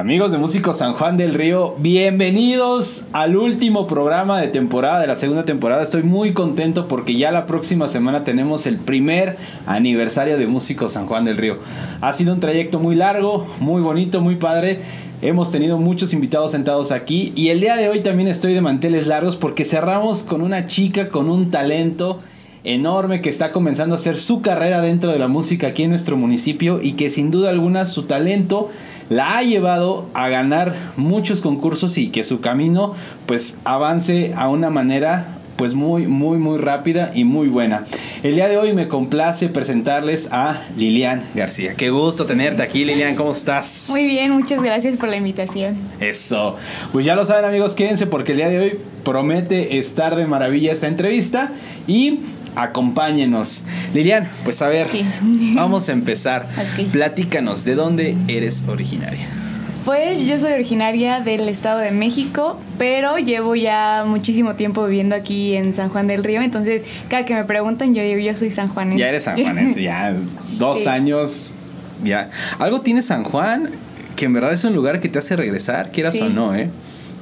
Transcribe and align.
Amigos 0.00 0.32
de 0.32 0.38
Músicos 0.38 0.78
San 0.78 0.94
Juan 0.94 1.18
del 1.18 1.34
Río, 1.34 1.74
bienvenidos 1.78 3.08
al 3.12 3.36
último 3.36 3.86
programa 3.86 4.40
de 4.40 4.48
temporada, 4.48 4.98
de 4.98 5.06
la 5.06 5.14
segunda 5.14 5.44
temporada. 5.44 5.82
Estoy 5.82 6.04
muy 6.04 6.32
contento 6.32 6.88
porque 6.88 7.16
ya 7.16 7.30
la 7.30 7.44
próxima 7.44 7.86
semana 7.86 8.24
tenemos 8.24 8.66
el 8.66 8.78
primer 8.78 9.36
aniversario 9.66 10.38
de 10.38 10.46
Músicos 10.46 10.94
San 10.94 11.04
Juan 11.04 11.26
del 11.26 11.36
Río. 11.36 11.58
Ha 12.00 12.14
sido 12.14 12.32
un 12.32 12.40
trayecto 12.40 12.78
muy 12.78 12.94
largo, 12.94 13.46
muy 13.60 13.82
bonito, 13.82 14.22
muy 14.22 14.36
padre. 14.36 14.80
Hemos 15.20 15.52
tenido 15.52 15.76
muchos 15.76 16.14
invitados 16.14 16.52
sentados 16.52 16.92
aquí 16.92 17.34
y 17.36 17.50
el 17.50 17.60
día 17.60 17.76
de 17.76 17.90
hoy 17.90 18.00
también 18.00 18.30
estoy 18.30 18.54
de 18.54 18.62
manteles 18.62 19.06
largos 19.06 19.36
porque 19.36 19.66
cerramos 19.66 20.22
con 20.22 20.40
una 20.40 20.66
chica 20.66 21.10
con 21.10 21.28
un 21.28 21.50
talento 21.50 22.20
enorme 22.64 23.20
que 23.20 23.28
está 23.28 23.52
comenzando 23.52 23.94
a 23.94 23.98
hacer 23.98 24.16
su 24.16 24.40
carrera 24.40 24.80
dentro 24.80 25.12
de 25.12 25.18
la 25.18 25.28
música 25.28 25.66
aquí 25.66 25.82
en 25.82 25.90
nuestro 25.90 26.16
municipio 26.16 26.80
y 26.80 26.92
que 26.92 27.10
sin 27.10 27.30
duda 27.30 27.50
alguna 27.50 27.84
su 27.84 28.04
talento 28.04 28.70
la 29.10 29.36
ha 29.36 29.42
llevado 29.42 30.08
a 30.14 30.28
ganar 30.30 30.74
muchos 30.96 31.42
concursos 31.42 31.98
y 31.98 32.08
que 32.08 32.24
su 32.24 32.40
camino 32.40 32.94
pues 33.26 33.58
avance 33.64 34.32
a 34.34 34.48
una 34.48 34.70
manera 34.70 35.36
pues 35.56 35.74
muy 35.74 36.06
muy 36.06 36.38
muy 36.38 36.56
rápida 36.56 37.12
y 37.14 37.24
muy 37.24 37.48
buena. 37.48 37.84
El 38.22 38.34
día 38.34 38.48
de 38.48 38.56
hoy 38.56 38.72
me 38.72 38.88
complace 38.88 39.48
presentarles 39.48 40.32
a 40.32 40.62
Lilian 40.76 41.22
García. 41.34 41.74
Qué 41.74 41.90
gusto 41.90 42.24
tenerte 42.24 42.62
aquí 42.62 42.84
Lilian, 42.86 43.14
¿cómo 43.14 43.32
estás? 43.32 43.88
Muy 43.90 44.06
bien, 44.06 44.30
muchas 44.30 44.62
gracias 44.62 44.96
por 44.96 45.10
la 45.10 45.16
invitación. 45.16 45.76
Eso. 46.00 46.56
Pues 46.92 47.04
ya 47.04 47.14
lo 47.14 47.26
saben 47.26 47.44
amigos, 47.44 47.74
quédense 47.74 48.06
porque 48.06 48.32
el 48.32 48.38
día 48.38 48.48
de 48.48 48.58
hoy 48.58 48.78
promete 49.04 49.78
estar 49.78 50.16
de 50.16 50.26
maravilla 50.26 50.72
esta 50.72 50.86
entrevista 50.86 51.52
y 51.86 52.20
acompáñenos. 52.56 53.62
Lilian, 53.94 54.28
pues 54.44 54.62
a 54.62 54.68
ver, 54.68 54.86
vamos 55.54 55.88
a 55.88 55.92
empezar. 55.92 56.48
Platícanos, 56.92 57.64
¿de 57.64 57.74
dónde 57.74 58.16
eres 58.28 58.64
originaria? 58.68 59.26
Pues 59.84 60.26
yo 60.26 60.38
soy 60.38 60.52
originaria 60.52 61.20
del 61.20 61.48
Estado 61.48 61.78
de 61.78 61.90
México, 61.90 62.60
pero 62.78 63.16
llevo 63.16 63.56
ya 63.56 64.04
muchísimo 64.06 64.54
tiempo 64.54 64.84
viviendo 64.84 65.16
aquí 65.16 65.56
en 65.56 65.72
San 65.72 65.88
Juan 65.88 66.06
del 66.06 66.22
Río, 66.22 66.42
entonces 66.42 66.82
cada 67.08 67.24
que 67.24 67.34
me 67.34 67.44
preguntan 67.44 67.94
yo 67.94 68.02
digo 68.02 68.18
yo 68.18 68.36
soy 68.36 68.52
sanjuanense. 68.52 69.00
Ya 69.00 69.08
eres 69.08 69.24
sanjuanense, 69.24 69.82
ya 69.82 70.14
dos 70.58 70.86
años, 70.86 71.54
ya. 72.04 72.30
Algo 72.58 72.82
tiene 72.82 73.00
San 73.00 73.24
Juan 73.24 73.70
que 74.20 74.26
en 74.26 74.34
verdad 74.34 74.52
es 74.52 74.62
un 74.64 74.74
lugar 74.74 75.00
que 75.00 75.08
te 75.08 75.18
hace 75.18 75.34
regresar, 75.34 75.92
quieras 75.92 76.20
o 76.20 76.28
no, 76.28 76.54
¿eh? 76.54 76.68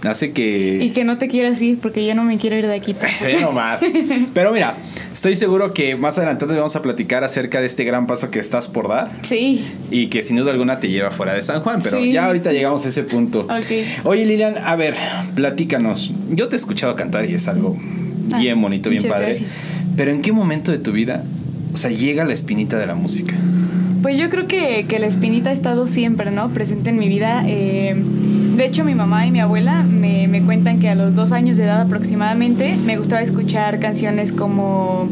Hace 0.05 0.33
que... 0.33 0.79
Y 0.83 0.91
que 0.91 1.05
no 1.05 1.19
te 1.19 1.29
quieras 1.29 1.61
ir 1.63 1.79
porque 1.79 2.07
yo 2.07 2.15
no 2.15 2.25
me 2.25 2.39
quiero 2.39 2.57
ir 2.57 2.67
de 2.67 2.75
aquí. 2.75 2.95
Pero 3.21 3.53
más. 3.53 3.83
Pero 4.35 4.53
mira, 4.53 4.77
estoy 5.13 5.37
seguro 5.37 5.73
que 5.75 5.97
más 5.97 6.19
adelante 6.19 6.47
te 6.47 6.55
vamos 6.55 6.77
a 6.77 6.83
platicar 6.83 7.25
acerca 7.25 7.61
de 7.61 7.67
este 7.67 7.85
gran 7.85 8.07
paso 8.07 8.31
que 8.31 8.39
estás 8.39 8.69
por 8.69 8.89
dar. 8.89 9.11
Sí. 9.23 9.65
Y 9.91 10.07
que 10.09 10.23
sin 10.23 10.37
duda 10.37 10.53
alguna 10.53 10.81
te 10.81 10.89
lleva 10.89 11.11
fuera 11.11 11.35
de 11.35 11.43
San 11.43 11.63
Juan, 11.63 11.81
pero 11.83 12.05
ya 12.05 12.27
ahorita 12.27 12.53
llegamos 12.53 12.87
a 12.87 12.89
ese 12.91 13.03
punto. 13.03 13.41
Ok. 13.41 14.05
Oye 14.05 14.25
Lilian, 14.25 14.57
a 14.59 14.77
ver, 14.77 14.95
platícanos. 15.35 16.13
Yo 16.31 16.49
te 16.49 16.57
he 16.57 16.59
escuchado 16.59 16.95
cantar 16.95 17.29
y 17.29 17.35
es 17.35 17.49
algo 17.49 17.77
ah, 18.33 18.39
bien 18.39 18.61
bonito, 18.61 18.91
bien 18.91 19.05
padre. 19.05 19.37
Pero 19.97 20.13
¿en 20.13 20.23
qué 20.23 20.31
momento 20.31 20.71
de 20.71 20.79
tu 20.79 20.93
vida, 20.93 21.25
o 21.73 21.77
sea, 21.77 21.91
llega 21.91 22.25
la 22.25 22.35
espinita 22.35 22.79
de 22.79 22.87
la 22.87 22.95
música? 22.95 23.35
Pues 24.03 24.17
yo 24.17 24.31
creo 24.31 24.47
que, 24.47 24.87
que 24.89 25.01
la 25.01 25.07
espinita 25.07 25.51
ha 25.51 25.53
estado 25.53 25.89
siempre, 25.89 26.31
¿no? 26.31 26.51
Presente 26.51 26.91
en 26.91 26.99
mi 26.99 27.09
vida. 27.09 27.43
Eh, 27.49 27.97
de 28.59 28.67
hecho, 28.67 28.85
mi 28.85 28.97
mamá 28.97 29.25
y 29.25 29.31
mi 29.31 29.39
abuela 29.39 29.85
me, 29.85 30.27
me, 30.27 30.43
cuentan 30.43 30.81
que 30.81 30.89
a 30.89 30.97
los 30.97 31.15
dos 31.15 31.31
años 31.31 31.57
de 31.57 31.63
edad 31.63 31.81
aproximadamente 31.81 32.77
me 32.77 32.99
gustaba 32.99 33.23
escuchar 33.23 33.79
canciones 33.79 34.33
como 34.33 35.09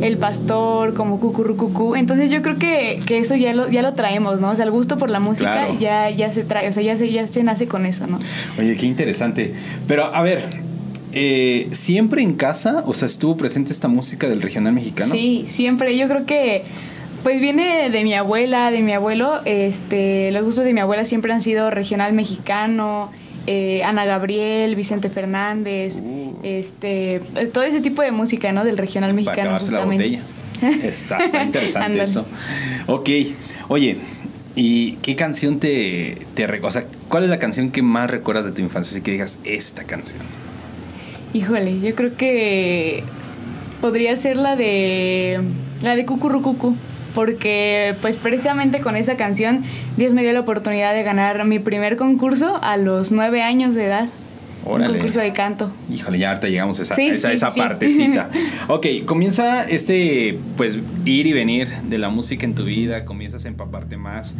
El 0.00 0.16
Pastor, 0.16 0.94
como 0.94 1.18
Cucurrucucú. 1.18 1.96
Entonces 1.96 2.30
yo 2.30 2.40
creo 2.40 2.56
que, 2.56 3.00
que, 3.04 3.18
eso 3.18 3.34
ya 3.34 3.52
lo, 3.52 3.68
ya 3.68 3.82
lo 3.82 3.94
traemos, 3.94 4.40
¿no? 4.40 4.50
O 4.50 4.54
sea, 4.54 4.64
el 4.64 4.70
gusto 4.70 4.96
por 4.96 5.10
la 5.10 5.18
música 5.18 5.66
ya, 5.80 6.08
ya 6.10 6.30
se 6.30 6.44
trae, 6.44 6.68
o 6.68 6.72
sea, 6.72 6.84
ya 6.84 6.96
se, 6.96 7.10
ya 7.10 7.26
se 7.26 7.42
nace 7.42 7.66
con 7.66 7.84
eso, 7.84 8.06
¿no? 8.06 8.20
Oye, 8.56 8.76
qué 8.76 8.86
interesante. 8.86 9.52
Pero 9.88 10.04
a 10.04 10.22
ver, 10.22 10.44
eh, 11.12 11.68
¿siempre 11.72 12.22
en 12.22 12.34
casa, 12.34 12.84
o 12.86 12.94
sea, 12.94 13.06
estuvo 13.06 13.36
presente 13.36 13.72
esta 13.72 13.88
música 13.88 14.28
del 14.28 14.40
regional 14.40 14.72
mexicano? 14.72 15.10
Sí, 15.10 15.46
siempre. 15.48 15.98
Yo 15.98 16.06
creo 16.06 16.26
que 16.26 16.62
pues 17.22 17.40
viene 17.40 17.90
de 17.90 18.04
mi 18.04 18.14
abuela, 18.14 18.70
de 18.70 18.82
mi 18.82 18.92
abuelo. 18.92 19.40
Este, 19.44 20.30
los 20.32 20.44
gustos 20.44 20.64
de 20.64 20.74
mi 20.74 20.80
abuela 20.80 21.04
siempre 21.04 21.32
han 21.32 21.40
sido 21.40 21.70
regional 21.70 22.12
mexicano, 22.12 23.10
eh, 23.46 23.82
Ana 23.82 24.04
Gabriel, 24.04 24.76
Vicente 24.76 25.10
Fernández, 25.10 26.00
uh. 26.00 26.36
este, 26.42 27.20
todo 27.52 27.64
ese 27.64 27.80
tipo 27.80 28.02
de 28.02 28.12
música, 28.12 28.52
¿no? 28.52 28.64
Del 28.64 28.76
regional 28.76 29.14
mexicano. 29.14 29.50
Para 29.50 29.60
justamente. 29.60 30.10
la 30.10 30.22
botella. 30.60 30.86
Está, 30.88 31.42
interesante 31.42 32.02
eso. 32.02 32.26
Ok, 32.86 33.08
oye, 33.68 33.98
¿y 34.54 34.92
qué 34.96 35.16
canción 35.16 35.60
te, 35.60 36.18
te 36.34 36.46
o 36.60 36.70
sea, 36.70 36.84
cuál 37.08 37.24
es 37.24 37.30
la 37.30 37.38
canción 37.38 37.70
que 37.70 37.82
más 37.82 38.10
recuerdas 38.10 38.44
de 38.44 38.52
tu 38.52 38.60
infancia? 38.60 38.90
Así 38.90 39.02
que 39.02 39.12
digas 39.12 39.40
esta 39.44 39.84
canción. 39.84 40.20
Híjole, 41.32 41.80
yo 41.80 41.94
creo 41.94 42.16
que 42.16 43.02
podría 43.80 44.16
ser 44.16 44.36
la 44.36 44.56
de 44.56 45.40
la 45.82 45.94
de 45.94 46.04
Cucurrucucu 46.04 46.74
porque 47.14 47.94
pues 48.00 48.16
precisamente 48.16 48.80
con 48.80 48.96
esa 48.96 49.16
canción 49.16 49.64
Dios 49.96 50.12
me 50.12 50.22
dio 50.22 50.32
la 50.32 50.40
oportunidad 50.40 50.94
de 50.94 51.02
ganar 51.02 51.44
mi 51.44 51.58
primer 51.58 51.96
concurso 51.96 52.58
a 52.62 52.76
los 52.76 53.12
nueve 53.12 53.42
años 53.42 53.74
de 53.74 53.86
edad. 53.86 54.08
Un 54.64 54.84
concurso 54.84 55.20
de 55.20 55.32
canto. 55.32 55.72
Híjole, 55.90 56.18
ya 56.18 56.28
ahorita 56.28 56.48
llegamos 56.48 56.78
a 56.78 56.82
esa, 56.82 56.94
esa, 57.00 57.32
esa 57.32 57.54
partecita. 57.54 58.28
ok, 58.68 58.86
comienza 59.06 59.64
este, 59.64 60.38
pues, 60.56 60.78
ir 61.06 61.26
y 61.26 61.32
venir 61.32 61.68
de 61.84 61.96
la 61.96 62.10
música 62.10 62.44
en 62.44 62.54
tu 62.54 62.64
vida, 62.64 63.04
comienzas 63.06 63.46
a 63.46 63.48
empaparte 63.48 63.96
más, 63.96 64.36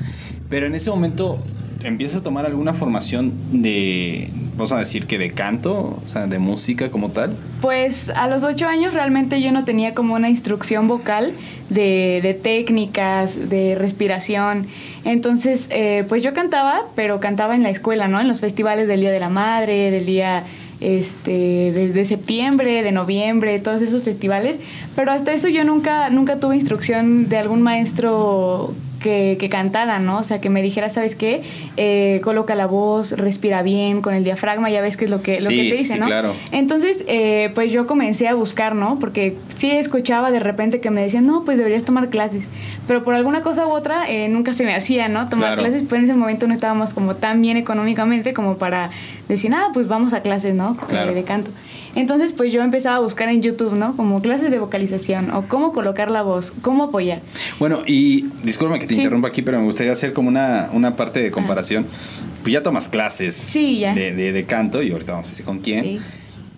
pero 0.50 0.66
en 0.66 0.74
ese 0.74 0.90
momento 0.90 1.42
empiezas 1.82 2.20
a 2.20 2.24
tomar 2.24 2.46
alguna 2.46 2.74
formación 2.74 3.32
de, 3.52 4.30
vamos 4.56 4.72
a 4.72 4.78
decir 4.78 5.06
que 5.06 5.18
de 5.18 5.30
canto, 5.30 5.98
o 6.02 6.06
sea, 6.06 6.26
de 6.26 6.38
música 6.38 6.90
como 6.90 7.10
tal? 7.10 7.36
Pues 7.60 8.10
a 8.10 8.28
los 8.28 8.42
ocho 8.42 8.66
años 8.66 8.94
realmente 8.94 9.40
yo 9.40 9.52
no 9.52 9.64
tenía 9.64 9.94
como 9.94 10.14
una 10.14 10.28
instrucción 10.28 10.88
vocal 10.88 11.32
de, 11.70 12.20
de 12.22 12.34
técnicas, 12.34 13.48
de 13.48 13.76
respiración. 13.76 14.66
Entonces, 15.04 15.68
eh, 15.70 16.04
pues 16.08 16.22
yo 16.22 16.34
cantaba, 16.34 16.82
pero 16.96 17.20
cantaba 17.20 17.54
en 17.54 17.62
la 17.62 17.70
escuela, 17.70 18.08
¿no? 18.08 18.20
En 18.20 18.28
los 18.28 18.40
festivales 18.40 18.88
del 18.88 19.00
Día 19.00 19.12
de 19.12 19.20
la 19.20 19.28
Madre, 19.28 19.90
del 19.90 20.06
Día 20.06 20.44
este 20.80 21.32
de, 21.72 21.92
de, 21.92 22.04
septiembre, 22.04 22.84
de 22.84 22.92
noviembre, 22.92 23.58
todos 23.58 23.82
esos 23.82 24.04
festivales, 24.04 24.60
pero 24.94 25.10
hasta 25.10 25.32
eso 25.32 25.48
yo 25.48 25.64
nunca 25.64 26.08
nunca 26.08 26.38
tuve 26.38 26.54
instrucción 26.54 27.28
de 27.28 27.36
algún 27.36 27.62
maestro 27.62 28.74
que, 29.08 29.36
que 29.38 29.48
cantara, 29.48 29.98
¿no? 29.98 30.18
O 30.18 30.24
sea, 30.24 30.40
que 30.40 30.50
me 30.50 30.60
dijera, 30.62 30.90
¿sabes 30.90 31.14
qué? 31.14 31.42
Eh, 31.76 32.20
coloca 32.22 32.54
la 32.54 32.66
voz, 32.66 33.12
respira 33.12 33.62
bien 33.62 34.02
con 34.02 34.14
el 34.14 34.22
diafragma, 34.22 34.68
ya 34.68 34.82
ves 34.82 34.96
que 34.96 35.06
es 35.06 35.10
lo 35.10 35.22
que, 35.22 35.40
lo 35.40 35.48
que 35.48 35.56
te 35.56 35.62
dice, 35.62 35.94
sí, 35.94 35.98
¿no? 35.98 36.06
Claro. 36.06 36.34
Entonces, 36.52 37.04
eh, 37.08 37.50
pues 37.54 37.72
yo 37.72 37.86
comencé 37.86 38.28
a 38.28 38.34
buscar, 38.34 38.74
¿no? 38.74 38.98
Porque 39.00 39.36
sí 39.54 39.70
escuchaba 39.70 40.30
de 40.30 40.40
repente 40.40 40.80
que 40.80 40.90
me 40.90 41.00
decían, 41.00 41.26
no, 41.26 41.44
pues 41.44 41.56
deberías 41.56 41.84
tomar 41.84 42.10
clases. 42.10 42.48
Pero 42.86 43.02
por 43.02 43.14
alguna 43.14 43.42
cosa 43.42 43.66
u 43.66 43.70
otra, 43.70 44.08
eh, 44.10 44.28
nunca 44.28 44.52
se 44.52 44.64
me 44.64 44.74
hacía, 44.74 45.08
¿no? 45.08 45.28
Tomar 45.28 45.56
clases, 45.56 45.82
pues 45.88 46.00
en 46.00 46.04
ese 46.04 46.14
momento 46.14 46.46
no 46.46 46.52
estábamos 46.52 46.92
como 46.92 47.16
tan 47.16 47.40
bien 47.40 47.56
económicamente 47.56 48.34
como 48.34 48.58
para 48.58 48.90
decir, 49.28 49.52
ah, 49.54 49.70
pues 49.72 49.88
vamos 49.88 50.12
a 50.12 50.20
clases, 50.20 50.54
¿no? 50.54 50.76
Claro. 50.76 51.14
de 51.14 51.22
canto. 51.22 51.50
Entonces, 51.98 52.32
pues 52.32 52.52
yo 52.52 52.62
empezaba 52.62 52.94
a 52.94 53.00
buscar 53.00 53.28
en 53.28 53.42
YouTube, 53.42 53.72
¿no? 53.72 53.96
Como 53.96 54.22
clases 54.22 54.52
de 54.52 54.60
vocalización 54.60 55.32
o 55.32 55.48
cómo 55.48 55.72
colocar 55.72 56.12
la 56.12 56.22
voz, 56.22 56.52
cómo 56.62 56.84
apoyar. 56.84 57.20
Bueno, 57.58 57.82
y 57.88 58.26
disculpa 58.44 58.78
que 58.78 58.86
te 58.86 58.94
sí. 58.94 59.00
interrumpa 59.00 59.26
aquí, 59.26 59.42
pero 59.42 59.58
me 59.58 59.64
gustaría 59.64 59.92
hacer 59.92 60.12
como 60.12 60.28
una, 60.28 60.70
una 60.72 60.94
parte 60.94 61.20
de 61.20 61.32
comparación. 61.32 61.86
Ah. 61.90 62.38
Pues 62.42 62.52
ya 62.52 62.62
tomas 62.62 62.88
clases 62.88 63.34
sí, 63.34 63.80
ya. 63.80 63.94
De, 63.94 64.14
de, 64.14 64.32
de, 64.32 64.44
canto 64.44 64.80
y 64.80 64.92
ahorita 64.92 65.10
vamos 65.10 65.26
a 65.26 65.30
decir 65.30 65.44
con 65.44 65.58
quién. 65.58 65.84
Sí. 65.84 66.00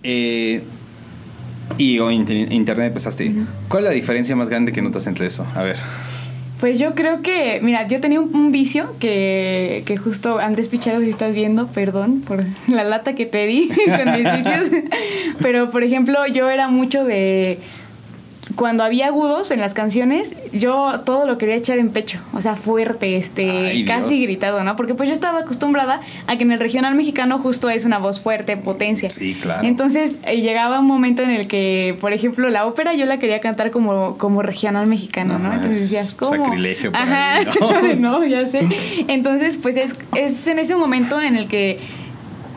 Eh, 0.03 0.61
y 1.79 1.97
o 1.97 2.11
inter 2.11 2.53
internet 2.53 2.89
empezaste. 2.89 3.29
Uh 3.29 3.31
-huh. 3.31 3.45
¿Cuál 3.67 3.83
es 3.83 3.89
la 3.89 3.95
diferencia 3.95 4.35
más 4.35 4.47
grande 4.47 4.71
que 4.71 4.83
notas 4.83 5.07
entre 5.07 5.25
eso? 5.25 5.47
A 5.55 5.63
ver. 5.63 5.77
Pues 6.61 6.77
yo 6.77 6.93
creo 6.93 7.23
que, 7.23 7.59
mira, 7.63 7.87
yo 7.87 7.99
tenía 7.99 8.21
un, 8.21 8.33
un 8.35 8.51
vicio 8.51 8.95
que, 8.99 9.81
que, 9.87 9.97
justo 9.97 10.37
antes, 10.37 10.67
Picharo, 10.67 10.99
si 11.01 11.09
estás 11.09 11.33
viendo, 11.33 11.65
perdón 11.65 12.21
por 12.21 12.45
la 12.67 12.83
lata 12.83 13.15
que 13.15 13.25
te 13.25 13.47
di 13.47 13.67
con 13.85 14.11
mis 14.11 14.31
vicios, 14.31 14.69
pero 15.41 15.71
por 15.71 15.83
ejemplo, 15.83 16.27
yo 16.27 16.51
era 16.51 16.67
mucho 16.67 17.03
de 17.03 17.57
cuando 18.55 18.83
había 18.83 19.07
agudos 19.07 19.51
en 19.51 19.59
las 19.59 19.73
canciones, 19.73 20.35
yo 20.51 21.01
todo 21.05 21.25
lo 21.25 21.37
quería 21.37 21.55
echar 21.55 21.77
en 21.77 21.89
pecho, 21.89 22.19
o 22.33 22.41
sea, 22.41 22.55
fuerte, 22.55 23.15
este, 23.15 23.49
Ay, 23.49 23.85
casi 23.85 24.15
Dios. 24.15 24.27
gritado, 24.27 24.63
¿no? 24.63 24.75
Porque 24.75 24.93
pues 24.93 25.09
yo 25.09 25.13
estaba 25.13 25.39
acostumbrada 25.39 26.01
a 26.27 26.35
que 26.37 26.43
en 26.43 26.51
el 26.51 26.59
regional 26.59 26.95
mexicano 26.95 27.39
justo 27.39 27.69
es 27.69 27.85
una 27.85 27.99
voz 27.99 28.19
fuerte, 28.19 28.57
potencia. 28.57 29.09
Sí, 29.09 29.35
claro. 29.39 29.65
Entonces 29.65 30.17
eh, 30.25 30.41
llegaba 30.41 30.79
un 30.79 30.87
momento 30.87 31.21
en 31.21 31.31
el 31.31 31.47
que, 31.47 31.95
por 32.01 32.13
ejemplo, 32.13 32.49
la 32.49 32.65
ópera 32.65 32.93
yo 32.93 33.05
la 33.05 33.19
quería 33.19 33.39
cantar 33.41 33.71
como, 33.71 34.17
como 34.17 34.41
regional 34.41 34.87
mexicano, 34.87 35.39
¿no? 35.39 35.53
Entonces 35.53 35.81
decías, 35.81 36.13
¿cómo? 36.13 36.45
Sacrilegio 36.45 36.91
por 36.91 37.01
Ajá, 37.01 37.39
¿no? 37.59 37.95
no, 38.19 38.25
ya 38.25 38.45
sé. 38.45 38.67
Entonces, 39.07 39.57
pues 39.57 39.77
es, 39.77 39.93
es 40.15 40.47
en 40.47 40.59
ese 40.59 40.75
momento 40.75 41.21
en 41.21 41.35
el 41.35 41.47
que 41.47 41.79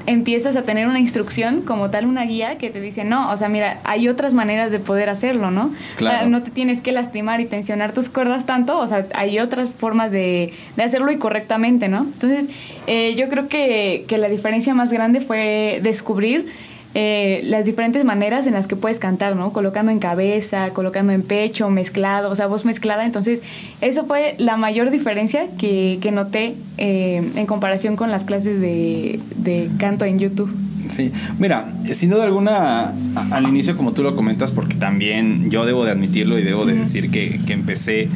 empiezas 0.07 0.57
a 0.57 0.63
tener 0.63 0.87
una 0.87 1.01
instrucción 1.01 1.63
como 1.63 1.91
tal, 1.91 2.07
una 2.07 2.25
guía 2.25 2.59
que 2.59 2.71
te 2.71 2.81
dice, 2.81 3.05
no, 3.05 3.31
o 3.31 3.37
sea, 3.37 3.49
mira, 3.49 3.81
hay 3.85 4.09
otras 4.09 4.35
maneras 4.35 4.71
de 4.71 4.79
poder 4.79 5.09
hacerlo, 5.09 5.51
¿no? 5.51 5.73
Claro. 5.97 6.29
no 6.29 6.43
te 6.43 6.51
tienes 6.51 6.81
que 6.81 6.93
lastimar 6.93 7.41
y 7.41 7.47
tensionar 7.47 7.93
tus 7.93 8.09
cuerdas 8.09 8.47
tanto, 8.47 8.79
o 8.79 8.87
sea, 8.87 9.07
hay 9.15 9.39
otras 9.39 9.71
formas 9.71 10.11
de, 10.11 10.53
de 10.77 10.83
hacerlo 10.83 11.11
y 11.11 11.19
correctamente, 11.19 11.89
¿no? 11.89 12.03
Entonces, 12.03 12.49
eh, 12.87 13.15
yo 13.17 13.29
creo 13.29 13.49
que, 13.49 14.05
que 14.09 14.19
la 14.19 14.29
diferencia 14.29 14.75
más 14.75 14.93
grande 14.93 15.21
fue 15.21 15.81
descubrir 15.83 16.47
eh, 16.95 17.41
las 17.45 17.65
diferentes 17.65 18.05
maneras 18.05 18.47
en 18.47 18.55
las 18.55 18.67
que 18.67 18.77
puedes 18.77 18.99
cantar, 18.99 19.37
¿no? 19.37 19.53
Colocando 19.53 19.91
en 19.91 19.99
cabeza, 19.99 20.71
colocando 20.71 21.13
en 21.13 21.23
pecho, 21.23 21.69
mezclado, 21.71 22.31
o 22.31 22.37
sea, 22.37 22.47
voz 22.47 22.65
mezclada. 22.65 23.05
Entonces, 23.05 23.43
eso 23.81 24.07
fue 24.07 24.37
la 24.39 24.57
mayor 24.57 24.91
diferencia 24.91 25.49
que, 25.59 25.99
que 26.01 26.13
noté 26.13 26.55
eh, 26.79 27.23
en 27.35 27.47
comparación 27.47 27.97
con 27.97 28.11
las 28.11 28.25
clases 28.25 28.61
de, 28.61 29.21
de 29.37 29.69
canto 29.79 30.05
en 30.05 30.19
YouTube. 30.19 30.55
Sí, 30.89 31.13
mira, 31.39 31.73
sin 31.93 32.11
duda 32.11 32.25
alguna, 32.25 32.93
al 33.31 33.49
inicio 33.49 33.77
como 33.77 33.93
tú 33.93 34.03
lo 34.03 34.15
comentas, 34.15 34.53
porque 34.53 34.75
también 34.77 35.51
yo 35.51 35.65
debo 35.65 35.85
de 35.85 35.93
admitirlo 35.93 36.39
y 36.39 36.45
debo 36.45 36.67
de 36.67 36.75
decir 36.75 37.11
que, 37.11 37.41
que 37.47 37.55
empecé, 37.55 38.09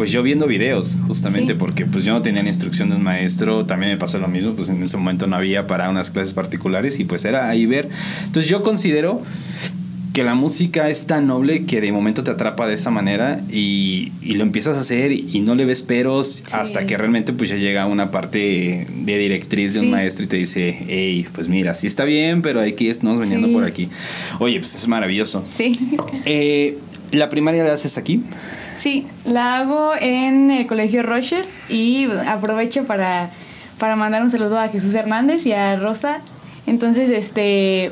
pues 0.00 0.10
yo 0.12 0.22
viendo 0.22 0.46
videos, 0.46 0.96
justamente 1.06 1.52
Sí. 1.52 1.58
porque 1.58 1.84
pues 1.84 2.04
yo 2.04 2.14
no 2.14 2.22
tenía 2.22 2.42
la 2.42 2.48
instrucción 2.48 2.88
de 2.88 2.96
un 2.96 3.02
maestro, 3.02 3.66
también 3.66 3.92
me 3.92 3.98
pasó 3.98 4.18
lo 4.18 4.28
mismo, 4.28 4.52
pues 4.54 4.70
en 4.70 4.82
ese 4.82 4.96
momento 4.96 5.26
no 5.26 5.36
había 5.36 5.66
para 5.66 5.90
unas 5.90 6.08
clases 6.10 6.32
particulares 6.32 6.98
y 7.00 7.04
pues 7.04 7.26
era 7.26 7.50
ahí 7.50 7.66
ver. 7.66 7.90
Entonces 8.24 8.48
yo 8.50 8.62
considero 8.62 9.20
que 10.14 10.24
la 10.24 10.34
música 10.34 10.88
es 10.88 11.06
tan 11.06 11.26
noble 11.26 11.66
que 11.66 11.82
de 11.82 11.92
momento 11.92 12.24
te 12.24 12.30
atrapa 12.30 12.66
de 12.66 12.76
esa 12.76 12.90
manera 12.90 13.42
y, 13.52 14.10
y 14.22 14.36
lo 14.36 14.42
empiezas 14.42 14.78
a 14.78 14.80
hacer 14.80 15.12
y 15.12 15.38
no 15.40 15.54
le 15.54 15.66
ves 15.66 15.82
peros 15.82 16.44
hasta 16.50 16.86
que 16.86 16.96
realmente 16.96 17.34
pues 17.34 17.50
ya 17.50 17.56
llega 17.56 17.84
una 17.86 18.10
parte 18.10 18.86
de 19.04 19.18
directriz 19.18 19.74
de 19.74 19.80
un 19.80 19.84
Sí. 19.84 19.90
maestro 19.90 20.24
y 20.24 20.28
te 20.28 20.36
dice, 20.38 20.78
hey, 20.88 21.26
pues 21.34 21.48
mira, 21.48 21.74
sí 21.74 21.86
está 21.86 22.06
bien, 22.06 22.40
pero 22.40 22.58
hay 22.60 22.72
que 22.72 22.84
irnos 22.84 23.18
veniendo 23.18 23.48
Sí. 23.48 23.52
por 23.52 23.64
aquí. 23.64 23.88
Oye, 24.38 24.58
pues 24.60 24.74
es 24.74 24.88
maravilloso. 24.88 25.44
Sí. 25.52 25.72
Eh, 26.24 26.78
¿La 27.12 27.28
primaria 27.28 27.64
la 27.64 27.74
haces 27.74 27.98
aquí? 27.98 28.22
Sí, 28.80 29.06
la 29.26 29.58
hago 29.58 29.92
en 30.00 30.50
el 30.50 30.66
Colegio 30.66 31.02
Rocher 31.02 31.44
y 31.68 32.06
aprovecho 32.26 32.84
para, 32.84 33.28
para 33.78 33.94
mandar 33.94 34.22
un 34.22 34.30
saludo 34.30 34.58
a 34.58 34.68
Jesús 34.68 34.94
Hernández 34.94 35.44
y 35.44 35.52
a 35.52 35.76
Rosa. 35.76 36.22
Entonces, 36.66 37.10
este, 37.10 37.90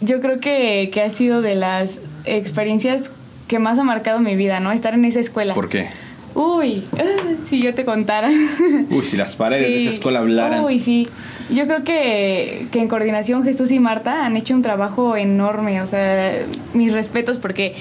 yo 0.00 0.20
creo 0.20 0.38
que, 0.38 0.90
que 0.92 1.02
ha 1.02 1.10
sido 1.10 1.42
de 1.42 1.56
las 1.56 2.00
experiencias 2.24 3.10
que 3.48 3.58
más 3.58 3.80
ha 3.80 3.82
marcado 3.82 4.20
mi 4.20 4.36
vida, 4.36 4.60
¿no? 4.60 4.70
Estar 4.70 4.94
en 4.94 5.04
esa 5.06 5.18
escuela. 5.18 5.54
¿Por 5.54 5.68
qué? 5.68 5.88
Uy, 6.36 6.84
si 7.48 7.60
yo 7.60 7.74
te 7.74 7.84
contara. 7.84 8.30
Uy, 8.90 9.04
si 9.04 9.16
las 9.16 9.34
paredes 9.34 9.72
de 9.72 9.80
esa 9.80 9.90
escuela 9.90 10.20
hablaran. 10.20 10.62
Uy, 10.62 10.78
sí. 10.78 11.08
Yo 11.50 11.66
creo 11.66 11.82
que, 11.82 12.68
que 12.70 12.78
en 12.78 12.86
coordinación 12.86 13.42
Jesús 13.42 13.72
y 13.72 13.80
Marta 13.80 14.24
han 14.24 14.36
hecho 14.36 14.54
un 14.54 14.62
trabajo 14.62 15.16
enorme. 15.16 15.82
O 15.82 15.86
sea, 15.88 16.46
mis 16.74 16.92
respetos 16.92 17.38
porque 17.38 17.74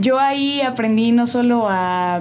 yo 0.00 0.18
ahí 0.18 0.60
aprendí 0.60 1.12
no 1.12 1.26
solo 1.26 1.66
a 1.68 2.20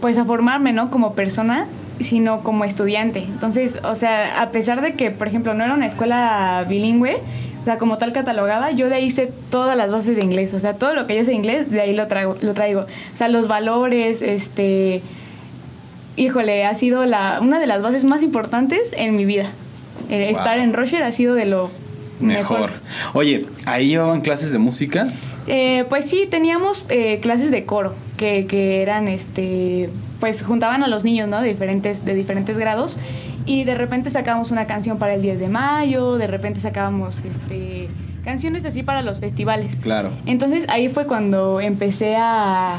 pues 0.00 0.18
a 0.18 0.24
formarme, 0.24 0.72
¿no? 0.72 0.90
Como 0.90 1.14
persona, 1.14 1.66
sino 2.00 2.40
como 2.40 2.64
estudiante. 2.64 3.20
Entonces, 3.20 3.78
o 3.84 3.94
sea, 3.94 4.42
a 4.42 4.50
pesar 4.50 4.80
de 4.80 4.94
que, 4.94 5.10
por 5.12 5.28
ejemplo, 5.28 5.54
no 5.54 5.62
era 5.64 5.74
una 5.74 5.86
escuela 5.86 6.64
bilingüe, 6.68 7.18
o 7.60 7.64
sea, 7.64 7.78
como 7.78 7.98
tal 7.98 8.12
catalogada, 8.12 8.72
yo 8.72 8.88
de 8.88 8.96
ahí 8.96 9.10
sé 9.10 9.32
todas 9.50 9.76
las 9.76 9.92
bases 9.92 10.16
de 10.16 10.22
inglés. 10.24 10.52
O 10.54 10.58
sea, 10.58 10.74
todo 10.74 10.94
lo 10.94 11.06
que 11.06 11.14
yo 11.16 11.20
sé 11.24 11.30
de 11.30 11.36
inglés, 11.36 11.70
de 11.70 11.80
ahí 11.80 11.94
lo 11.94 12.08
traigo, 12.08 12.36
lo 12.42 12.52
traigo. 12.54 12.80
O 12.80 13.16
sea, 13.16 13.28
los 13.28 13.46
valores, 13.46 14.22
este 14.22 15.02
híjole, 16.16 16.66
ha 16.66 16.74
sido 16.74 17.04
la, 17.06 17.38
una 17.40 17.58
de 17.58 17.66
las 17.66 17.80
bases 17.82 18.04
más 18.04 18.22
importantes 18.22 18.92
en 18.96 19.16
mi 19.16 19.24
vida. 19.24 19.46
Eh, 20.10 20.30
Wow. 20.32 20.38
Estar 20.38 20.58
en 20.58 20.72
Rocher 20.72 21.02
ha 21.04 21.12
sido 21.12 21.34
de 21.34 21.46
lo 21.46 21.70
Mejor. 22.20 22.60
mejor. 22.60 22.72
Oye, 23.14 23.46
¿ahí 23.66 23.88
llevaban 23.88 24.20
clases 24.20 24.52
de 24.52 24.58
música? 24.58 25.06
Eh, 25.46 25.84
pues 25.88 26.04
sí, 26.06 26.26
teníamos 26.30 26.86
eh, 26.88 27.18
clases 27.20 27.50
de 27.50 27.64
coro, 27.64 27.94
que, 28.16 28.46
que 28.46 28.82
eran, 28.82 29.08
este, 29.08 29.90
pues 30.20 30.42
juntaban 30.42 30.82
a 30.82 30.88
los 30.88 31.04
niños, 31.04 31.28
¿no? 31.28 31.40
De 31.40 31.48
diferentes, 31.48 32.04
de 32.04 32.14
diferentes 32.14 32.56
grados. 32.58 32.98
Y 33.44 33.64
de 33.64 33.74
repente 33.74 34.08
sacábamos 34.08 34.52
una 34.52 34.66
canción 34.66 34.98
para 34.98 35.14
el 35.14 35.22
10 35.22 35.40
de 35.40 35.48
mayo, 35.48 36.16
de 36.16 36.28
repente 36.28 36.60
sacábamos, 36.60 37.24
este, 37.24 37.88
canciones 38.24 38.64
así 38.64 38.84
para 38.84 39.02
los 39.02 39.18
festivales. 39.18 39.80
Claro. 39.82 40.10
Entonces 40.26 40.66
ahí 40.68 40.88
fue 40.88 41.06
cuando 41.08 41.60
empecé 41.60 42.14
a, 42.16 42.78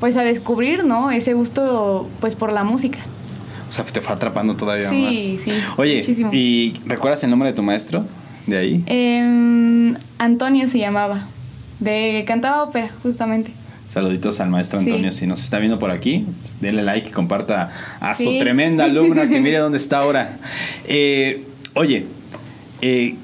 pues 0.00 0.16
a 0.16 0.22
descubrir, 0.22 0.84
¿no? 0.84 1.10
Ese 1.10 1.34
gusto, 1.34 2.08
pues 2.20 2.34
por 2.36 2.52
la 2.54 2.64
música. 2.64 2.98
O 3.68 3.72
sea, 3.72 3.84
te 3.84 4.00
fue 4.00 4.14
atrapando 4.14 4.56
todavía 4.56 4.88
Sí, 4.88 5.02
más. 5.34 5.42
sí, 5.42 5.52
Oye, 5.76 5.98
muchísimo. 5.98 6.30
¿y 6.32 6.80
recuerdas 6.86 7.22
el 7.24 7.28
nombre 7.28 7.50
de 7.50 7.54
tu 7.54 7.62
maestro 7.62 8.06
de 8.46 8.56
ahí? 8.56 8.82
Em, 8.86 9.94
Antonio 10.18 10.66
se 10.70 10.78
llamaba, 10.78 11.26
de 11.80 12.24
cantaba 12.26 12.62
ópera, 12.62 12.90
justamente. 13.02 13.52
Saluditos 13.88 14.38
al 14.40 14.50
maestro 14.50 14.80
Sí. 14.80 14.86
Antonio. 14.90 15.12
Si 15.12 15.26
nos 15.26 15.42
está 15.42 15.58
viendo 15.58 15.78
por 15.78 15.90
aquí, 15.90 16.26
pues 16.42 16.60
denle 16.60 16.82
like 16.82 17.08
y 17.08 17.12
comparta 17.12 17.70
a 18.00 18.14
su 18.14 18.24
Sí. 18.24 18.38
tremenda 18.38 18.84
alumna 18.86 19.28
que 19.28 19.40
mire 19.40 19.58
dónde 19.58 19.78
está 19.78 19.98
ahora. 19.98 20.36
Eh, 20.86 21.44
oye, 21.74 22.04
eh, 22.82 23.14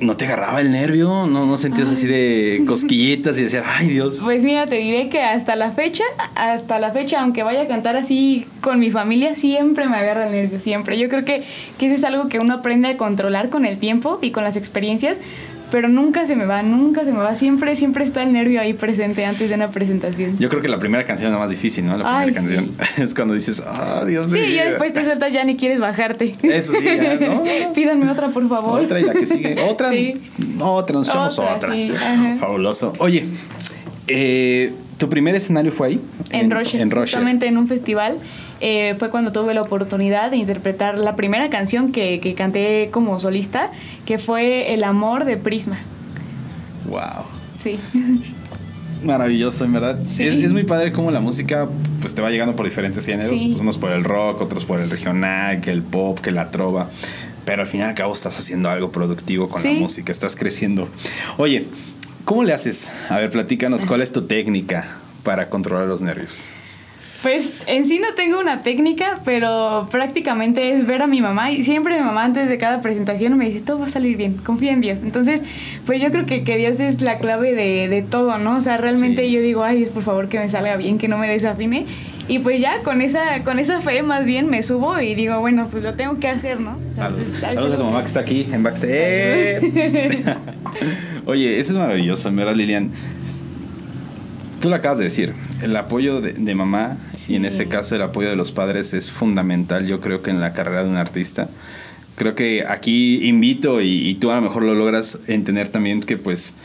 ¿no 0.00 0.16
te 0.16 0.24
agarraba 0.26 0.60
el 0.60 0.72
nervio? 0.72 1.26
¿No, 1.26 1.46
no 1.46 1.56
sentías 1.56 1.88
así 1.88 2.06
de 2.08 2.64
cosquillitas 2.66 3.38
y 3.38 3.42
decir, 3.42 3.62
ay 3.64 3.86
Dios? 3.88 4.20
Pues 4.22 4.42
mira, 4.42 4.66
te 4.66 4.76
diré 4.76 5.08
que 5.08 5.20
hasta 5.22 5.54
la 5.56 5.70
fecha, 5.72 6.04
hasta 6.34 6.78
la 6.80 6.90
fecha, 6.90 7.20
aunque 7.20 7.42
vaya 7.44 7.62
a 7.62 7.66
cantar 7.68 7.96
así 7.96 8.44
con 8.60 8.80
mi 8.80 8.90
familia, 8.90 9.34
siempre 9.36 9.88
me 9.88 9.96
agarra 9.96 10.26
el 10.26 10.32
nervio, 10.32 10.58
siempre. 10.60 10.98
Yo 10.98 11.08
creo 11.08 11.24
que, 11.24 11.42
que 11.78 11.86
eso 11.86 11.94
es 11.94 12.04
algo 12.04 12.28
que 12.28 12.38
uno 12.40 12.54
aprende 12.54 12.88
a 12.88 12.96
controlar 12.96 13.50
con 13.50 13.64
el 13.64 13.78
tiempo 13.78 14.18
y 14.20 14.30
con 14.32 14.42
las 14.44 14.56
experiencias, 14.56 15.20
pero 15.70 15.88
nunca 15.88 16.26
se 16.26 16.34
me 16.34 16.44
va, 16.46 16.62
nunca 16.62 17.04
se 17.04 17.12
me 17.12 17.18
va. 17.18 17.36
Siempre, 17.36 17.76
siempre 17.76 18.04
está 18.04 18.22
el 18.22 18.32
nervio 18.32 18.60
ahí 18.60 18.72
presente 18.72 19.24
antes 19.24 19.48
de 19.48 19.54
una 19.54 19.70
presentación. 19.70 20.38
Yo 20.38 20.48
creo 20.48 20.62
que 20.62 20.68
la 20.68 20.78
primera 20.78 21.04
canción 21.04 21.28
es 21.28 21.32
la 21.32 21.38
más 21.38 21.50
difícil, 21.50 21.84
¿no? 21.86 21.98
La 21.98 22.04
primera 22.22 22.32
canción 22.40 22.70
es 22.96 23.14
cuando 23.14 23.34
dices, 23.34 23.62
ah, 23.66 24.04
Dios 24.06 24.30
Sí, 24.30 24.38
mío. 24.38 24.48
ya 24.54 24.64
después 24.66 24.92
te 24.92 25.04
sueltas, 25.04 25.32
ya 25.32 25.44
ni 25.44 25.56
quieres 25.56 25.78
bajarte. 25.78 26.34
Eso 26.42 26.72
sí, 26.72 26.84
ya, 26.84 27.16
¿no? 27.16 27.42
Pídanme 27.74 28.10
otra, 28.10 28.28
por 28.28 28.48
favor. 28.48 28.80
Otra 28.80 28.98
y 29.00 29.04
la 29.04 29.12
que 29.12 29.26
sigue. 29.26 29.56
Otra. 29.68 29.90
Sí. 29.90 30.14
Otra, 30.60 30.96
nos 30.96 31.08
echamos 31.08 31.38
Otra, 31.38 31.72
sí. 31.72 31.92
Fabuloso. 32.40 32.92
Oye, 33.00 33.26
eh, 34.06 34.72
¿tu 34.96 35.08
primer 35.08 35.34
escenario 35.34 35.72
fue 35.72 35.88
ahí? 35.88 36.00
En, 36.30 36.50
Rocher, 36.50 36.80
En 36.80 36.90
Rocher. 36.90 37.08
justamente 37.18 37.46
en 37.46 37.58
un 37.58 37.68
festival. 37.68 38.18
Eh, 38.60 38.96
fue 38.98 39.10
cuando 39.10 39.32
tuve 39.32 39.54
la 39.54 39.62
oportunidad 39.62 40.30
de 40.30 40.36
interpretar 40.36 40.98
la 40.98 41.16
primera 41.16 41.50
canción 41.50 41.92
que, 41.92 42.20
que 42.20 42.34
canté 42.34 42.88
como 42.92 43.20
solista, 43.20 43.70
que 44.04 44.18
fue 44.18 44.74
El 44.74 44.84
amor 44.84 45.24
de 45.24 45.36
Prisma. 45.36 45.78
Wow. 46.88 47.24
Sí. 47.62 47.78
Maravilloso, 49.04 49.64
en 49.64 49.72
verdad. 49.72 50.00
Sí. 50.04 50.26
Es, 50.26 50.34
es 50.36 50.52
muy 50.52 50.64
padre 50.64 50.92
cómo 50.92 51.10
la 51.10 51.20
música 51.20 51.68
pues 52.00 52.14
te 52.14 52.22
va 52.22 52.30
llegando 52.30 52.56
por 52.56 52.66
diferentes 52.66 53.06
géneros. 53.06 53.38
Sí. 53.38 53.48
Pues, 53.50 53.60
unos 53.60 53.78
por 53.78 53.92
el 53.92 54.04
rock, 54.04 54.42
otros 54.42 54.64
por 54.64 54.80
el 54.80 54.90
regional, 54.90 55.60
que 55.60 55.70
el 55.70 55.82
pop, 55.82 56.18
que 56.18 56.30
la 56.30 56.50
trova. 56.50 56.90
Pero 57.44 57.62
al 57.62 57.68
fin 57.68 57.80
y 57.80 57.84
al 57.84 57.94
cabo 57.94 58.12
estás 58.12 58.38
haciendo 58.38 58.68
algo 58.68 58.90
productivo 58.90 59.48
con 59.48 59.62
la 59.62 59.70
música, 59.72 60.12
estás 60.12 60.36
creciendo. 60.36 60.88
Oye, 61.38 61.66
¿cómo 62.24 62.44
le 62.44 62.52
haces? 62.52 62.90
A 63.08 63.16
ver, 63.16 63.30
platícanos, 63.30 63.86
¿cuál 63.86 64.02
es 64.02 64.12
tu 64.12 64.22
técnica 64.26 64.98
para 65.22 65.48
controlar 65.48 65.86
los 65.86 66.02
nervios? 66.02 66.44
Pues 67.22 67.64
en 67.66 67.84
sí 67.84 67.98
no 67.98 68.14
tengo 68.14 68.38
una 68.38 68.62
técnica, 68.62 69.18
pero 69.24 69.88
prácticamente 69.90 70.72
es 70.72 70.86
ver 70.86 71.02
a 71.02 71.08
mi 71.08 71.20
mamá 71.20 71.50
y 71.50 71.64
siempre 71.64 71.96
mi 71.98 72.04
mamá 72.04 72.24
antes 72.24 72.48
de 72.48 72.58
cada 72.58 72.80
presentación 72.80 73.36
me 73.36 73.46
dice, 73.46 73.60
todo 73.60 73.80
va 73.80 73.86
a 73.86 73.88
salir 73.88 74.16
bien, 74.16 74.34
confía 74.34 74.70
en 74.72 74.80
Dios. 74.80 74.98
Entonces, 75.02 75.42
pues 75.84 76.00
yo 76.00 76.12
creo 76.12 76.26
que, 76.26 76.44
que 76.44 76.56
Dios 76.56 76.78
es 76.78 77.00
la 77.00 77.18
clave 77.18 77.54
de, 77.56 77.88
de 77.88 78.02
todo, 78.02 78.38
¿no? 78.38 78.56
O 78.56 78.60
sea, 78.60 78.76
realmente 78.76 79.24
Sí. 79.26 79.32
yo 79.32 79.40
digo, 79.40 79.64
ay, 79.64 79.78
Dios, 79.78 79.90
por 79.90 80.04
favor 80.04 80.28
que 80.28 80.38
me 80.38 80.48
salga 80.48 80.76
bien, 80.76 80.96
que 80.98 81.08
no 81.08 81.18
me 81.18 81.28
desafine. 81.28 81.86
Y 82.28 82.38
pues 82.40 82.60
ya 82.60 82.82
con 82.82 83.00
esa, 83.00 83.42
con 83.42 83.58
esa 83.58 83.80
fe 83.80 84.02
más 84.02 84.24
bien 84.24 84.48
me 84.48 84.62
subo 84.62 85.00
y 85.00 85.14
digo, 85.16 85.40
bueno, 85.40 85.66
pues 85.70 85.82
lo 85.82 85.94
tengo 85.94 86.20
que 86.20 86.28
hacer, 86.28 86.60
¿no? 86.60 86.78
Saludos, 86.92 87.30
pues, 87.30 87.40
Saludos 87.40 87.72
a 87.72 87.76
tu 87.78 87.84
mamá 87.84 88.02
que 88.02 88.08
está 88.08 88.20
aquí 88.20 88.46
en 88.52 88.62
backstage. 88.62 89.62
Oye, 91.26 91.58
eso 91.58 91.72
es 91.72 91.78
maravilloso, 91.78 92.30
verdad, 92.32 92.54
Lilian. 92.54 92.90
Tú 94.60 94.68
lo 94.68 94.74
acabas 94.76 94.98
de 94.98 95.04
decir, 95.04 95.34
el 95.62 95.76
apoyo 95.76 96.20
de, 96.20 96.32
de 96.32 96.54
mamá 96.54 96.96
y 97.28 97.36
en 97.36 97.44
ese 97.44 97.68
caso 97.68 97.94
el 97.94 98.02
apoyo 98.02 98.28
de 98.28 98.36
los 98.36 98.50
padres 98.52 98.92
es 98.94 99.10
fundamental, 99.10 99.86
yo 99.86 100.00
creo 100.00 100.22
que 100.22 100.30
en 100.30 100.40
la 100.40 100.52
carrera 100.52 100.82
de 100.84 100.90
un 100.90 100.96
artista. 100.96 101.48
Creo 102.16 102.34
que 102.34 102.64
aquí 102.68 103.28
invito 103.28 103.80
y, 103.80 104.08
y 104.08 104.14
tú 104.16 104.30
a 104.32 104.34
lo 104.36 104.42
mejor 104.42 104.64
lo 104.64 104.74
logras 104.74 105.20
entender 105.28 105.68
también 105.68 106.02
que 106.02 106.16
pues 106.16 106.56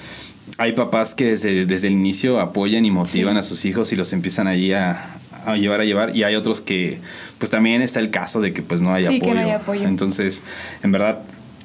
hay 0.58 0.72
papás 0.74 1.14
que 1.14 1.26
desde, 1.26 1.66
desde 1.68 1.88
el 1.88 1.94
inicio 1.94 2.40
apoyan 2.40 2.86
y 2.86 2.92
motivan 2.92 3.36
Sí. 3.36 3.40
a 3.40 3.42
sus 3.44 3.66
hijos 3.66 3.94
y 3.94 3.96
los 3.96 4.12
empiezan 4.14 4.48
allí 4.48 4.74
a, 4.74 5.06
a 5.46 5.56
llevar 5.58 5.80
a 5.82 5.86
llevar 5.86 6.16
y 6.16 6.24
hay 6.24 6.34
otros 6.36 6.60
que 6.62 6.98
pues 7.38 7.52
también 7.52 7.84
está 7.84 8.00
el 8.00 8.10
caso 8.10 8.42
de 8.42 8.52
que 8.54 8.64
pues 8.64 8.82
no 8.82 8.92
hay 8.94 9.06
Sí, 9.06 9.18
apoyo. 9.18 9.36
no 9.36 9.40
hay 9.42 9.52
apoyo. 9.52 9.84
Entonces, 9.88 10.42
en 10.82 10.92
verdad, 10.92 11.20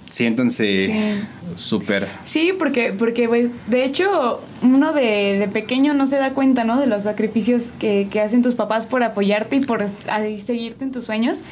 siéntanse 0.08 1.22
súper... 1.54 2.08
Sí, 2.22 2.52
porque, 2.58 2.92
porque 2.92 3.28
pues, 3.28 3.50
de 3.66 3.84
hecho, 3.84 4.40
uno 4.62 4.92
de, 4.92 5.38
de 5.38 5.48
pequeño 5.48 5.94
no 5.94 6.06
se 6.06 6.16
da 6.16 6.32
cuenta, 6.32 6.64
¿no? 6.64 6.80
De 6.80 6.86
los 6.86 7.02
sacrificios 7.04 7.72
que, 7.78 8.08
que 8.10 8.20
hacen 8.20 8.42
tus 8.42 8.54
papás 8.54 8.86
por 8.86 9.02
apoyarte 9.02 9.56
y 9.56 9.60
por 9.60 9.86
seguirte 9.88 10.84
en 10.84 10.92
tus 10.92 11.04
sueños. 11.04 11.42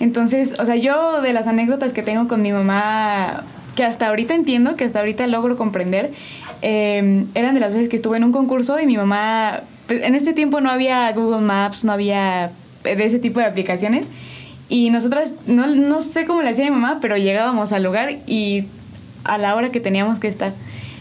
Entonces, 0.00 0.56
o 0.58 0.66
sea, 0.66 0.76
yo 0.76 1.22
de 1.22 1.32
las 1.32 1.46
anécdotas 1.46 1.92
que 1.92 2.02
tengo 2.02 2.28
con 2.28 2.42
mi 2.42 2.52
mamá 2.52 3.44
que 3.74 3.84
hasta 3.84 4.08
ahorita 4.08 4.34
entiendo, 4.34 4.76
que 4.76 4.84
hasta 4.84 4.98
ahorita 4.98 5.26
logro 5.26 5.56
comprender, 5.56 6.10
eh, 6.60 7.24
eran 7.34 7.54
de 7.54 7.60
las 7.60 7.72
veces 7.72 7.88
que 7.88 7.96
estuve 7.96 8.18
en 8.18 8.24
un 8.24 8.32
concurso 8.32 8.78
y 8.78 8.86
mi 8.86 8.96
mamá, 8.96 9.60
pues, 9.86 10.02
en 10.02 10.14
este 10.14 10.34
tiempo 10.34 10.60
no 10.60 10.70
había 10.70 11.10
Google 11.12 11.40
Maps, 11.40 11.84
no 11.84 11.92
había 11.92 12.52
de 12.84 13.04
ese 13.04 13.18
tipo 13.18 13.40
de 13.40 13.46
aplicaciones. 13.46 14.10
Y 14.72 14.88
nosotras, 14.88 15.34
no, 15.46 15.66
no 15.66 16.00
sé 16.00 16.24
cómo 16.24 16.40
le 16.40 16.48
hacía 16.48 16.64
mi 16.64 16.70
mamá, 16.70 16.96
pero 17.02 17.18
llegábamos 17.18 17.72
al 17.72 17.82
lugar 17.82 18.10
y 18.26 18.64
a 19.22 19.36
la 19.36 19.54
hora 19.54 19.70
que 19.70 19.80
teníamos 19.80 20.18
que 20.18 20.28
estar. 20.28 20.54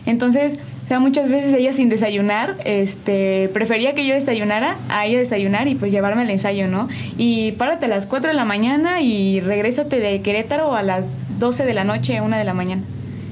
Entonces, 0.06 0.60
o 0.84 0.88
sea, 0.90 1.00
muchas 1.00 1.30
veces 1.30 1.54
ella 1.54 1.72
sin 1.72 1.88
desayunar, 1.88 2.58
este, 2.66 3.50
prefería 3.54 3.96
que 3.96 4.06
yo 4.06 4.14
desayunara 4.14 4.76
a 4.90 5.06
ella 5.06 5.20
desayunar 5.20 5.70
y 5.70 5.76
pues 5.76 5.94
llevarme 5.94 6.24
el 6.24 6.32
ensayo, 6.32 6.68
¿no? 6.68 6.90
Y 7.18 7.54
párate 7.54 7.86
a 7.86 7.88
las 7.88 8.08
4 8.08 8.32
de 8.32 8.36
la 8.36 8.44
mañana 8.44 9.00
y 9.00 9.40
regrésate 9.40 10.02
de 10.02 10.22
Querétaro 10.22 10.76
a 10.76 10.84
las 10.84 11.16
12 11.40 11.64
de 11.66 11.74
la 11.74 11.86
noche, 11.86 12.20
1 12.20 12.38
de 12.38 12.44
la 12.44 12.54
mañana. 12.54 12.82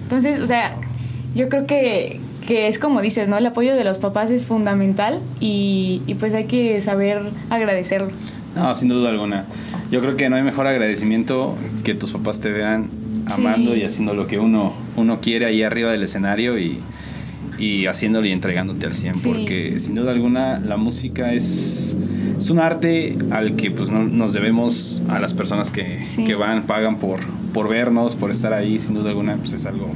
Entonces, 0.03 0.39
o 0.39 0.45
sea, 0.45 0.77
yo 1.35 1.49
creo 1.49 1.67
que, 1.67 2.21
que 2.47 2.69
es 2.69 2.79
como 2.79 3.01
dices, 3.01 3.27
¿no? 3.27 3.37
El 3.37 3.45
apoyo 3.45 3.75
de 3.75 3.83
los 3.83 3.97
papás 3.97 4.31
es 4.31 4.45
fundamental 4.45 5.19
y, 5.41 6.01
y 6.07 6.15
pues 6.15 6.33
hay 6.33 6.45
que 6.45 6.79
saber 6.79 7.23
agradecerlo. 7.49 8.11
No, 8.55 8.73
sin 8.73 8.87
duda 8.87 9.09
alguna. 9.09 9.45
Yo 9.91 10.01
creo 10.01 10.15
que 10.15 10.29
no 10.29 10.35
hay 10.35 10.43
mejor 10.43 10.67
agradecimiento 10.67 11.57
que 11.83 11.95
tus 11.95 12.11
papás 12.11 12.39
te 12.41 12.51
vean 12.51 12.87
amando 13.27 13.73
Sí. 13.73 13.79
y 13.81 13.83
haciendo 13.83 14.13
lo 14.13 14.27
que 14.27 14.39
uno, 14.39 14.73
uno 14.95 15.19
quiere 15.21 15.45
ahí 15.45 15.63
arriba 15.63 15.91
del 15.91 16.03
escenario 16.03 16.59
y, 16.59 16.79
y 17.57 17.85
haciéndolo 17.87 18.25
y 18.27 18.31
entregándote 18.31 18.85
al 18.85 18.93
100. 18.93 19.15
Sí. 19.15 19.27
Porque 19.27 19.79
sin 19.79 19.95
duda 19.95 20.11
alguna 20.11 20.59
la 20.59 20.77
música 20.77 21.33
es, 21.33 21.97
es 22.37 22.49
un 22.49 22.59
arte 22.59 23.17
al 23.31 23.55
que 23.55 23.71
pues 23.71 23.89
no, 23.91 24.03
nos 24.03 24.33
debemos 24.33 25.01
a 25.09 25.19
las 25.19 25.33
personas 25.33 25.71
que, 25.71 26.05
Sí. 26.05 26.23
que 26.23 26.35
van, 26.35 26.63
pagan 26.63 26.97
por, 26.97 27.21
por 27.53 27.67
vernos, 27.67 28.15
por 28.15 28.29
estar 28.31 28.53
ahí. 28.53 28.79
Sin 28.79 28.93
duda 28.95 29.09
alguna 29.09 29.37
pues 29.37 29.53
es 29.53 29.65
algo, 29.65 29.89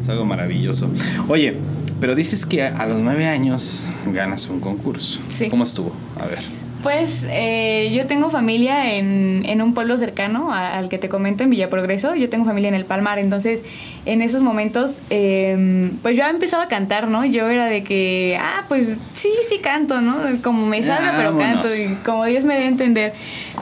es 0.00 0.08
algo 0.08 0.24
maravilloso. 0.24 0.88
Oye, 1.28 1.54
pero 2.00 2.14
dices 2.14 2.44
que 2.46 2.62
a, 2.64 2.76
a 2.78 2.86
los 2.86 3.00
nueve 3.00 3.26
años 3.26 3.86
ganas 4.12 4.48
un 4.48 4.60
concurso. 4.60 5.20
Sí. 5.28 5.48
¿Cómo 5.48 5.64
estuvo? 5.64 5.92
A 6.18 6.26
ver. 6.26 6.40
Pues 6.84 7.26
eh, 7.30 7.90
yo 7.96 8.06
tengo 8.06 8.28
familia 8.30 8.94
en, 8.96 9.42
en 9.46 9.62
un 9.62 9.72
pueblo 9.74 9.96
cercano 9.98 10.52
a- 10.52 10.76
al 10.76 10.88
que 10.90 10.98
te 10.98 11.08
comento, 11.08 11.42
en 11.42 11.48
Villa 11.50 11.68
Progreso. 11.70 12.14
Yo 12.14 12.28
tengo 12.28 12.44
familia 12.44 12.68
en 12.68 12.74
el 12.74 12.84
Palmar, 12.84 13.18
entonces 13.18 13.64
en 14.04 14.20
esos 14.20 14.42
momentos, 14.42 15.00
eh, 15.08 15.90
pues 16.02 16.14
yo 16.16 16.24
empezaba 16.26 16.64
a 16.64 16.68
cantar, 16.68 17.08
¿no? 17.08 17.24
Yo 17.24 17.48
era 17.48 17.66
de 17.66 17.82
que, 17.82 18.38
ah, 18.38 18.66
pues 18.68 18.98
sí, 19.14 19.30
sí 19.48 19.58
canto, 19.60 20.02
¿no? 20.02 20.18
Como 20.42 20.66
me 20.66 20.84
salga, 20.84 21.14
pero 21.16 21.38
canto, 21.38 21.68
y 21.74 21.94
como 22.04 22.26
Dios 22.26 22.44
me 22.44 22.54
dé 22.54 22.64
a 22.64 22.68
entender. 22.68 23.14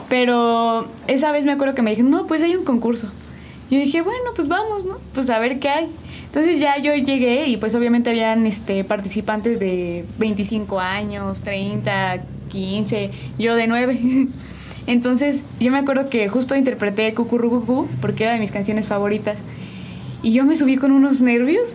Pero 0.09 0.87
esa 1.07 1.31
vez 1.31 1.45
me 1.45 1.53
acuerdo 1.53 1.75
que 1.75 1.81
me 1.81 1.91
dijeron, 1.91 2.11
no, 2.11 2.27
pues 2.27 2.41
hay 2.43 2.55
un 2.55 2.65
concurso. 2.65 3.09
Yo 3.71 3.79
dije, 3.79 4.01
bueno, 4.01 4.31
pues 4.35 4.47
vamos, 4.49 4.85
¿no? 4.85 4.97
Pues 5.13 5.29
a 5.29 5.39
ver 5.39 5.59
qué 5.59 5.69
hay. 5.69 5.87
Entonces 6.25 6.59
ya 6.59 6.77
yo 6.77 6.93
llegué 6.93 7.47
y 7.47 7.57
pues 7.57 7.73
obviamente 7.75 8.09
habían 8.09 8.45
este, 8.45 8.83
participantes 8.83 9.59
de 9.59 10.03
25 10.17 10.79
años, 10.79 11.41
30, 11.41 12.21
15, 12.53 13.09
yo 13.37 13.55
de 13.55 13.67
9. 13.67 14.27
Entonces 14.87 15.43
yo 15.59 15.71
me 15.71 15.79
acuerdo 15.79 16.09
que 16.09 16.29
justo 16.29 16.55
interpreté 16.55 17.13
Cucurrucucú 17.13 17.87
porque 18.01 18.23
era 18.23 18.33
de 18.33 18.39
mis 18.39 18.51
canciones 18.51 18.87
favoritas. 18.87 19.37
Y 20.21 20.31
yo 20.31 20.45
me 20.45 20.55
subí 20.55 20.77
con 20.77 20.91
unos 20.91 21.21
nervios. 21.21 21.73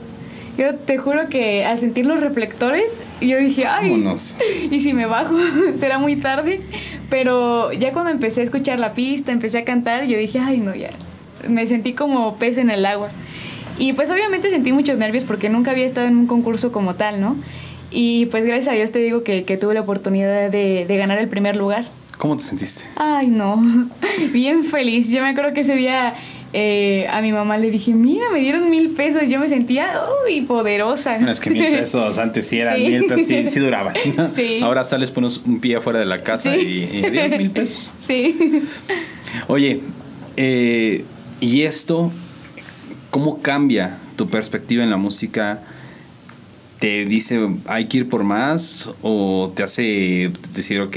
Yo 0.56 0.74
te 0.74 0.98
juro 0.98 1.28
que 1.28 1.64
al 1.64 1.78
sentir 1.78 2.06
los 2.06 2.20
reflectores, 2.20 2.94
yo 3.20 3.38
dije, 3.38 3.66
ay, 3.66 3.90
Vámonos. 3.90 4.36
y 4.70 4.80
si 4.80 4.92
me 4.92 5.06
bajo, 5.06 5.36
será 5.74 5.98
muy 5.98 6.16
tarde. 6.16 6.60
Pero 7.10 7.72
ya 7.72 7.92
cuando 7.92 8.10
empecé 8.10 8.40
a 8.40 8.44
escuchar 8.44 8.78
la 8.78 8.92
pista, 8.92 9.32
empecé 9.32 9.58
a 9.58 9.64
cantar, 9.64 10.06
yo 10.06 10.18
dije, 10.18 10.38
ay, 10.40 10.58
no, 10.58 10.74
ya. 10.74 10.90
Me 11.48 11.66
sentí 11.66 11.92
como 11.92 12.36
pez 12.36 12.58
en 12.58 12.70
el 12.70 12.86
agua. 12.86 13.10
Y 13.78 13.92
pues 13.92 14.10
obviamente 14.10 14.50
sentí 14.50 14.72
muchos 14.72 14.98
nervios 14.98 15.22
porque 15.22 15.48
nunca 15.48 15.70
había 15.70 15.84
estado 15.84 16.08
en 16.08 16.16
un 16.16 16.26
concurso 16.26 16.72
como 16.72 16.94
tal, 16.94 17.20
¿no? 17.20 17.36
Y 17.90 18.26
pues 18.26 18.44
gracias 18.44 18.68
a 18.68 18.72
Dios 18.76 18.92
te 18.92 18.98
digo 18.98 19.22
que, 19.24 19.44
que 19.44 19.56
tuve 19.56 19.74
la 19.74 19.80
oportunidad 19.80 20.50
de, 20.50 20.84
de 20.86 20.96
ganar 20.96 21.18
el 21.18 21.28
primer 21.28 21.56
lugar. 21.56 21.84
¿Cómo 22.18 22.36
te 22.36 22.42
sentiste? 22.44 22.84
Ay, 22.96 23.28
no. 23.28 23.62
Bien 24.32 24.64
feliz. 24.64 25.08
Yo 25.08 25.22
me 25.22 25.28
acuerdo 25.28 25.52
que 25.54 25.60
ese 25.60 25.74
día 25.76 26.14
eh, 26.52 27.06
a 27.10 27.20
mi 27.22 27.30
mamá 27.32 27.56
le 27.58 27.70
dije, 27.70 27.92
mira, 27.94 28.24
me 28.32 28.40
dieron 28.40 28.68
mil 28.70 28.90
pesos. 28.90 29.22
Yo 29.28 29.38
me 29.38 29.48
sentía, 29.48 29.92
uy, 30.26 30.40
poderosa. 30.42 31.14
Bueno, 31.14 31.30
es 31.30 31.38
que 31.40 31.50
mil 31.50 31.62
pesos 31.78 32.18
antes 32.18 32.46
sí 32.46 32.58
eran 32.58 32.76
Sí. 32.76 32.86
mil 32.88 33.04
pesos, 33.06 33.26
sí, 33.26 33.46
sí 33.46 33.60
duraban. 33.60 33.94
Sí. 34.28 34.60
Ahora 34.62 34.84
sales, 34.84 35.10
pones 35.12 35.38
un 35.38 35.60
pie 35.60 35.76
afuera 35.76 36.00
de 36.00 36.06
la 36.06 36.22
casa 36.22 36.52
Sí. 36.54 36.88
y, 36.92 36.96
y 37.06 37.10
10 37.10 37.38
mil 37.38 37.50
pesos. 37.52 37.92
Sí. 38.06 38.62
Oye, 39.46 39.80
eh, 40.36 41.04
¿y 41.40 41.62
esto 41.62 42.10
cómo 43.10 43.40
cambia 43.42 43.96
tu 44.16 44.26
perspectiva 44.28 44.82
en 44.82 44.90
la 44.90 44.96
música? 44.96 45.62
¿Te 46.78 47.04
dice 47.04 47.48
hay 47.66 47.86
que 47.86 47.98
ir 47.98 48.08
por 48.08 48.24
más? 48.24 48.90
¿O 49.02 49.52
te 49.54 49.62
hace 49.62 50.30
decir, 50.54 50.80
ok, 50.80 50.96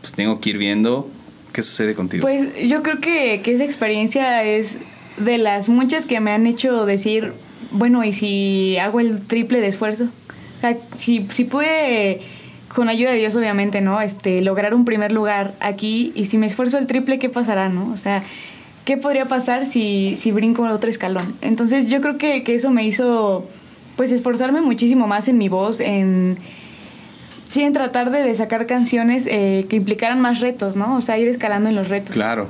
pues 0.00 0.14
tengo 0.14 0.40
que 0.40 0.50
ir 0.50 0.58
viendo? 0.58 1.08
¿Qué 1.52 1.62
sucede 1.62 1.94
contigo? 1.94 2.22
Pues 2.22 2.48
yo 2.68 2.82
creo 2.82 3.00
que, 3.00 3.40
que 3.42 3.54
esa 3.54 3.64
experiencia 3.64 4.44
es 4.44 4.78
de 5.18 5.38
las 5.38 5.68
muchas 5.68 6.06
que 6.06 6.20
me 6.20 6.30
han 6.30 6.46
hecho 6.46 6.86
decir, 6.86 7.32
bueno, 7.70 8.04
¿y 8.04 8.12
si 8.12 8.78
hago 8.78 9.00
el 9.00 9.20
triple 9.26 9.60
de 9.60 9.68
esfuerzo? 9.68 10.04
O 10.04 10.60
sea, 10.60 10.76
si, 10.96 11.26
si 11.28 11.44
pude, 11.44 12.20
con 12.74 12.88
ayuda 12.88 13.10
de 13.12 13.18
Dios 13.18 13.34
obviamente, 13.36 13.80
¿no? 13.80 14.00
Este, 14.00 14.40
lograr 14.42 14.74
un 14.74 14.84
primer 14.84 15.12
lugar 15.12 15.54
aquí 15.60 16.12
y 16.14 16.26
si 16.26 16.38
me 16.38 16.46
esfuerzo 16.46 16.78
el 16.78 16.86
triple, 16.86 17.18
¿qué 17.18 17.28
pasará, 17.28 17.68
no? 17.68 17.90
O 17.92 17.96
sea, 17.96 18.22
¿qué 18.84 18.96
podría 18.96 19.26
pasar 19.26 19.66
si, 19.66 20.14
si 20.16 20.32
brinco 20.32 20.62
otro 20.62 20.90
escalón? 20.90 21.34
Entonces 21.40 21.86
yo 21.86 22.00
creo 22.00 22.18
que, 22.18 22.42
que 22.42 22.54
eso 22.54 22.70
me 22.70 22.86
hizo, 22.86 23.48
pues, 24.00 24.12
esforzarme 24.12 24.62
muchísimo 24.62 25.06
más 25.06 25.28
en 25.28 25.36
mi 25.36 25.50
voz, 25.50 25.78
en... 25.80 26.38
Sí, 27.50 27.60
en 27.62 27.74
tratar 27.74 28.10
de, 28.10 28.22
de 28.22 28.34
sacar 28.34 28.64
canciones 28.66 29.26
eh, 29.28 29.66
que 29.68 29.76
implicaran 29.76 30.20
más 30.20 30.40
retos, 30.40 30.74
¿no? 30.74 30.96
O 30.96 31.00
sea, 31.02 31.18
ir 31.18 31.28
escalando 31.28 31.68
en 31.68 31.74
los 31.74 31.88
retos. 31.90 32.14
Claro. 32.14 32.46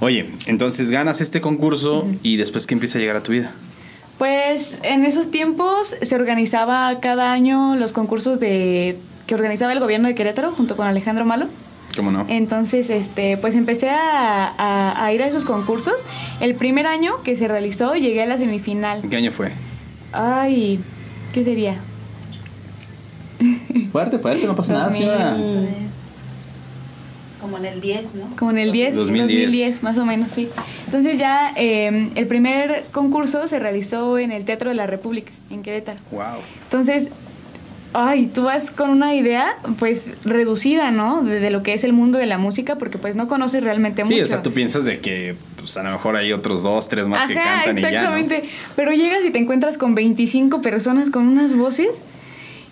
Oye, 0.00 0.28
entonces 0.46 0.90
ganas 0.90 1.22
este 1.22 1.40
concurso 1.40 2.06
y 2.22 2.36
después 2.36 2.66
¿qué 2.66 2.74
empieza 2.74 2.98
a 2.98 3.00
llegar 3.00 3.16
a 3.16 3.22
tu 3.22 3.32
vida? 3.32 3.52
Pues 4.18 4.80
en 4.82 5.06
esos 5.06 5.30
tiempos 5.30 5.96
se 6.02 6.14
organizaba 6.16 7.00
cada 7.00 7.32
año 7.32 7.76
los 7.76 7.92
concursos 7.92 8.38
de 8.40 8.98
que 9.26 9.34
organizaba 9.34 9.72
el 9.72 9.80
gobierno 9.80 10.06
de 10.08 10.14
Querétaro 10.14 10.50
junto 10.52 10.76
con 10.76 10.86
Alejandro 10.86 11.24
Malo. 11.24 11.46
¿Cómo 11.96 12.10
no? 12.10 12.26
Entonces, 12.28 12.90
este, 12.90 13.36
pues 13.38 13.54
empecé 13.54 13.88
a, 13.88 14.52
a- 14.58 15.04
a 15.04 15.12
ir 15.14 15.22
a 15.22 15.26
esos 15.28 15.44
concursos. 15.44 16.04
El 16.40 16.56
primer 16.56 16.86
año 16.86 17.22
que 17.24 17.36
se 17.36 17.48
realizó 17.48 17.94
llegué 17.94 18.22
a 18.22 18.26
la 18.26 18.36
semifinal. 18.36 19.00
¿En 19.04 19.08
qué 19.10 19.16
año 19.16 19.32
fue? 19.32 19.52
Ay, 20.12 20.80
¿qué 21.32 21.44
sería? 21.44 21.76
Fuerte, 23.92 24.18
fuerte, 24.18 24.46
no 24.46 24.54
pasa 24.54 24.72
nada, 24.74 24.84
2000. 24.86 25.00
señora. 25.02 25.36
Entonces, 25.36 25.74
como 27.40 27.56
en 27.56 27.64
el 27.64 27.80
10, 27.80 28.14
¿no? 28.16 28.36
Como 28.36 28.50
en 28.50 28.58
el 28.58 28.70
10, 28.72 28.96
2010. 28.96 29.26
2010, 29.46 29.82
más 29.82 29.98
o 29.98 30.04
menos, 30.04 30.32
sí. 30.32 30.48
Entonces 30.86 31.18
ya 31.18 31.52
eh, 31.56 32.10
el 32.14 32.26
primer 32.26 32.84
concurso 32.92 33.48
se 33.48 33.58
realizó 33.58 34.18
en 34.18 34.30
el 34.30 34.44
Teatro 34.44 34.68
de 34.68 34.76
la 34.76 34.86
República, 34.86 35.32
en 35.50 35.62
Querétaro. 35.62 35.98
Wow. 36.12 36.22
Entonces, 36.64 37.08
ay, 37.94 38.26
tú 38.26 38.44
vas 38.44 38.70
con 38.70 38.90
una 38.90 39.14
idea 39.14 39.54
pues 39.78 40.14
reducida, 40.24 40.90
¿no? 40.90 41.22
De, 41.22 41.40
de 41.40 41.50
lo 41.50 41.62
que 41.62 41.72
es 41.72 41.82
el 41.82 41.94
mundo 41.94 42.18
de 42.18 42.26
la 42.26 42.36
música 42.36 42.76
porque 42.76 42.98
pues 42.98 43.16
no 43.16 43.26
conoces 43.26 43.64
realmente 43.64 44.04
Sí, 44.04 44.12
mucho. 44.12 44.24
o 44.24 44.26
sea, 44.26 44.42
tú 44.42 44.52
piensas 44.52 44.84
de 44.84 45.00
que 45.00 45.34
pues, 45.60 45.76
a 45.76 45.82
lo 45.82 45.92
mejor 45.92 46.16
hay 46.16 46.32
otros 46.32 46.62
dos, 46.62 46.88
tres 46.88 47.06
más 47.06 47.26
que 47.26 47.34
cantan 47.34 47.78
y 47.78 47.82
ya. 47.82 47.90
¿no? 47.90 48.16
exactamente. 48.16 48.48
Pero 48.76 48.92
llegas 48.92 49.20
y 49.24 49.30
te 49.30 49.38
encuentras 49.38 49.78
con 49.78 49.94
25 49.94 50.60
personas 50.62 51.10
con 51.10 51.28
unas 51.28 51.54
voces 51.56 52.00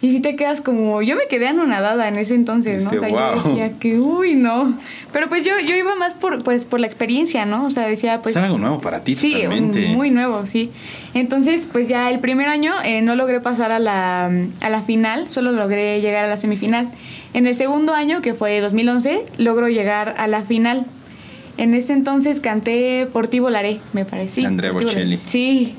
y 0.00 0.10
si 0.10 0.20
te 0.20 0.36
quedas 0.36 0.60
como 0.60 1.02
yo 1.02 1.16
me 1.16 1.26
quedé 1.28 1.48
anonadada 1.48 2.06
en 2.06 2.16
ese 2.18 2.36
entonces, 2.36 2.84
¿no? 2.84 2.90
O 2.90 2.98
sea, 3.00 3.08
"Wow". 3.08 3.18
yo 3.42 3.48
decía 3.48 3.72
que 3.80 3.98
uy, 3.98 4.34
no. 4.34 4.78
Pero 5.12 5.28
pues 5.28 5.44
yo 5.44 5.52
yo 5.58 5.74
iba 5.74 5.96
más 5.96 6.14
por 6.14 6.44
pues 6.44 6.64
por 6.64 6.78
la 6.78 6.86
experiencia, 6.86 7.46
¿no? 7.46 7.66
O 7.66 7.70
sea, 7.70 7.84
decía 7.88 8.22
pues 8.22 8.36
es 8.36 8.42
algo 8.42 8.58
nuevo 8.58 8.80
para 8.80 9.02
ti 9.02 9.16
Sí, 9.16 9.32
totalmente. 9.32 9.88
muy 9.88 10.10
nuevo, 10.10 10.46
sí. 10.46 10.70
Entonces, 11.14 11.68
pues 11.70 11.88
ya 11.88 12.10
el 12.10 12.20
primer 12.20 12.48
año 12.48 12.74
eh, 12.84 13.02
no 13.02 13.16
logré 13.16 13.40
pasar 13.40 13.72
a 13.72 13.80
la, 13.80 14.26
a 14.60 14.70
la 14.70 14.82
final, 14.82 15.26
solo 15.26 15.50
logré 15.50 16.00
llegar 16.00 16.24
a 16.24 16.28
la 16.28 16.36
semifinal. 16.36 16.90
En 17.34 17.46
el 17.48 17.56
segundo 17.56 17.92
año, 17.92 18.22
que 18.22 18.34
fue 18.34 18.60
2011, 18.60 19.24
logro 19.38 19.68
llegar 19.68 20.14
a 20.16 20.28
la 20.28 20.42
final. 20.42 20.86
En 21.58 21.74
ese 21.74 21.92
entonces 21.92 22.40
canté 22.40 23.06
Por 23.12 23.28
ti 23.28 23.40
volaré, 23.40 23.80
me 23.92 24.04
parece. 24.04 24.46
Andrea. 24.46 24.72
Bocelli. 24.72 25.18
Sí, 25.26 25.74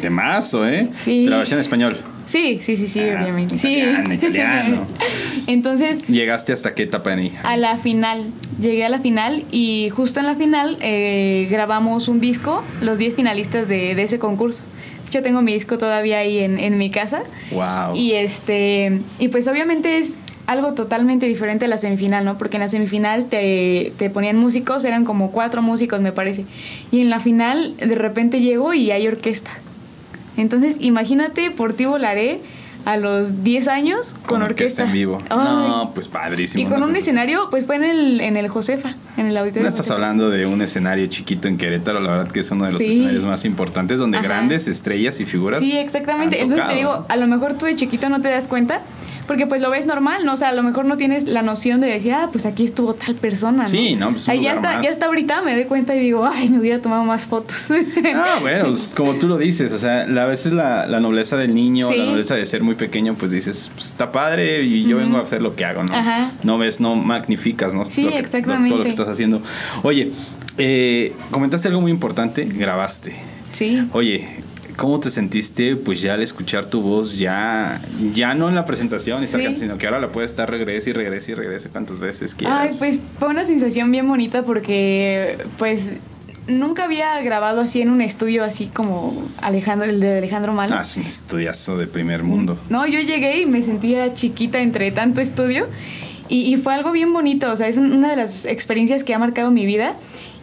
Temazo, 0.00 0.66
¿eh? 0.66 0.88
Sí. 0.96 1.26
La 1.26 1.36
versión 1.38 1.58
en 1.58 1.62
español. 1.62 1.98
sí, 2.24 2.58
sí, 2.60 2.74
sí, 2.76 2.86
sí, 2.88 3.00
Ah, 3.00 3.20
obviamente. 3.22 3.58
Sí. 3.58 3.76
italiano, 3.80 4.14
italiano. 4.14 4.86
entonces, 5.46 6.06
¿Llegaste 6.08 6.52
hasta 6.54 6.74
qué 6.74 6.84
etapa 6.84 7.12
en 7.12 7.18
ahí? 7.18 7.32
a 7.42 7.56
la 7.58 7.76
final. 7.76 8.26
Llegué 8.60 8.84
a 8.86 8.88
la 8.88 8.98
final 9.00 9.44
y 9.52 9.90
justo 9.94 10.20
en 10.20 10.26
la 10.26 10.36
final 10.36 10.78
eh, 10.80 11.46
grabamos 11.50 12.08
un 12.08 12.18
disco, 12.20 12.62
los 12.80 12.96
10 12.98 13.14
finalistas 13.14 13.68
de, 13.68 13.94
de 13.94 14.02
ese 14.02 14.18
concurso. 14.18 14.62
Hecho, 15.06 15.22
tengo 15.22 15.40
mi 15.42 15.52
disco 15.52 15.78
todavía 15.78 16.18
ahí 16.18 16.38
en, 16.38 16.58
en 16.58 16.76
mi 16.78 16.90
casa. 16.90 17.20
Wow. 17.50 17.94
Y 17.96 18.12
este 18.12 19.00
y 19.18 19.28
pues 19.28 19.46
obviamente 19.48 19.98
es 19.98 20.18
algo 20.48 20.72
totalmente 20.72 21.26
diferente 21.26 21.66
a 21.66 21.68
la 21.68 21.76
semifinal, 21.76 22.24
¿no? 22.24 22.38
Porque 22.38 22.56
en 22.56 22.62
la 22.62 22.68
semifinal 22.68 23.26
te, 23.26 23.92
te 23.98 24.08
ponían 24.10 24.36
músicos, 24.36 24.82
eran 24.84 25.04
como 25.04 25.30
cuatro 25.30 25.60
músicos, 25.62 26.00
me 26.00 26.10
parece. 26.10 26.46
Y 26.90 27.02
en 27.02 27.10
la 27.10 27.20
final, 27.20 27.76
de 27.76 27.94
repente 27.94 28.40
llego 28.40 28.72
y 28.74 28.90
hay 28.90 29.06
orquesta. 29.06 29.50
Entonces, 30.38 30.76
imagínate, 30.80 31.50
por 31.50 31.74
ti 31.74 31.84
volaré 31.84 32.40
a 32.84 32.96
los 32.96 33.44
10 33.44 33.68
años 33.68 34.14
con, 34.24 34.40
orquesta. 34.40 34.84
en 34.84 34.92
vivo. 34.92 35.18
Ay. 35.28 35.36
No, 35.36 35.90
pues 35.92 36.08
padrísimo. 36.08 36.66
Y 36.66 36.70
con 36.70 36.80
¿no? 36.80 36.86
un 36.86 36.96
escenario, 36.96 37.50
pues 37.50 37.66
fue 37.66 37.76
en 37.76 37.84
el, 37.84 38.20
en 38.22 38.38
el 38.38 38.48
Josefa, 38.48 38.94
en 39.18 39.26
el 39.26 39.36
auditorio. 39.36 39.62
No 39.64 39.68
estás 39.68 39.80
Josefa. 39.88 39.94
hablando 39.96 40.30
de 40.30 40.46
un 40.46 40.62
escenario 40.62 41.06
chiquito 41.08 41.48
en 41.48 41.58
Querétaro, 41.58 42.00
la 42.00 42.10
verdad 42.12 42.28
que 42.32 42.40
es 42.40 42.50
uno 42.50 42.64
de 42.64 42.72
los 42.72 42.80
Sí. 42.80 42.90
escenarios 42.92 43.26
más 43.26 43.44
importantes 43.44 43.98
donde 43.98 44.16
Ajá. 44.18 44.28
grandes 44.28 44.66
estrellas 44.68 45.20
y 45.20 45.26
figuras. 45.26 45.60
Sí, 45.60 45.76
exactamente. 45.76 46.36
han 46.36 46.44
Entonces 46.44 46.66
te 46.66 46.74
tocado, 46.74 46.78
digo, 46.78 47.06
¿no? 47.06 47.12
a 47.12 47.16
lo 47.16 47.26
mejor 47.26 47.54
tú 47.58 47.66
de 47.66 47.76
chiquito 47.76 48.08
no 48.08 48.22
te 48.22 48.30
das 48.30 48.46
cuenta, 48.46 48.80
porque 49.28 49.46
pues 49.46 49.60
lo 49.60 49.70
ves 49.70 49.86
normal, 49.86 50.24
¿no? 50.24 50.32
O 50.32 50.36
sea, 50.36 50.48
a 50.48 50.52
lo 50.52 50.64
mejor 50.64 50.84
no 50.86 50.96
tienes 50.96 51.24
la 51.28 51.42
noción 51.42 51.80
de 51.80 51.86
decir, 51.86 52.12
ah, 52.14 52.30
pues 52.32 52.46
aquí 52.46 52.64
estuvo 52.64 52.94
tal 52.94 53.14
persona, 53.14 53.62
¿no? 53.62 53.68
Sí, 53.68 53.94
no, 53.94 54.10
pues, 54.10 54.24
un 54.26 54.30
Ahí 54.32 54.42
ya 54.42 54.54
está, 54.54 54.74
más. 54.74 54.82
ya 54.82 54.90
está 54.90 55.06
ahorita, 55.06 55.42
me 55.42 55.54
doy 55.54 55.66
cuenta 55.66 55.94
y 55.94 56.00
digo, 56.00 56.26
ay, 56.26 56.48
me 56.48 56.58
hubiera 56.58 56.80
tomado 56.82 57.04
más 57.04 57.26
fotos. 57.26 57.68
Ah, 58.16 58.38
bueno, 58.40 58.64
pues, 58.66 58.92
como 58.96 59.14
tú 59.14 59.28
lo 59.28 59.38
dices, 59.38 59.70
o 59.72 59.78
sea, 59.78 60.02
a 60.02 60.24
veces 60.26 60.52
la, 60.52 60.86
la 60.86 60.98
nobleza 60.98 61.36
del 61.36 61.54
niño, 61.54 61.88
Sí. 61.88 61.96
la 61.98 62.04
nobleza 62.06 62.34
de 62.34 62.44
ser 62.46 62.62
muy 62.64 62.74
pequeño, 62.74 63.14
pues 63.14 63.30
dices, 63.30 63.70
pues, 63.74 63.86
está 63.90 64.10
padre 64.10 64.62
y 64.62 64.84
yo 64.84 64.96
vengo 64.96 65.18
a 65.18 65.22
hacer 65.22 65.42
lo 65.42 65.54
que 65.54 65.64
hago, 65.64 65.84
¿no? 65.84 65.94
Ajá. 65.94 66.30
No 66.42 66.58
ves, 66.58 66.80
no 66.80 66.96
magnificas, 66.96 67.74
¿no? 67.74 67.84
Sí, 67.84 68.02
Lo 68.02 68.08
que- 68.08 68.14
lo- 68.14 68.20
exactamente. 68.20 68.68
todo 68.70 68.78
lo 68.78 68.84
que 68.84 68.90
estás 68.90 69.08
haciendo. 69.08 69.42
Oye, 69.82 70.10
eh, 70.56 71.12
comentaste 71.30 71.68
algo 71.68 71.80
muy 71.82 71.90
importante, 71.92 72.44
grabaste. 72.44 73.14
sí. 73.52 73.86
Oye, 73.92 74.26
¿cómo 74.78 74.98
te 75.00 75.10
sentiste 75.10 75.76
pues 75.76 76.00
ya 76.00 76.14
al 76.14 76.22
escuchar 76.22 76.64
tu 76.66 76.80
voz, 76.80 77.18
ya, 77.18 77.82
ya 78.14 78.32
no 78.34 78.48
en 78.48 78.54
la 78.54 78.64
presentación, 78.64 79.22
Sí. 79.26 79.32
cantando, 79.32 79.58
sino 79.60 79.76
que 79.76 79.86
ahora 79.86 80.00
la 80.00 80.08
puedes 80.08 80.30
estar 80.30 80.48
regrese 80.50 80.90
y 80.90 80.92
regrese 80.94 81.32
y 81.32 81.34
regrese 81.34 81.68
cuantas 81.68 82.00
veces 82.00 82.34
quieras? 82.34 82.58
Ay, 82.60 82.70
pues 82.78 83.00
fue 83.18 83.28
una 83.28 83.44
sensación 83.44 83.90
bien 83.90 84.08
bonita 84.08 84.44
porque, 84.44 85.36
pues, 85.58 85.94
nunca 86.46 86.84
había 86.84 87.20
grabado 87.22 87.60
así 87.60 87.82
en 87.82 87.90
un 87.90 88.00
estudio 88.00 88.44
así 88.44 88.68
como 88.68 89.28
Alejandro, 89.42 89.86
el 89.90 90.00
de 90.00 90.18
Alejandro 90.18 90.54
Malo. 90.54 90.74
Ah, 90.78 90.82
es 90.82 90.96
un 90.96 91.02
estudiazo 91.02 91.76
de 91.76 91.86
primer 91.88 92.22
mundo. 92.22 92.58
No, 92.70 92.86
yo 92.86 93.00
llegué 93.00 93.40
y 93.42 93.46
me 93.46 93.62
sentía 93.62 94.14
chiquita 94.14 94.60
entre 94.60 94.90
tanto 94.92 95.20
estudio 95.20 95.66
y, 96.30 96.52
y 96.54 96.56
fue 96.56 96.72
algo 96.72 96.92
bien 96.92 97.12
bonito, 97.12 97.52
o 97.52 97.56
sea, 97.56 97.68
es 97.68 97.76
un- 97.76 97.92
una 97.92 98.10
de 98.10 98.16
las 98.16 98.46
experiencias 98.46 99.02
que 99.04 99.12
ha 99.12 99.18
marcado 99.18 99.50
mi 99.50 99.66
vida 99.66 99.94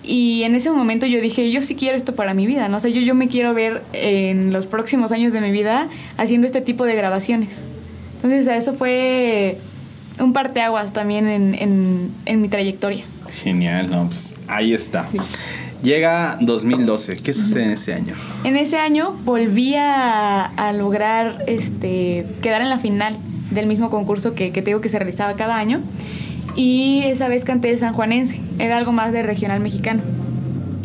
y 0.08 0.44
en 0.44 0.56
ese 0.56 0.72
momento 0.72 1.06
yo 1.06 1.22
dije, 1.22 1.52
yo 1.52 1.62
sí 1.62 1.76
quiero 1.76 1.98
esto 1.98 2.16
para 2.16 2.34
mi 2.34 2.46
vida, 2.46 2.70
¿no? 2.70 2.78
O 2.78 2.80
sea, 2.80 2.90
yo, 2.90 3.02
yo 3.02 3.16
me 3.16 3.28
quiero 3.28 3.54
ver 3.54 3.82
en 3.94 4.54
los 4.54 4.66
próximos 4.66 5.12
años 5.12 5.34
de 5.34 5.42
mi 5.42 5.52
vida 5.52 5.90
haciendo 6.18 6.48
este 6.48 6.62
tipo 6.62 6.86
de 6.86 6.96
grabaciones. 6.96 7.62
Entonces, 8.16 8.42
o 8.42 8.44
sea, 8.46 8.58
eso 8.58 8.74
fue 8.76 9.58
un 10.20 10.34
parteaguas 10.34 10.94
también 10.94 11.28
en, 11.28 11.56
en, 11.56 12.12
en 12.26 12.42
mi 12.42 12.50
trayectoria. 12.50 13.04
Genial, 13.44 13.90
no, 13.90 14.08
pues 14.08 14.36
ahí 14.48 14.74
está. 14.74 15.08
Sí. 15.12 15.18
Llega 15.84 16.38
2012, 16.42 17.18
¿qué 17.18 17.34
sucede 17.34 17.64
en 17.64 17.72
ese 17.72 17.94
año? 17.94 18.16
En 18.44 18.56
ese 18.56 18.78
año 18.78 19.12
volví 19.24 19.76
a, 19.76 20.46
a 20.46 20.74
lograr 20.74 21.44
este, 21.48 22.26
quedar 22.42 22.62
en 22.62 22.70
la 22.70 22.80
final 22.80 23.18
del 23.52 23.68
mismo 23.68 23.90
concurso 23.92 24.34
que, 24.34 24.52
que 24.52 24.62
te 24.62 24.72
digo 24.72 24.82
que 24.82 24.90
se 24.90 24.98
realizaba 24.98 25.36
cada 25.36 25.58
año. 25.58 25.82
Y 26.56 27.04
esa 27.06 27.28
vez 27.28 27.44
canté 27.44 27.72
el 27.72 27.78
sanjuanense, 27.78 28.40
era 28.60 28.78
algo 28.78 28.92
más 28.92 29.12
de 29.12 29.24
regional 29.24 29.60
mexicano. 29.60 30.02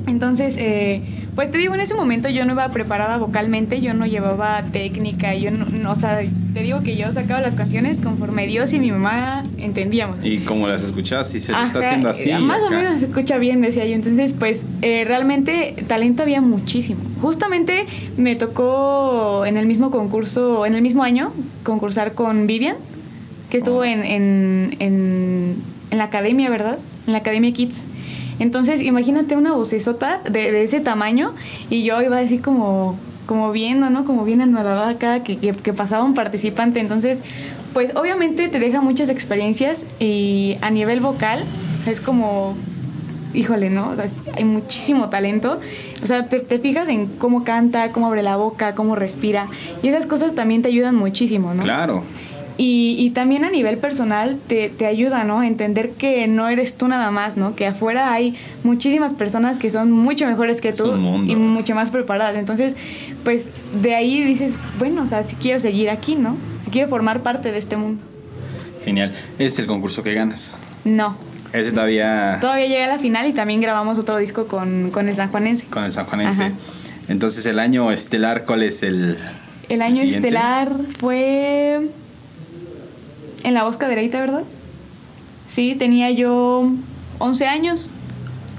Entonces, 0.06 0.56
eh, 0.58 1.02
pues 1.34 1.50
te 1.50 1.58
digo, 1.58 1.74
en 1.74 1.80
ese 1.80 1.94
momento 1.94 2.28
yo 2.28 2.44
no 2.44 2.52
iba 2.52 2.68
preparada 2.70 3.16
vocalmente, 3.18 3.80
yo 3.80 3.94
no 3.94 4.06
llevaba 4.06 4.62
técnica, 4.72 5.34
yo 5.34 5.50
no, 5.50 5.64
no, 5.64 5.92
o 5.92 5.96
sea, 5.96 6.20
te 6.52 6.62
digo 6.62 6.82
que 6.82 6.96
yo 6.96 7.10
sacaba 7.12 7.40
las 7.40 7.54
canciones 7.54 7.96
conforme 7.96 8.46
Dios 8.46 8.72
y 8.72 8.80
mi 8.80 8.90
mamá 8.90 9.44
entendíamos. 9.56 10.24
Y 10.24 10.38
como 10.38 10.66
las 10.66 10.82
escuchas, 10.82 11.28
si 11.28 11.40
se 11.40 11.52
lo 11.52 11.62
está 11.62 11.78
haciendo 11.78 12.08
así. 12.08 12.30
Más 12.32 12.60
o 12.62 12.70
menos 12.70 13.00
se 13.00 13.06
escucha 13.06 13.38
bien, 13.38 13.60
decía 13.60 13.86
yo. 13.86 13.94
Entonces, 13.94 14.32
pues 14.32 14.66
eh, 14.82 15.04
realmente 15.06 15.76
talento 15.86 16.22
había 16.24 16.40
muchísimo. 16.40 17.00
Justamente 17.22 17.86
me 18.16 18.34
tocó 18.34 19.44
en 19.46 19.56
el 19.56 19.66
mismo 19.66 19.90
concurso, 19.90 20.66
en 20.66 20.74
el 20.74 20.82
mismo 20.82 21.04
año, 21.04 21.32
concursar 21.62 22.12
con 22.14 22.46
Vivian, 22.46 22.76
que 23.50 23.58
estuvo 23.58 23.84
en, 23.84 24.04
en, 24.04 24.76
en, 24.78 25.56
en 25.90 25.98
la 25.98 26.04
academia, 26.04 26.48
¿verdad? 26.48 26.78
En 27.06 27.12
la 27.12 27.18
Academia 27.18 27.52
Kids. 27.52 27.86
Entonces, 28.38 28.80
imagínate 28.80 29.36
una 29.36 29.52
vocesota 29.52 30.20
de, 30.24 30.50
de 30.52 30.62
ese 30.62 30.80
tamaño 30.80 31.34
y 31.68 31.82
yo 31.82 32.00
iba 32.00 32.18
así 32.18 32.38
como, 32.38 32.98
como 33.26 33.52
viendo, 33.52 33.90
¿no? 33.90 34.06
Como 34.06 34.24
bien 34.24 34.40
anodada 34.40 34.94
cada 34.96 35.22
que, 35.22 35.36
que, 35.36 35.52
que 35.52 35.72
pasaba 35.74 36.04
un 36.04 36.14
participante. 36.14 36.80
Entonces, 36.80 37.18
pues 37.74 37.94
obviamente 37.96 38.48
te 38.48 38.58
deja 38.58 38.80
muchas 38.80 39.10
experiencias 39.10 39.86
y 39.98 40.56
a 40.62 40.70
nivel 40.70 41.00
vocal 41.00 41.44
es 41.86 42.00
como, 42.00 42.56
híjole, 43.34 43.68
¿no? 43.68 43.90
O 43.90 43.96
sea, 43.96 44.06
hay 44.36 44.44
muchísimo 44.44 45.10
talento. 45.10 45.60
O 46.02 46.06
sea, 46.06 46.28
te, 46.28 46.40
te 46.40 46.58
fijas 46.58 46.88
en 46.88 47.08
cómo 47.08 47.44
canta, 47.44 47.92
cómo 47.92 48.06
abre 48.06 48.22
la 48.22 48.36
boca, 48.36 48.74
cómo 48.74 48.96
respira. 48.96 49.48
Y 49.82 49.88
esas 49.88 50.06
cosas 50.06 50.34
también 50.34 50.62
te 50.62 50.68
ayudan 50.68 50.96
muchísimo, 50.96 51.52
¿no? 51.52 51.62
Claro. 51.62 52.04
Y, 52.62 52.96
y 52.98 53.08
también 53.12 53.46
a 53.46 53.50
nivel 53.50 53.78
personal 53.78 54.38
te, 54.46 54.68
te 54.68 54.84
ayuda, 54.84 55.24
¿no? 55.24 55.42
Entender 55.42 55.92
que 55.92 56.28
no 56.28 56.46
eres 56.46 56.74
tú 56.74 56.88
nada 56.88 57.10
más, 57.10 57.38
¿no? 57.38 57.54
Que 57.56 57.66
afuera 57.66 58.12
hay 58.12 58.36
muchísimas 58.64 59.14
personas 59.14 59.58
que 59.58 59.70
son 59.70 59.90
mucho 59.90 60.26
mejores 60.26 60.60
que 60.60 60.74
tú 60.74 60.94
y 61.26 61.36
mucho 61.36 61.74
más 61.74 61.88
preparadas. 61.88 62.36
Entonces, 62.36 62.76
pues 63.24 63.54
de 63.80 63.94
ahí 63.94 64.22
dices, 64.22 64.56
bueno, 64.78 65.04
o 65.04 65.06
sea, 65.06 65.22
si 65.22 65.36
quiero 65.36 65.58
seguir 65.58 65.88
aquí, 65.88 66.16
¿no? 66.16 66.36
Quiero 66.70 66.86
formar 66.88 67.22
parte 67.22 67.50
de 67.50 67.56
este 67.56 67.78
mundo. 67.78 68.02
Genial. 68.84 69.14
Es 69.38 69.58
el 69.58 69.66
concurso 69.66 70.02
que 70.02 70.12
ganas. 70.12 70.54
No. 70.84 71.16
Ese 71.54 71.72
todavía 71.72 72.36
Todavía 72.42 72.66
llegué 72.66 72.84
a 72.84 72.88
la 72.88 72.98
final 72.98 73.26
y 73.26 73.32
también 73.32 73.62
grabamos 73.62 73.98
otro 73.98 74.18
disco 74.18 74.46
con, 74.48 74.90
con 74.90 75.08
el 75.08 75.14
sanjuanense. 75.14 75.64
con 75.64 75.84
el 75.84 75.92
sanjuanense. 75.92 76.42
Ajá. 76.42 76.52
Entonces, 77.08 77.46
el 77.46 77.58
año 77.58 77.90
estelar, 77.90 78.44
¿cuál 78.44 78.64
es 78.64 78.82
el...? 78.82 79.16
El 79.70 79.80
año 79.80 80.02
estelar 80.02 80.72
fue 80.98 81.88
en 83.42 83.54
la 83.54 83.64
Voz 83.64 83.76
Cadereita, 83.76 84.20
¿verdad? 84.20 84.42
Sí, 85.46 85.74
tenía 85.78 86.10
yo 86.10 86.70
11 87.18 87.46
años. 87.46 87.90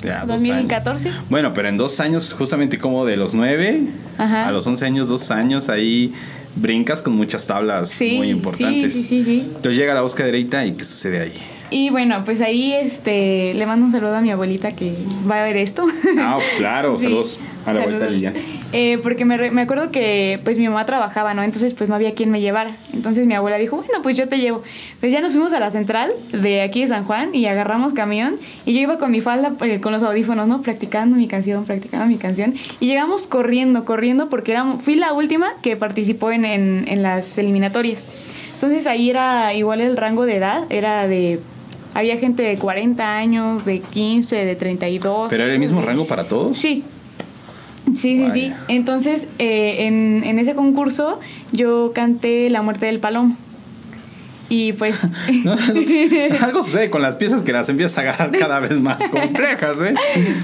Ya, 0.04 0.22
dos 0.26 0.41
2014. 0.41 1.10
años. 1.10 1.22
Bueno, 1.30 1.54
pero 1.54 1.70
en 1.70 1.78
dos 1.78 2.00
años, 2.00 2.34
justamente 2.34 2.78
como 2.80 3.06
de 3.06 3.17
los 3.17 3.34
nueve 3.36 3.88
Ajá. 4.17 4.48
a 4.48 4.52
los 4.52 4.65
11 4.65 4.86
años, 4.86 5.08
dos 5.10 5.30
años, 5.32 5.70
ahí 5.70 6.13
brincas 6.56 7.02
con 7.02 7.13
muchas 7.13 7.46
tablas 7.48 7.89
Sí, 7.89 8.17
muy 8.17 8.30
importantes. 8.30 8.94
sí, 8.94 9.04
sí, 9.04 9.24
sí. 9.24 9.44
Entonces 9.46 9.78
llega 9.78 9.94
la 9.94 10.02
búsqueda 10.02 10.26
derecha 10.26 10.65
y 10.65 10.72
¿qué 10.74 10.84
sucede 10.84 11.22
ahí? 11.22 11.34
Y 11.72 11.90
bueno, 11.90 12.24
pues 12.26 12.42
ahí 12.42 12.74
este 12.74 13.54
le 13.54 13.66
mando 13.66 13.86
un 13.86 13.92
saludo 13.94 14.16
a 14.18 14.22
mi 14.22 14.30
abuelita 14.30 14.74
que 14.76 14.94
va 15.30 15.42
a 15.42 15.44
ver 15.46 15.56
esto. 15.58 15.88
Ah, 16.20 16.34
pues 16.38 16.50
claro, 16.58 16.96
Sí, 16.98 17.06
saludos 17.06 17.40
a 17.66 17.74
la 17.74 17.80
vuelta 17.82 18.06
saludos. 18.06 18.12
Lilian. 18.14 18.34
Eh, 18.74 19.00
porque 19.02 19.24
me, 19.24 19.38
re- 19.38 19.52
me 19.52 19.62
acuerdo 19.62 19.90
que 19.92 20.40
pues 20.44 20.58
mi 20.58 20.68
mamá 20.68 20.86
trabajaba, 20.86 21.34
¿no? 21.34 21.44
Entonces 21.44 21.74
pues 21.74 21.90
no 21.90 21.96
había 21.96 22.14
quien 22.14 22.30
me 22.30 22.42
llevara. 22.42 22.76
Entonces 22.94 23.26
mi 23.26 23.34
abuela 23.36 23.58
dijo, 23.58 23.78
bueno, 23.78 24.02
pues 24.04 24.18
yo 24.18 24.28
te 24.28 24.38
llevo. 24.40 24.64
Pues 25.00 25.14
ya 25.14 25.22
nos 25.22 25.32
fuimos 25.32 25.54
a 25.54 25.60
la 25.62 25.72
central 25.72 26.12
de 26.34 26.62
aquí 26.62 26.82
de 26.82 26.88
San 26.88 27.06
Juan 27.06 27.34
y 27.34 27.46
agarramos 27.46 27.94
camión 27.94 28.36
y 28.66 28.74
yo 28.74 28.82
iba 28.82 28.98
con 28.98 29.10
mi 29.12 29.22
falda, 29.22 29.54
eh, 29.62 29.80
con 29.80 29.94
los 29.94 30.04
audífonos, 30.04 30.48
¿no? 30.50 30.62
Practicando 30.62 31.16
mi 31.16 31.28
canción, 31.28 31.64
practicando 31.66 32.06
mi 32.06 32.18
canción. 32.18 32.54
Y 32.82 32.88
llegamos 32.88 33.28
corriendo, 33.28 33.86
corriendo 33.86 34.28
porque 34.30 34.52
era, 34.52 34.66
fui 34.82 34.96
la 34.96 35.14
última 35.14 35.54
que 35.62 35.78
participó 35.78 36.32
en, 36.32 36.44
en, 36.44 36.84
en 36.88 37.02
las 37.02 37.38
eliminatorias. 37.38 38.06
Entonces 38.56 38.86
ahí 38.88 39.10
era 39.10 39.54
igual 39.54 39.80
el 39.82 39.96
rango 39.98 40.26
de 40.26 40.36
edad, 40.36 40.66
era 40.70 41.08
de... 41.08 41.40
Había 41.94 42.18
gente 42.18 42.44
de 42.44 42.58
40 42.58 43.18
años, 43.18 43.66
de 43.66 43.80
15, 43.80 44.46
de 44.46 44.56
32. 44.56 45.28
¿Pero 45.30 45.44
era 45.44 45.54
el 45.54 45.60
mismo 45.60 45.82
rango 45.82 46.08
para 46.08 46.28
todos? 46.28 46.58
Sí. 46.58 46.84
Sí, 47.96 48.18
sí, 48.18 48.28
sí. 48.32 48.54
Entonces, 48.68 49.28
eh, 49.40 49.88
en, 49.88 50.24
en 50.24 50.40
ese 50.40 50.56
concurso 50.56 51.20
yo 51.52 51.92
canté 51.94 52.50
La 52.50 52.62
muerte 52.62 52.86
del 52.86 53.00
palomo. 53.00 53.36
Y 54.52 54.74
pues... 54.74 55.08
No, 55.44 55.56
no, 55.56 55.56
algo 56.42 56.62
sucede 56.62 56.90
con 56.90 57.02
las 57.02 57.16
piezas 57.16 57.42
que 57.42 57.54
las 57.54 57.70
empiezas 57.70 57.98
a 57.98 58.02
agarrar 58.02 58.32
cada 58.38 58.60
vez 58.60 58.80
más 58.80 59.02
complejas, 59.08 59.82
¿eh? 59.82 59.96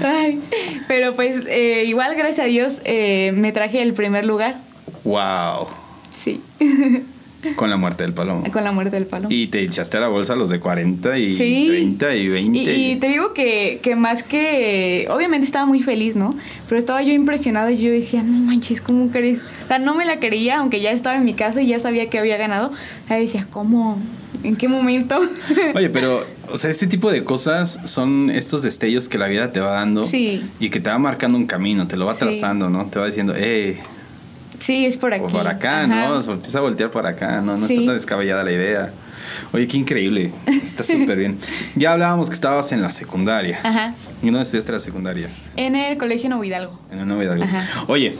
Ay, 0.04 0.40
pero 0.88 1.14
pues 1.14 1.42
eh, 1.46 1.84
igual, 1.86 2.14
gracias 2.16 2.40
a 2.40 2.48
Dios, 2.48 2.80
eh, 2.84 3.32
me 3.34 3.52
traje 3.52 3.82
el 3.82 3.92
primer 3.92 4.24
lugar. 4.24 4.56
Wow. 5.04 5.68
Sí, 6.10 6.40
Con 7.54 7.70
la 7.70 7.76
muerte 7.76 8.02
del 8.02 8.12
palomo. 8.14 8.42
con 8.52 8.64
la 8.64 8.72
muerte 8.72 8.96
del 8.96 9.06
palomo. 9.06 9.28
Y 9.32 9.46
te 9.46 9.60
echaste 9.60 9.96
a 9.96 10.00
la 10.00 10.08
bolsa 10.08 10.34
los 10.34 10.50
de 10.50 10.58
40 10.58 11.16
y 11.18 11.34
Sí. 11.34 11.66
30 11.68 12.16
y 12.16 12.28
20. 12.28 12.58
Y, 12.58 12.90
y 12.92 12.96
te 12.96 13.08
digo 13.08 13.32
que, 13.32 13.78
que 13.82 13.94
más 13.94 14.22
que. 14.24 15.06
Obviamente 15.10 15.46
estaba 15.46 15.64
muy 15.64 15.80
feliz, 15.82 16.16
¿no? 16.16 16.34
Pero 16.68 16.78
estaba 16.80 17.00
yo 17.02 17.12
impresionada 17.12 17.70
y 17.70 17.78
yo 17.80 17.90
decía, 17.92 18.22
no 18.24 18.38
manches, 18.40 18.80
¿cómo 18.80 19.10
crees? 19.10 19.38
O 19.64 19.68
sea, 19.68 19.78
no 19.78 19.94
me 19.94 20.04
la 20.04 20.18
creía, 20.18 20.58
aunque 20.58 20.80
ya 20.80 20.90
estaba 20.90 21.16
en 21.16 21.24
mi 21.24 21.34
casa 21.34 21.62
y 21.62 21.68
ya 21.68 21.78
sabía 21.78 22.10
que 22.10 22.18
había 22.18 22.36
ganado. 22.38 22.68
O 23.04 23.08
sea, 23.08 23.18
decía, 23.18 23.46
¿cómo? 23.50 23.98
¿En 24.42 24.56
qué 24.56 24.68
momento? 24.68 25.18
Oye, 25.74 25.90
pero, 25.90 26.26
o 26.52 26.56
sea, 26.56 26.70
este 26.70 26.86
tipo 26.88 27.10
de 27.10 27.22
cosas 27.24 27.80
son 27.84 28.30
estos 28.30 28.62
destellos 28.62 29.08
que 29.08 29.18
la 29.18 29.28
vida 29.28 29.52
te 29.52 29.60
va 29.60 29.72
dando. 29.72 30.02
Sí. 30.04 30.42
Y 30.60 30.70
que 30.70 30.80
te 30.80 30.90
va 30.90 30.98
marcando 30.98 31.38
un 31.38 31.46
camino, 31.46 31.86
te 31.86 31.96
lo 31.96 32.04
va 32.06 32.14
Sí. 32.14 32.20
trazando, 32.20 32.68
¿no? 32.70 32.86
Te 32.86 32.98
va 32.98 33.06
diciendo, 33.06 33.34
eh, 33.36 33.78
sí, 34.58 34.86
es 34.86 34.96
por 34.96 35.14
aquí. 35.14 35.24
o 35.24 35.28
por 35.28 35.46
acá, 35.46 35.84
Ajá. 35.84 36.08
¿no? 36.08 36.14
O 36.18 36.22
sea, 36.22 36.34
empieza 36.34 36.58
a 36.58 36.60
voltear 36.62 36.90
por 36.90 37.06
acá, 37.06 37.40
¿no? 37.40 37.56
No 37.56 37.58
Sí. 37.66 37.74
está 37.74 37.86
tan 37.86 37.94
descabellada 37.94 38.44
la 38.44 38.52
idea. 38.52 38.90
Oye, 39.52 39.66
qué 39.66 39.76
increíble. 39.76 40.32
Está 40.46 40.84
súper 40.84 41.18
bien. 41.18 41.38
Ya 41.76 41.92
hablábamos 41.92 42.28
que 42.28 42.34
estabas 42.34 42.72
en 42.72 42.80
la 42.80 42.90
secundaria. 42.90 43.60
Ajá. 43.62 43.94
¿Y 44.22 44.26
dónde 44.26 44.42
estudiaste 44.42 44.72
la 44.72 44.78
secundaria? 44.80 45.28
En 45.56 45.76
el 45.76 45.98
colegio 45.98 46.28
Nuevo 46.28 46.44
Hidalgo. 46.44 46.78
En 46.90 47.00
el 47.00 47.06
Nuevo 47.06 47.22
Hidalgo. 47.22 47.44
Ajá. 47.44 47.84
Oye, 47.88 48.16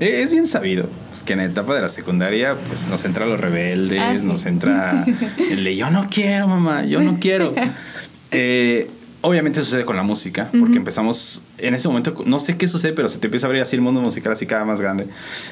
Eh, 0.00 0.20
Es 0.22 0.30
bien 0.32 0.46
sabido 0.46 0.88
pues, 1.10 1.22
que 1.22 1.32
en 1.34 1.38
la 1.38 1.44
etapa 1.46 1.74
de 1.74 1.80
la 1.80 1.88
secundaria 1.88 2.54
pues 2.68 2.86
nos 2.86 3.04
entra 3.06 3.24
los 3.26 3.40
rebeldes, 3.40 3.98
Ah, 4.00 4.14
sí. 4.18 4.26
nos 4.26 4.44
entra 4.46 5.04
el 5.50 5.64
de 5.64 5.74
yo 5.76 5.90
no 5.90 6.06
quiero, 6.10 6.48
mamá, 6.48 6.84
yo 6.84 7.00
no 7.00 7.18
quiero. 7.20 7.54
Eh, 8.32 8.90
obviamente 9.26 9.60
sucede 9.60 9.84
con 9.84 9.96
la 9.96 10.04
música, 10.04 10.48
porque 10.56 10.76
empezamos 10.76 11.42
en 11.58 11.74
ese 11.74 11.88
momento, 11.88 12.22
no 12.24 12.38
sé 12.38 12.56
qué 12.56 12.68
sucede, 12.68 12.92
pero 12.92 13.08
se 13.08 13.18
te 13.18 13.26
empieza 13.26 13.46
a 13.46 13.48
abrir 13.48 13.60
así 13.60 13.74
el 13.74 13.82
mundo 13.82 14.00
musical 14.00 14.32
así 14.32 14.46
cada 14.46 14.64
más 14.64 14.80
grande. 14.80 15.08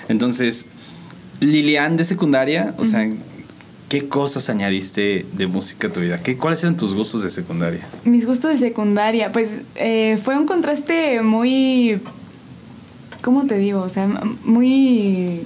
Entonces, 0.08 0.68
Lilian 1.40 1.96
de 1.96 2.04
secundaria, 2.04 2.72
o 2.78 2.84
sea, 2.84 3.10
¿qué 3.88 4.08
cosas 4.08 4.48
añadiste 4.48 5.26
de 5.32 5.46
música 5.48 5.88
a 5.88 5.92
tu 5.92 5.98
vida? 5.98 6.22
¿Qué, 6.22 6.36
¿Cuáles 6.36 6.62
eran 6.62 6.76
tus 6.76 6.94
gustos 6.94 7.24
de 7.24 7.30
secundaria? 7.30 7.84
Mis 8.04 8.24
gustos 8.26 8.52
de 8.52 8.58
secundaria, 8.58 9.32
pues 9.32 9.58
eh, 9.74 10.20
fue 10.22 10.38
un 10.38 10.46
contraste 10.46 11.20
muy, 11.22 11.98
¿cómo 13.22 13.44
te 13.46 13.58
digo? 13.58 13.80
O 13.80 13.88
sea, 13.88 14.06
muy 14.44 15.42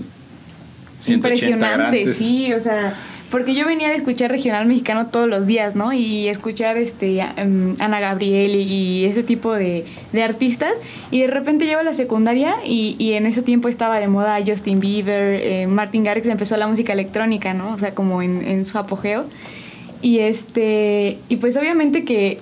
180 1.01 1.15
impresionante, 1.15 1.77
grandes. 1.79 2.17
sí, 2.19 2.53
o 2.53 2.61
sea, 2.61 2.95
porque 3.31 3.55
yo 3.55 3.67
venía 3.67 3.89
de 3.89 3.95
escuchar 3.95 4.31
regional 4.31 4.67
mexicano 4.67 5.09
todos 5.09 5.29
los 5.29 5.47
días, 5.47 5.77
¿no? 5.77 5.93
Y 5.93 6.29
escuchar 6.29 6.77
este 6.77 7.21
em, 7.37 7.75
Ana 7.79 8.01
Gabriel 8.01 8.55
y, 8.57 9.05
ese 9.05 9.23
tipo 9.23 9.55
de, 9.55 9.85
artistas 10.23 10.81
y 11.11 11.21
de 11.21 11.27
repente 11.27 11.67
llego 11.67 11.81
a 11.81 11.83
la 11.83 11.93
secundaria 11.93 12.57
y, 12.65 12.97
y 12.99 13.13
en 13.13 13.27
ese 13.27 13.43
tiempo 13.43 13.69
estaba 13.69 14.01
de 14.01 14.09
moda 14.09 14.39
Justin 14.45 14.81
Bieber, 14.81 15.41
eh, 15.43 15.67
Martin 15.67 16.05
Garrix 16.05 16.27
empezó 16.29 16.57
la 16.57 16.67
música 16.67 16.93
electrónica, 16.93 17.55
¿no? 17.55 17.73
O 17.73 17.79
sea, 17.79 17.95
como 17.95 18.23
en, 18.23 18.47
en 18.47 18.65
su 18.65 18.79
apogeo. 18.79 19.25
Y 20.01 20.21
este 20.21 21.19
y 21.29 21.37
pues 21.37 21.57
obviamente 21.57 22.05
que 22.05 22.39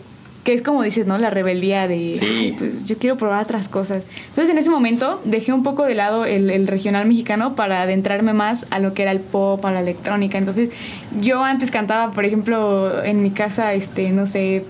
que 0.47 0.55
es 0.55 0.63
como 0.63 0.85
dices, 0.85 1.09
¿no? 1.09 1.19
La 1.19 1.29
rebeldía 1.29 1.89
de, 1.89 2.15
Sí. 2.17 2.25
"Ay, 2.25 2.55
pues 2.57 2.85
yo 2.87 2.97
quiero 2.99 3.17
probar 3.17 3.43
otras 3.43 3.69
cosas. 3.69 4.05
Entonces 4.29 4.49
en 4.49 4.59
ese 4.59 4.71
momento 4.71 5.21
dejé 5.25 5.53
un 5.53 5.65
poco 5.65 5.83
de 5.83 5.97
lado 5.97 6.25
el, 6.25 6.51
el 6.51 6.69
regional 6.69 7.05
mexicano 7.09 7.57
para 7.57 7.83
adentrarme 7.83 8.33
más 8.33 8.65
a 8.71 8.79
lo 8.79 8.95
que 8.95 9.03
era 9.03 9.11
el 9.11 9.19
pop, 9.19 9.65
a 9.67 9.73
la 9.73 9.81
electrónica. 9.81 10.39
Entonces 10.39 10.71
yo 11.21 11.43
antes 11.43 11.73
cantaba, 11.73 12.13
por 12.13 12.25
ejemplo, 12.25 13.03
en 13.03 13.25
mi 13.25 13.33
casa, 13.33 13.75
este, 13.75 14.11
no 14.13 14.29
sé, 14.29 14.63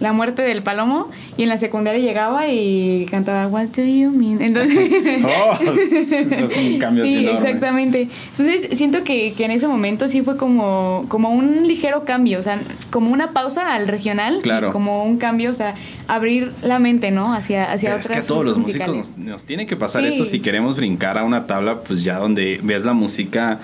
La 0.00 0.12
muerte 0.12 0.42
del 0.42 0.62
palomo 0.62 1.08
y 1.36 1.42
en 1.42 1.48
la 1.48 1.56
secundaria 1.56 2.00
llegaba 2.00 2.46
y 2.46 3.04
cantaba 3.10 3.48
What 3.48 3.68
do 3.76 3.82
you 3.82 4.10
mean? 4.10 4.40
Entonces 4.40 4.78
Oh, 5.24 5.72
es 5.74 6.12
es 6.12 6.56
un 6.56 6.78
cambio 6.78 7.02
Sí, 7.04 7.16
enorme. 7.18 7.38
exactamente. 7.40 8.08
Entonces 8.38 8.78
siento 8.78 9.02
que, 9.02 9.32
que 9.32 9.44
en 9.44 9.50
ese 9.50 9.66
momento 9.66 10.06
sí 10.06 10.22
fue 10.22 10.36
como, 10.36 11.04
como 11.08 11.30
un 11.30 11.66
ligero 11.66 12.04
cambio, 12.04 12.38
o 12.38 12.42
sea, 12.44 12.60
como 12.90 13.10
una 13.10 13.32
pausa 13.32 13.74
al 13.74 13.88
regional, 13.88 14.36
y 14.38 14.42
Claro. 14.42 14.72
como 14.72 15.04
un 15.04 15.16
cambio, 15.18 15.50
o 15.50 15.54
sea, 15.54 15.74
abrir 16.06 16.52
la 16.62 16.78
mente, 16.78 17.10
¿no? 17.10 17.32
Hacia, 17.34 17.64
hacia 17.72 17.90
Pero 17.90 18.00
es 18.00 18.06
otras 18.06 18.18
que 18.20 18.24
a 18.24 18.28
todos 18.28 18.44
los 18.44 18.58
músicos 18.58 18.96
nos, 18.96 19.18
nos 19.18 19.44
tiene 19.46 19.66
que 19.66 19.74
pasar 19.76 20.02
Sí. 20.02 20.08
eso 20.10 20.24
si 20.24 20.38
queremos 20.40 20.76
brincar 20.76 21.18
a 21.18 21.24
una 21.24 21.46
tabla, 21.46 21.80
pues 21.80 22.04
ya 22.04 22.18
donde 22.18 22.60
ves 22.62 22.84
la 22.84 22.92
música, 22.92 23.58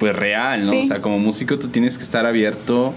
pues 0.00 0.16
real, 0.16 0.64
¿no? 0.66 0.72
Sí. 0.72 0.80
O 0.80 0.84
sea, 0.84 1.00
como 1.00 1.18
músico 1.20 1.58
tú 1.60 1.68
tienes 1.68 1.96
que 1.96 2.02
estar 2.02 2.26
abierto 2.26 2.92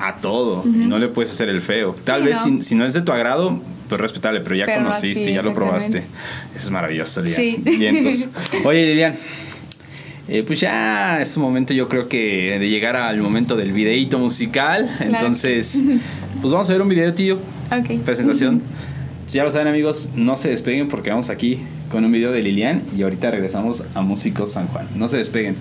a 0.00 0.16
todo 0.16 0.62
y 0.66 0.68
no 0.86 0.98
le 0.98 1.08
puedes 1.08 1.30
hacer 1.32 1.48
el 1.48 1.60
feo. 1.60 1.94
Tal 2.04 2.22
Sí, 2.22 2.26
vez 2.28 2.46
no. 2.46 2.56
Si, 2.58 2.62
si 2.62 2.74
no 2.74 2.84
es 2.86 2.92
de 2.94 3.02
tu 3.02 3.12
agrado, 3.12 3.60
pues 3.88 4.00
respetable, 4.00 4.40
pero 4.40 4.54
ya 4.56 4.66
Pero 4.66 4.82
conociste, 4.84 5.32
ya 5.32 5.42
lo 5.42 5.54
probaste. 5.54 5.98
Eso 6.54 6.66
es 6.66 6.70
maravilloso, 6.70 7.22
Lilian. 7.22 7.36
Sí. 7.40 7.56
Vientos. 7.78 8.28
Oye, 8.64 8.86
Lilian. 8.86 9.16
eh, 10.28 10.42
pues 10.46 10.60
ya 10.60 11.20
es 11.20 11.36
un 11.36 11.42
momento, 11.42 11.74
yo 11.74 11.88
creo 11.88 12.08
que 12.08 12.58
de 12.58 12.68
llegar 12.70 12.96
al 12.96 13.20
momento 13.20 13.56
del 13.56 13.72
videíto 13.72 14.18
musical. 14.18 14.94
Entonces, 15.00 15.84
pues 16.40 16.52
vamos 16.52 16.68
a 16.70 16.72
ver 16.72 16.82
un 16.82 16.88
video, 16.88 17.12
tío 17.14 17.38
Ok. 17.70 18.00
presentación. 18.04 18.62
Ya 19.26 19.42
lo 19.42 19.50
saben 19.50 19.68
amigos, 19.68 20.10
no 20.16 20.36
se 20.36 20.50
despeguen 20.50 20.88
porque 20.88 21.08
vamos 21.08 21.30
aquí 21.30 21.58
con 21.90 22.04
un 22.04 22.12
video 22.12 22.30
de 22.30 22.42
Lilian 22.42 22.82
y 22.94 23.02
ahorita 23.04 23.30
regresamos 23.30 23.86
a 23.94 24.02
Músicos 24.02 24.52
San 24.52 24.66
Juan. 24.66 24.86
No 24.96 25.08
se 25.08 25.16
despeguen. 25.16 25.56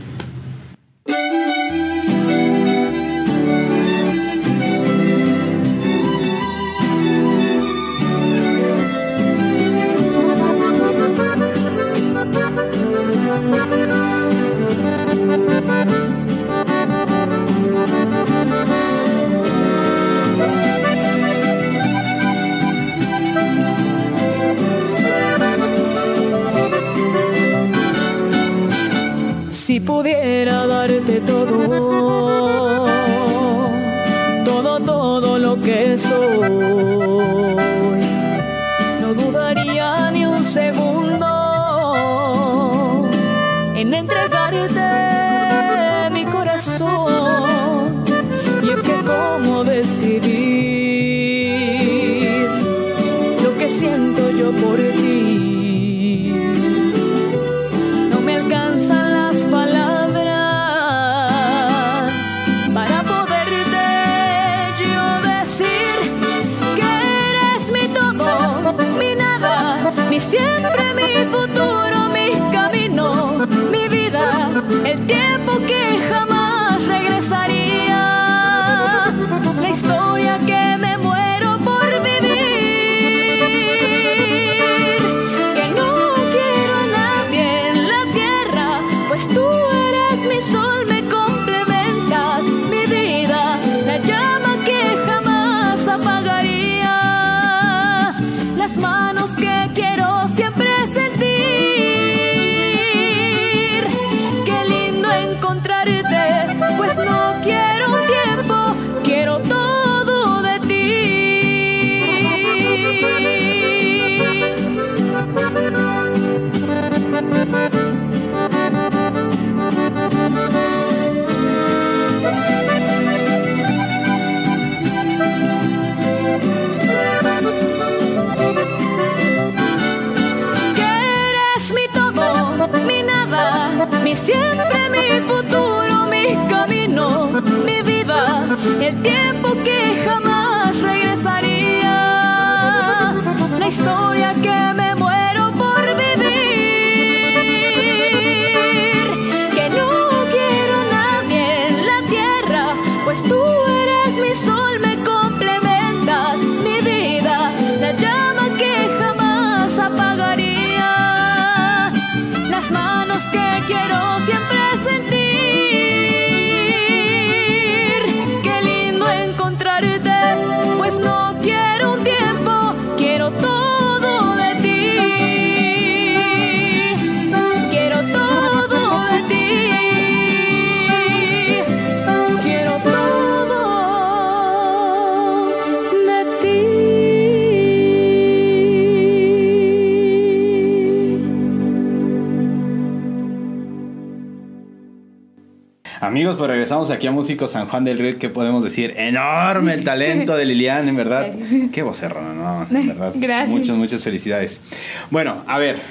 Amigos, 196.13 196.35
pues 196.35 196.47
regresamos 196.47 196.91
aquí 196.91 197.07
a 197.07 197.11
Músico 197.11 197.47
San 197.47 197.67
Juan 197.67 197.85
del 197.85 197.97
Río. 197.97 198.19
¿Qué 198.19 198.29
podemos 198.29 198.63
decir? 198.63 198.93
Enorme 198.97 199.73
el 199.73 199.83
talento 199.83 200.37
de 200.37 200.45
Lilian, 200.45 200.87
en 200.87 200.95
verdad. 200.95 201.33
Qué 201.71 201.81
vocerrona, 201.81 202.35
¿no? 202.69 202.77
En 202.79 202.87
verdad. 202.89 203.13
Gracias. 203.15 203.49
Muchas, 203.49 203.75
muchas 203.75 204.03
felicidades. 204.03 204.61
Bueno, 205.09 205.41
a 205.47 205.57
ver, 205.57 205.81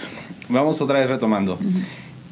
vamos 0.48 0.80
otra 0.80 1.00
vez 1.00 1.10
retomando. 1.10 1.58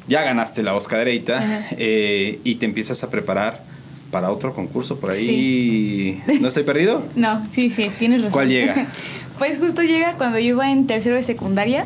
Ya 0.07 0.23
ganaste 0.23 0.63
la 0.63 0.73
Oscadereita 0.73 1.39
Ajá. 1.39 1.65
eh, 1.71 2.39
y 2.45 2.55
te 2.55 2.65
empiezas 2.65 3.03
a 3.03 3.09
preparar 3.09 3.61
para 4.09 4.31
otro 4.31 4.53
concurso 4.55 4.97
por 4.97 5.11
ahí. 5.11 6.23
¿No 6.39 6.47
estoy 6.47 6.63
perdido? 6.63 7.03
No, 7.17 7.45
sí, 7.51 7.69
sí, 7.69 7.91
tienes 7.99 8.21
razón. 8.21 8.31
¿Cuál 8.31 8.47
llega? 8.47 8.87
pues 9.37 9.57
justo 9.57 9.81
llega 9.81 10.13
cuando 10.13 10.39
yo 10.39 10.51
iba 10.51 10.71
en 10.71 10.87
tercero 10.87 11.17
de 11.17 11.23
secundaria. 11.23 11.85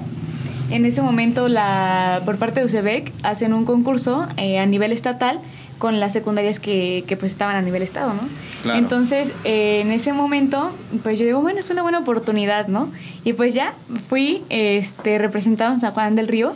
En 0.69 0.85
ese 0.85 1.01
momento, 1.01 1.47
la, 1.47 2.21
por 2.25 2.37
parte 2.37 2.59
de 2.59 2.67
UCEBEC, 2.67 3.11
hacen 3.23 3.53
un 3.53 3.65
concurso 3.65 4.27
eh, 4.37 4.59
a 4.59 4.67
nivel 4.67 4.91
estatal 4.91 5.39
con 5.77 5.99
las 5.99 6.13
secundarias 6.13 6.59
que, 6.59 7.03
que, 7.07 7.17
pues 7.17 7.31
estaban 7.33 7.55
a 7.55 7.61
nivel 7.61 7.81
estado, 7.81 8.13
¿no? 8.13 8.21
Claro. 8.63 8.79
Entonces, 8.79 9.33
eh, 9.43 9.81
en 9.81 9.91
ese 9.91 10.13
momento, 10.13 10.71
pues 11.03 11.19
yo 11.19 11.25
digo, 11.25 11.41
bueno, 11.41 11.59
es 11.59 11.69
una 11.69 11.81
buena 11.81 11.99
oportunidad, 11.99 12.67
¿no? 12.67 12.91
Y 13.23 13.33
pues 13.33 13.53
ya 13.53 13.73
fui 14.09 14.43
este, 14.49 15.17
representado 15.17 15.73
en 15.73 15.79
San 15.81 15.93
Juan 15.93 16.15
del 16.15 16.27
Río. 16.27 16.53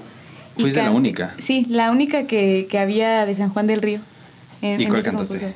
y 0.57 0.61
¿Fuiste 0.61 0.81
la 0.81 0.91
única? 0.91 1.33
Sí, 1.37 1.65
la 1.69 1.91
única 1.91 2.25
que, 2.27 2.67
que 2.69 2.79
había 2.79 3.25
de 3.25 3.35
San 3.35 3.49
Juan 3.49 3.67
del 3.67 3.81
Río. 3.81 3.99
en- 4.61 4.79
¿Y 4.81 4.87
cuál 4.87 5.03
cantaste? 5.03 5.37
concurso. 5.39 5.55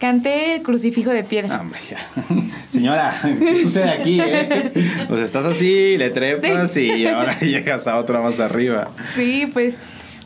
Canté 0.00 0.56
el 0.56 0.62
crucifijo 0.62 1.10
de 1.10 1.22
piedra. 1.24 1.56
Ah, 1.56 1.60
hombre, 1.60 1.78
ya. 1.88 1.98
Señora, 2.70 3.14
¿qué 3.22 3.60
sucede 3.62 3.90
aquí, 3.90 4.20
eh? 4.20 4.72
Pues 5.08 5.20
estás 5.20 5.46
así, 5.46 5.96
le 5.96 6.10
trepas 6.10 6.76
y 6.76 7.06
ahora 7.06 7.38
llegas 7.40 7.86
a 7.86 7.96
otra 7.98 8.20
más 8.20 8.40
arriba. 8.40 8.88
Sí, 9.14 9.48
pues 9.52 9.78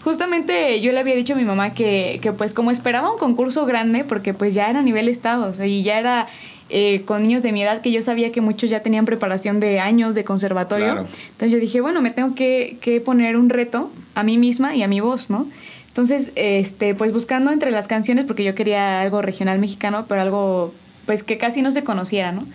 justamente 0.09 0.81
yo 0.81 0.90
le 0.92 1.01
había 1.01 1.14
dicho 1.14 1.35
a 1.35 1.37
mi 1.37 1.44
mamá 1.44 1.75
que, 1.75 2.18
que 2.23 2.33
pues 2.33 2.55
como 2.55 2.71
esperaba 2.71 3.12
un 3.12 3.18
concurso 3.18 3.66
grande, 3.66 4.05
porque 4.05 4.33
pues 4.33 4.55
ya 4.55 4.71
era 4.71 4.79
a 4.79 4.83
nivel 4.83 5.09
estado, 5.09 5.51
o 5.51 5.55
sea, 5.55 5.66
y 5.66 5.83
ya 5.83 5.99
era 5.99 6.27
eh, 6.71 7.03
con 7.05 7.23
niños 7.23 7.42
de 7.42 7.53
mi 7.53 7.62
edad 7.62 7.83
que 7.83 7.92
yo 7.92 8.01
sabía 8.01 8.33
que 8.33 8.40
muchos 8.40 8.71
ya 8.71 8.81
tenían 8.81 9.05
preparación 9.05 9.61
de 9.61 9.81
años 9.81 10.14
de 10.14 10.25
conservatorio. 10.25 10.87
Claro. 10.87 11.01
Entonces 11.03 11.53
yo 11.53 11.59
dije, 11.59 11.83
bueno, 11.83 12.01
me 12.01 12.11
tengo 12.11 12.35
que, 12.35 12.79
que 12.81 13.03
poner 13.03 13.37
un 13.37 13.51
reto 13.51 13.90
a 14.14 14.23
mí 14.23 14.38
misma 14.38 14.75
y 14.75 14.83
a 14.83 14.88
mi 14.88 15.01
voz, 15.01 15.29
¿no? 15.29 15.47
Entonces, 15.88 16.33
este, 16.37 16.94
pues 16.94 17.12
buscando 17.12 17.51
entre 17.51 17.71
las 17.71 17.87
canciones, 17.87 18.25
porque 18.25 18.44
yo 18.44 18.55
quería 18.55 19.03
algo 19.03 19.21
regional 19.21 19.59
mexicano, 19.59 20.07
pero 20.09 20.23
algo 20.23 20.75
pues 21.05 21.23
que 21.23 21.38
casi 21.38 21.61
no 21.61 21.71
se 21.71 21.85
conociera, 21.85 22.33
¿no? 22.33 22.47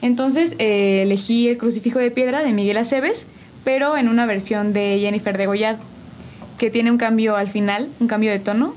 Entonces 0.00 0.56
eh, 0.58 1.02
elegí 1.02 1.48
el 1.48 1.58
crucifijo 1.58 1.98
de 1.98 2.10
piedra 2.10 2.42
de 2.42 2.52
Miguel 2.52 2.78
Aceves, 2.78 3.26
pero 3.64 3.96
en 3.96 4.08
una 4.08 4.24
versión 4.24 4.72
de 4.72 4.98
Jennifer 5.00 5.36
Degollado 5.36 5.78
que 6.62 6.70
tiene 6.70 6.92
un 6.92 6.96
cambio 6.96 7.34
al 7.34 7.48
final, 7.48 7.88
un 7.98 8.06
cambio 8.06 8.30
de 8.30 8.38
tono. 8.38 8.72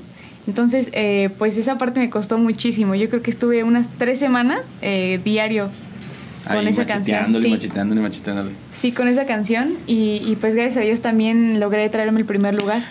Entonces, 0.48 0.90
eh, 0.92 1.30
pues 1.38 1.56
esa 1.56 1.78
parte 1.78 2.00
me 2.00 2.10
costó 2.10 2.36
muchísimo. 2.36 2.96
Yo 2.96 3.08
creo 3.08 3.22
que 3.22 3.30
estuve 3.30 3.62
unas 3.62 3.90
tres 3.96 4.18
semanas 4.18 4.72
eh, 4.82 5.20
diario 5.24 5.70
con 6.48 6.56
Ahí 6.56 6.66
esa 6.66 6.84
canción. 6.84 7.30
Sí, 7.30 7.48
macheteándole, 7.48 8.00
macheteándole. 8.00 8.50
sí, 8.72 8.90
con 8.90 9.06
esa 9.06 9.24
canción. 9.24 9.68
Y, 9.86 10.20
y 10.26 10.34
pues 10.40 10.56
gracias 10.56 10.78
a 10.78 10.80
Dios 10.80 11.00
también 11.00 11.60
logré 11.60 11.88
traerme 11.88 12.18
el 12.18 12.26
primer 12.26 12.54
lugar. 12.54 12.82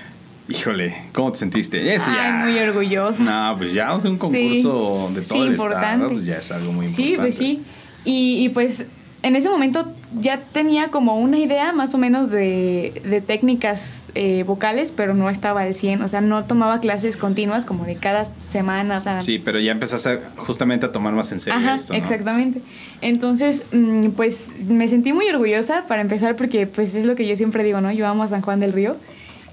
Híjole, 0.47 0.95
¿cómo 1.13 1.33
te 1.33 1.39
sentiste? 1.39 1.93
Eso 1.93 2.09
Ay, 2.11 2.15
ya. 2.15 2.31
muy 2.45 2.57
orgullosa. 2.59 3.21
No, 3.21 3.57
pues 3.57 3.73
ya, 3.73 3.93
o 3.93 3.99
sea, 3.99 4.11
un 4.11 4.17
concurso 4.17 5.09
de 5.13 5.21
todo 5.21 5.23
Sí, 5.23 5.39
el 5.39 5.51
importante. 5.51 5.87
estado, 5.91 6.09
pues 6.09 6.25
ya 6.25 6.37
es 6.37 6.51
algo 6.53 6.71
muy 6.71 6.85
importante. 6.85 7.11
Sí, 7.11 7.15
pues 7.17 7.35
sí. 7.35 7.61
Y, 8.05 8.45
y, 8.45 8.49
pues 8.49 8.85
en 9.25 9.35
ese 9.35 9.49
momento 9.49 9.91
ya 10.21 10.39
tenía 10.39 10.89
como 10.89 11.15
una 11.17 11.39
idea 11.39 11.73
más 11.73 11.95
o 11.95 11.97
menos 11.97 12.29
de, 12.29 13.01
de 13.05 13.21
técnicas 13.21 14.11
eh, 14.13 14.43
vocales, 14.43 14.93
pero 14.95 15.15
no 15.15 15.31
estaba 15.31 15.63
al 15.63 15.73
100. 15.73 16.03
O 16.03 16.07
sea, 16.07 16.21
no 16.21 16.45
tomaba 16.45 16.79
clases 16.79 17.17
continuas 17.17 17.65
como 17.65 17.85
de 17.85 17.95
cada 17.95 18.27
semana. 18.51 18.99
O 18.99 19.01
sea, 19.01 19.21
Sí, 19.21 19.39
pero 19.39 19.59
ya 19.59 19.71
empezaste 19.71 20.19
justamente 20.37 20.85
a 20.85 20.91
tomar 20.91 21.13
más 21.13 21.31
en 21.31 21.39
serio 21.39 21.57
Ajá, 21.57 21.73
esto, 21.73 21.93
¿no? 21.93 21.99
exactamente. 21.99 22.61
Entonces, 23.01 23.65
mm, 23.73 24.09
pues 24.09 24.57
me 24.67 24.87
sentí 24.87 25.11
muy 25.11 25.27
orgullosa 25.27 25.85
para 25.87 26.01
empezar 26.01 26.35
porque 26.35 26.67
pues 26.67 26.93
es 26.93 27.03
lo 27.03 27.15
que 27.15 27.25
yo 27.25 27.35
siempre 27.35 27.63
digo, 27.63 27.81
¿no? 27.81 27.91
Yo 27.91 28.07
amo 28.07 28.21
a 28.21 28.27
San 28.27 28.43
Juan 28.43 28.59
del 28.59 28.73
Río 28.73 28.95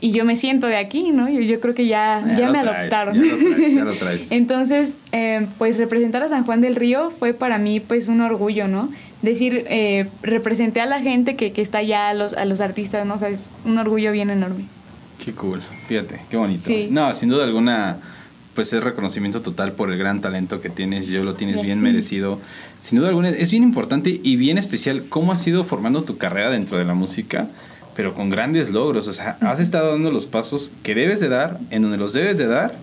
y 0.02 0.10
yo 0.10 0.24
me 0.24 0.34
siento 0.36 0.66
de 0.66 0.76
aquí, 0.76 1.12
¿no? 1.12 1.30
Yo, 1.30 1.40
yo 1.40 1.60
creo 1.60 1.74
que 1.74 1.86
ya, 1.86 2.22
Ya 2.36 2.50
me 2.50 2.60
traes, 2.60 2.92
adoptaron. 2.92 3.14
ya 3.14 3.24
lo 3.32 3.54
traes, 3.54 3.74
ya 3.74 3.84
lo 3.84 3.94
traes. 3.94 4.26
Entonces, 4.32 4.98
eh, 5.12 5.46
pues 5.58 5.78
representar 5.78 6.22
a 6.24 6.28
San 6.28 6.44
Juan 6.44 6.60
del 6.60 6.74
Río 6.74 7.10
fue 7.10 7.32
para 7.32 7.56
mí 7.58 7.78
pues 7.78 8.08
un 8.08 8.20
orgullo, 8.20 8.66
¿no? 8.66 8.90
Decir, 9.22 9.64
eh, 9.68 10.08
representé 10.22 10.80
a 10.80 10.86
la 10.86 11.00
gente 11.00 11.36
que, 11.36 11.52
que 11.52 11.62
está 11.62 11.78
allá, 11.78 12.08
a 12.08 12.14
los, 12.14 12.32
a 12.32 12.44
los 12.44 12.60
artistas, 12.60 13.06
¿no? 13.06 13.14
O 13.14 13.18
sea, 13.18 13.28
es 13.28 13.48
un 13.64 13.78
orgullo 13.78 14.10
bien 14.10 14.30
enorme. 14.30 14.64
Qué 15.24 15.32
cool, 15.32 15.62
fíjate, 15.86 16.20
qué 16.28 16.36
bonito. 16.36 16.64
Sí. 16.64 16.88
No, 16.90 17.12
sin 17.12 17.28
duda 17.28 17.44
alguna, 17.44 17.98
pues 18.56 18.72
es 18.72 18.82
reconocimiento 18.82 19.40
total 19.40 19.70
por 19.70 19.92
el 19.92 19.98
gran 19.98 20.20
talento 20.20 20.60
que 20.60 20.68
tienes, 20.68 21.06
yo 21.06 21.22
lo 21.22 21.34
tienes 21.34 21.62
bien 21.62 21.80
merecido. 21.80 22.40
Sin 22.80 22.98
duda 22.98 23.10
alguna, 23.10 23.28
es 23.28 23.52
bien 23.52 23.62
importante 23.62 24.20
y 24.20 24.34
bien 24.34 24.58
especial 24.58 25.04
cómo 25.08 25.30
has 25.30 25.46
ido 25.46 25.62
formando 25.62 26.02
tu 26.02 26.16
carrera 26.16 26.50
dentro 26.50 26.76
de 26.76 26.84
la 26.84 26.94
música, 26.94 27.48
pero 27.94 28.14
con 28.14 28.30
grandes 28.30 28.70
logros. 28.70 29.06
O 29.08 29.12
sea, 29.12 29.36
has 29.40 29.60
estado 29.60 29.92
dando 29.92 30.10
los 30.10 30.26
pasos 30.26 30.72
que 30.82 30.94
debes 30.94 31.20
de 31.20 31.28
dar, 31.28 31.58
en 31.70 31.82
donde 31.82 31.98
los 31.98 32.12
debes 32.12 32.38
de 32.38 32.46
dar 32.46 32.74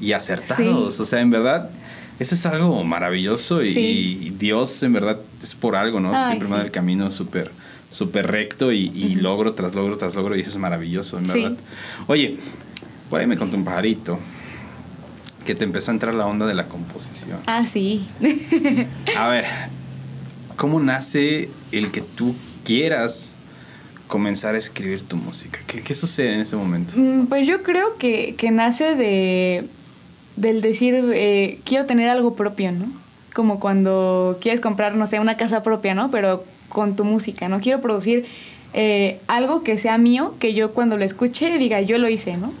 y 0.00 0.12
acertados. 0.12 0.98
O 1.00 1.04
sea, 1.04 1.20
en 1.20 1.30
verdad, 1.30 1.70
eso 2.18 2.34
es 2.34 2.44
algo 2.46 2.82
maravilloso 2.84 3.62
y, 3.62 3.72
Sí. 3.74 4.18
y 4.22 4.30
Dios 4.30 4.82
en 4.82 4.92
verdad 4.92 5.18
es 5.42 5.54
por 5.54 5.76
algo, 5.76 6.00
¿no? 6.00 6.14
Ay, 6.16 6.26
Siempre 6.26 6.46
sí. 6.46 6.50
manda 6.52 6.64
el 6.66 6.72
camino 6.72 7.10
súper 7.10 7.50
súper 7.90 8.30
recto 8.30 8.70
y, 8.70 8.86
y 8.86 9.16
logro 9.16 9.54
tras 9.54 9.74
logro 9.74 9.96
tras 9.96 10.14
logro 10.14 10.36
y 10.36 10.42
eso 10.42 10.50
es 10.50 10.56
maravilloso, 10.58 11.18
en 11.18 11.26
Sí. 11.28 11.42
verdad. 11.42 11.58
Oye, 12.06 12.36
por 13.10 13.20
ahí 13.20 13.26
me 13.26 13.36
contó 13.36 13.56
un 13.56 13.64
pajarito 13.64 14.20
que 15.44 15.56
te 15.56 15.64
empezó 15.64 15.90
a 15.90 15.94
entrar 15.94 16.14
la 16.14 16.26
onda 16.26 16.46
de 16.46 16.54
la 16.54 16.66
composición. 16.68 17.38
Ah, 17.46 17.66
sí. 17.66 18.06
A 19.16 19.26
ver, 19.28 19.44
¿cómo 20.56 20.78
nace 20.78 21.50
el 21.72 21.90
que 21.90 22.00
tú 22.02 22.36
quieras 22.64 23.34
comenzar 24.10 24.54
a 24.54 24.58
escribir 24.58 25.02
tu 25.02 25.16
música? 25.16 25.60
¿Qué, 25.66 25.80
qué 25.82 25.94
sucede 25.94 26.34
en 26.34 26.40
ese 26.40 26.56
momento? 26.56 26.94
Mm, 26.96 27.26
Pues 27.26 27.46
yo 27.46 27.62
creo 27.62 27.96
que, 27.96 28.34
que 28.36 28.50
nace 28.50 28.94
de 28.96 29.64
del 30.36 30.60
decir 30.62 30.94
eh, 31.14 31.58
quiero 31.64 31.86
tener 31.86 32.08
algo 32.08 32.34
propio, 32.34 32.72
¿no? 32.72 32.86
Como 33.34 33.60
cuando 33.60 34.38
quieres 34.40 34.60
comprar, 34.60 34.94
no 34.96 35.06
sé, 35.06 35.20
una 35.20 35.36
casa 35.36 35.62
propia, 35.62 35.94
¿no? 35.94 36.10
Pero 36.10 36.44
con 36.68 36.96
tu 36.96 37.04
música, 37.04 37.48
¿no? 37.48 37.60
Quiero 37.60 37.80
producir 37.80 38.26
eh, 38.72 39.18
algo 39.26 39.62
que 39.62 39.76
sea 39.78 39.98
mío, 39.98 40.34
que 40.38 40.54
yo 40.54 40.72
cuando 40.72 40.96
lo 40.96 41.04
escuche 41.04 41.56
diga, 41.58 41.80
yo 41.80 41.98
lo 41.98 42.08
hice, 42.08 42.36
¿no? 42.36 42.52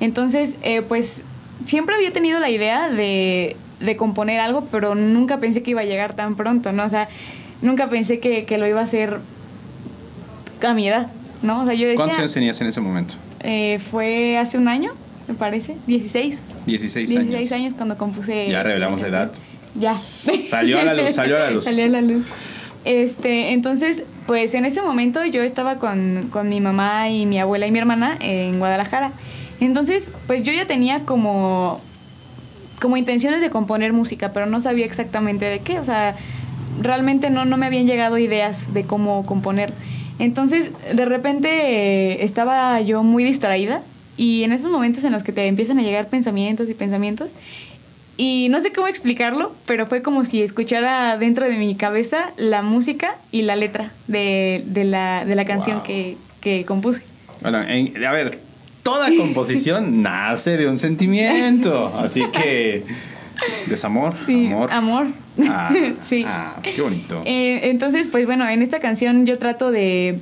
Entonces, 0.00 0.56
eh, 0.62 0.82
pues 0.82 1.22
siempre 1.66 1.94
había 1.96 2.12
tenido 2.12 2.40
la 2.40 2.50
idea 2.50 2.88
de, 2.88 3.56
de 3.80 3.96
componer 3.96 4.40
algo, 4.40 4.66
pero 4.70 4.94
nunca 4.94 5.38
pensé 5.38 5.62
que 5.62 5.72
iba 5.72 5.82
a 5.82 5.84
llegar 5.84 6.14
tan 6.14 6.34
pronto, 6.36 6.72
¿no? 6.72 6.84
O 6.84 6.88
sea, 6.88 7.08
nunca 7.62 7.88
pensé 7.90 8.20
que, 8.20 8.44
que 8.44 8.58
lo 8.58 8.66
iba 8.66 8.80
a 8.80 8.84
hacer 8.84 9.18
a 10.66 10.74
mi 10.74 10.88
edad, 10.88 11.08
¿no? 11.42 11.62
O 11.62 11.64
sea, 11.64 11.74
yo 11.74 11.86
decía... 11.86 11.96
¿Cuántos 11.96 12.18
años 12.18 12.34
tenías 12.34 12.60
en 12.60 12.66
ese 12.66 12.80
momento? 12.80 13.14
Eh, 13.40 13.78
fue 13.78 14.38
hace 14.38 14.58
un 14.58 14.68
año, 14.68 14.92
me 15.26 15.34
parece. 15.34 15.76
16. 15.86 16.44
16 16.66 17.10
16 17.10 17.34
años. 17.34 17.52
años 17.52 17.74
cuando 17.74 17.96
compuse. 17.96 18.48
Ya 18.50 18.62
revelamos 18.62 19.00
la 19.00 19.08
edad. 19.08 19.32
Ya. 19.74 19.94
Salió 19.94 20.80
a 20.80 20.84
la 20.84 20.94
luz, 20.94 21.14
salió 21.14 21.36
a 21.36 21.40
la 21.40 21.50
luz. 21.50 21.64
Salió 21.64 21.84
a 21.84 21.88
la 21.88 22.00
luz. 22.00 22.24
Este, 22.84 23.52
entonces, 23.52 24.04
pues 24.26 24.54
en 24.54 24.64
ese 24.64 24.82
momento 24.82 25.24
yo 25.24 25.42
estaba 25.42 25.78
con, 25.78 26.28
con 26.30 26.48
mi 26.48 26.60
mamá 26.60 27.10
y 27.10 27.26
mi 27.26 27.38
abuela 27.38 27.66
y 27.66 27.70
mi 27.70 27.78
hermana 27.78 28.16
en 28.20 28.58
Guadalajara. 28.58 29.12
Entonces, 29.60 30.12
pues 30.26 30.42
yo 30.42 30.52
ya 30.52 30.66
tenía 30.66 31.04
como, 31.04 31.80
como 32.80 32.96
intenciones 32.96 33.40
de 33.40 33.50
componer 33.50 33.92
música, 33.92 34.32
pero 34.32 34.46
no 34.46 34.60
sabía 34.60 34.86
exactamente 34.86 35.44
de 35.44 35.60
qué. 35.60 35.78
O 35.80 35.84
sea, 35.84 36.16
realmente 36.80 37.30
no, 37.30 37.44
no 37.44 37.56
me 37.56 37.66
habían 37.66 37.86
llegado 37.86 38.18
ideas 38.18 38.72
de 38.72 38.84
cómo 38.84 39.26
componer. 39.26 39.72
Entonces, 40.18 40.70
de 40.94 41.04
repente 41.04 41.48
eh, 41.50 42.24
estaba 42.24 42.80
yo 42.80 43.02
muy 43.02 43.22
distraída 43.24 43.82
y 44.16 44.42
en 44.42 44.52
esos 44.52 44.70
momentos 44.72 45.04
en 45.04 45.12
los 45.12 45.22
que 45.22 45.32
te 45.32 45.46
empiezan 45.46 45.78
a 45.78 45.82
llegar 45.82 46.08
pensamientos 46.08 46.68
y 46.68 46.74
pensamientos, 46.74 47.30
y 48.16 48.48
no 48.50 48.58
sé 48.60 48.72
cómo 48.72 48.88
explicarlo, 48.88 49.52
pero 49.66 49.86
fue 49.86 50.02
como 50.02 50.24
si 50.24 50.42
escuchara 50.42 51.16
dentro 51.18 51.44
de 51.48 51.56
mi 51.56 51.76
cabeza 51.76 52.32
la 52.36 52.62
música 52.62 53.14
y 53.30 53.42
la 53.42 53.54
letra 53.54 53.92
de, 54.08 54.64
de 54.66 54.82
la, 54.84 55.24
de 55.24 55.36
la 55.36 55.44
canción 55.44 55.76
Wow. 55.78 55.84
que, 55.86 56.16
que 56.40 56.64
compuse. 56.64 57.02
Bueno, 57.42 57.62
en- 57.62 58.04
a 58.04 58.10
ver, 58.10 58.40
toda 58.82 59.08
composición 59.16 60.02
nace 60.02 60.56
de 60.56 60.66
un 60.66 60.78
sentimiento. 60.78 61.96
Así 61.96 62.24
que, 62.32 62.82
desamor, 63.66 64.14
Sí, 64.26 64.46
amor. 64.48 64.72
Amor. 64.72 65.06
Ah, 65.48 65.72
sí. 66.00 66.24
ah, 66.26 66.56
qué 66.62 66.80
bonito. 66.82 67.22
Eh, 67.24 67.70
entonces, 67.70 68.08
pues 68.10 68.26
bueno, 68.26 68.48
en 68.48 68.62
esta 68.62 68.80
canción 68.80 69.26
yo 69.26 69.38
trato 69.38 69.70
de, 69.70 70.18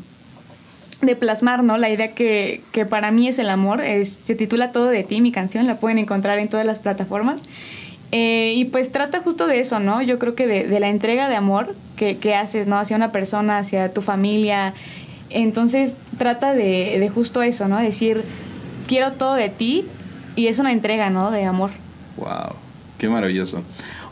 de 1.03 1.17
plasmar, 1.17 1.63
¿no? 1.65 1.77
La 1.79 1.89
idea 1.91 2.13
que, 2.13 2.63
que 2.73 2.85
para 2.87 3.11
mí 3.11 3.29
es 3.29 3.39
el 3.39 3.51
amor. 3.51 3.81
Es- 3.83 4.19
se 4.23 4.35
titula 4.35 4.73
Todo 4.73 4.87
de 4.89 5.05
ti, 5.05 5.21
mi 5.21 5.33
canción, 5.33 5.67
la 5.67 5.77
pueden 5.77 5.99
encontrar 5.99 6.39
en 6.39 6.49
todas 6.49 6.67
las 6.67 6.79
plataformas. 6.79 7.41
Eh, 8.13 8.53
y 8.57 8.67
pues 8.67 8.93
trata 8.93 9.21
justo 9.21 9.47
de 9.49 9.59
eso, 9.61 9.81
¿no? 9.81 10.01
Yo 10.01 10.19
creo 10.21 10.35
que 10.37 10.47
de, 10.47 10.65
de 10.67 10.79
la 10.81 10.89
entrega 10.89 11.29
de 11.29 11.35
amor 11.35 11.75
que, 11.97 12.19
que 12.19 12.35
haces, 12.37 12.67
¿no? 12.69 12.79
Hacia 12.79 12.97
una 12.97 13.11
persona, 13.11 13.59
hacia 13.59 13.93
tu 13.93 14.01
familia. 14.01 14.75
Entonces 15.31 15.99
trata 16.19 16.55
de, 16.55 16.99
de 17.01 17.09
justo 17.09 17.43
eso, 17.43 17.67
¿no? 17.67 17.79
Decir, 17.79 18.23
quiero 18.87 19.13
todo 19.13 19.35
de 19.35 19.49
ti 19.49 19.87
y 20.37 20.47
es 20.47 20.61
una 20.61 20.71
entrega, 20.73 21.11
¿no? 21.11 21.33
De 21.33 21.45
amor. 21.45 21.71
Wow, 22.17 22.55
qué 22.99 23.09
maravilloso. 23.09 23.63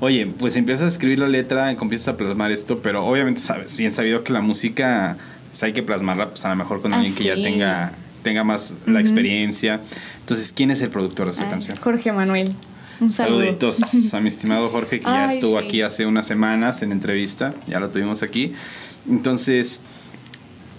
Oye, 0.01 0.27
pues 0.27 0.57
empiezas 0.57 0.85
a 0.85 0.88
escribir 0.88 1.18
la 1.18 1.29
letra, 1.29 1.70
empiezas 1.70 2.09
a 2.09 2.16
plasmar 2.16 2.51
esto, 2.51 2.81
pero 2.81 3.05
obviamente 3.05 3.40
sabes, 3.40 3.77
bien 3.77 3.92
sabido 3.92 4.25
que 4.25 4.33
la 4.33 4.40
música 4.40 5.16
pues, 5.51 5.62
hay 5.62 5.73
que 5.73 5.83
plasmarla 5.83 6.31
pues, 6.31 6.44
a 6.44 6.51
lo 6.51 6.57
mejor 6.57 6.83
con 6.83 6.92
alguien 6.92 7.14
que 7.14 7.25
ya 7.25 7.35
tenga, 7.35 7.92
tenga 8.23 8.44
más 8.44 8.75
la 8.87 9.01
experiencia. 9.01 9.81
Entonces, 10.20 10.53
¿quién 10.53 10.70
es 10.70 10.81
el 10.81 10.90
productor 10.90 11.27
de 11.27 11.33
esta 11.33 11.44
Ay, 11.44 11.51
canción? 11.51 11.79
Jorge 11.79 12.12
Manuel. 12.12 12.55
Un 13.01 13.12
saludo. 13.12 13.40
Saluditos 13.40 14.14
a 14.14 14.20
mi 14.20 14.29
estimado 14.29 14.68
Jorge, 14.70 15.01
que 15.01 15.05
ya 15.05 15.31
estuvo 15.31 15.61
sí. 15.61 15.66
aquí 15.66 15.83
hace 15.83 16.07
unas 16.07 16.27
semanas 16.27 16.83
en 16.83 16.92
entrevista, 16.92 17.55
ya 17.66 17.81
lo 17.81 17.90
tuvimos 17.90 18.23
aquí. 18.23 18.53
Entonces, 19.09 19.81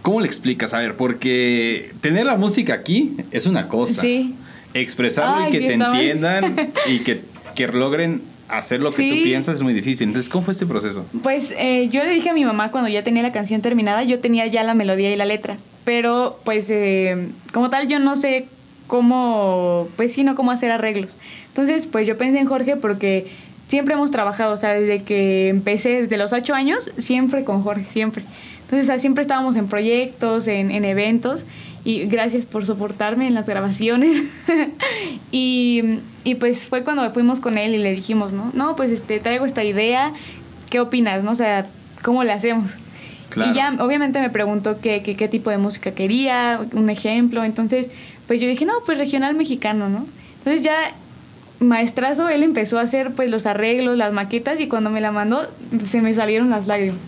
¿cómo 0.01 0.21
le 0.21 0.27
explicas? 0.27 0.73
A 0.73 0.79
ver, 0.79 0.95
porque 0.95 1.93
tener 2.01 2.25
la 2.25 2.37
música 2.37 2.73
aquí 2.73 3.15
es 3.31 3.45
una 3.45 3.67
cosa. 3.67 4.01
Sí. 4.01 4.35
Expresarlo 4.73 5.43
Ay, 5.43 5.49
y 5.49 5.51
que 5.51 5.67
te 5.67 5.73
entiendan 5.73 6.71
y 6.87 6.99
que, 6.99 7.21
que 7.55 7.67
logren 7.67 8.21
hacer 8.47 8.79
lo 8.81 8.91
que 8.91 9.09
tú 9.09 9.15
Sí. 9.15 9.21
piensas 9.23 9.55
es 9.55 9.61
muy 9.63 9.73
difícil. 9.73 10.07
Entonces, 10.07 10.29
¿cómo 10.29 10.43
fue 10.45 10.51
este 10.51 10.65
proceso? 10.67 11.05
Pues 11.23 11.55
eh, 11.57 11.89
yo 11.91 12.03
le 12.03 12.11
dije 12.11 12.29
a 12.29 12.33
mi 12.33 12.45
mamá 12.45 12.69
cuando 12.69 12.89
ya 12.89 13.03
tenía 13.03 13.23
la 13.23 13.31
canción 13.31 13.61
terminada, 13.61 14.03
yo 14.03 14.19
tenía 14.19 14.45
ya 14.47 14.63
la 14.63 14.73
melodía 14.75 15.11
y 15.11 15.15
la 15.15 15.25
letra, 15.25 15.57
pero 15.83 16.39
pues 16.43 16.69
eh, 16.69 17.29
como 17.53 17.69
tal 17.71 17.87
yo 17.87 17.97
no 17.99 18.15
sé 18.15 18.45
cómo, 18.87 19.87
pues 19.95 20.13
sí, 20.13 20.23
no 20.23 20.35
cómo 20.35 20.51
hacer 20.51 20.71
arreglos. 20.71 21.15
Entonces 21.47 21.87
pues 21.87 22.05
yo 22.07 22.17
pensé 22.17 22.39
en 22.39 22.45
Jorge 22.47 22.75
porque 22.75 23.27
siempre 23.67 23.95
hemos 23.95 24.11
trabajado, 24.11 24.53
o 24.53 24.57
sea, 24.57 24.73
desde 24.73 25.03
que 25.03 25.49
empecé, 25.49 26.03
desde 26.03 26.17
los 26.17 26.33
ocho 26.33 26.53
años, 26.53 26.91
siempre 26.97 27.43
con 27.43 27.63
Jorge, 27.63 27.85
siempre. 27.89 28.23
Entonces 28.61 28.85
o 28.85 28.87
sea, 28.87 28.99
siempre 28.99 29.21
estábamos 29.21 29.55
en 29.55 29.67
proyectos, 29.67 30.47
en, 30.47 30.71
en 30.71 30.85
eventos 30.85 31.45
y 31.85 32.05
gracias 32.07 32.45
por 32.45 32.65
soportarme 32.65 33.27
en 33.27 33.35
las 33.35 33.45
grabaciones. 33.45 34.23
y, 35.31 35.99
y 36.23 36.35
pues 36.35 36.65
fue 36.67 36.83
cuando 36.83 37.09
fuimos 37.11 37.39
con 37.39 37.57
él 37.57 37.75
y 37.75 37.77
le 37.77 37.91
dijimos, 37.91 38.33
¿no? 38.33 38.51
No, 38.53 38.75
pues 38.75 38.91
este, 38.91 39.19
traigo 39.19 39.45
esta 39.45 39.63
idea, 39.63 40.11
¿qué 40.69 40.79
opinas? 40.79 41.23
¿No? 41.23 41.31
O 41.31 41.35
sea, 41.35 41.63
¿cómo 42.03 42.23
le 42.23 42.33
hacemos? 42.33 42.71
Claro. 43.29 43.51
Y 43.51 43.55
ya 43.55 43.75
obviamente 43.79 44.19
me 44.19 44.31
preguntó 44.31 44.79
qué, 44.81 45.03
qué, 45.03 45.15
qué 45.15 45.27
tipo 45.27 45.51
de 45.51 45.59
música 45.59 45.91
quería, 45.91 46.59
un 46.73 46.89
ejemplo. 46.89 47.43
Entonces, 47.43 47.91
pues 48.27 48.41
yo 48.41 48.47
dije, 48.47 48.65
no, 48.65 48.73
pues 48.83 48.97
regional 48.97 49.35
mexicano, 49.35 49.87
¿no? 49.87 50.07
Entonces 50.39 50.63
ya 50.63 50.75
maestrazo, 51.59 52.29
él 52.29 52.43
empezó 52.43 52.79
a 52.79 52.81
hacer 52.81 53.11
pues 53.11 53.29
los 53.29 53.45
arreglos, 53.45 53.95
las 53.97 54.11
maquetas 54.11 54.59
y 54.59 54.67
cuando 54.67 54.89
me 54.89 55.01
la 55.01 55.11
mandó 55.11 55.47
se 55.85 56.01
me 56.01 56.13
salieron 56.13 56.49
las 56.49 56.65
lágrimas. 56.67 56.99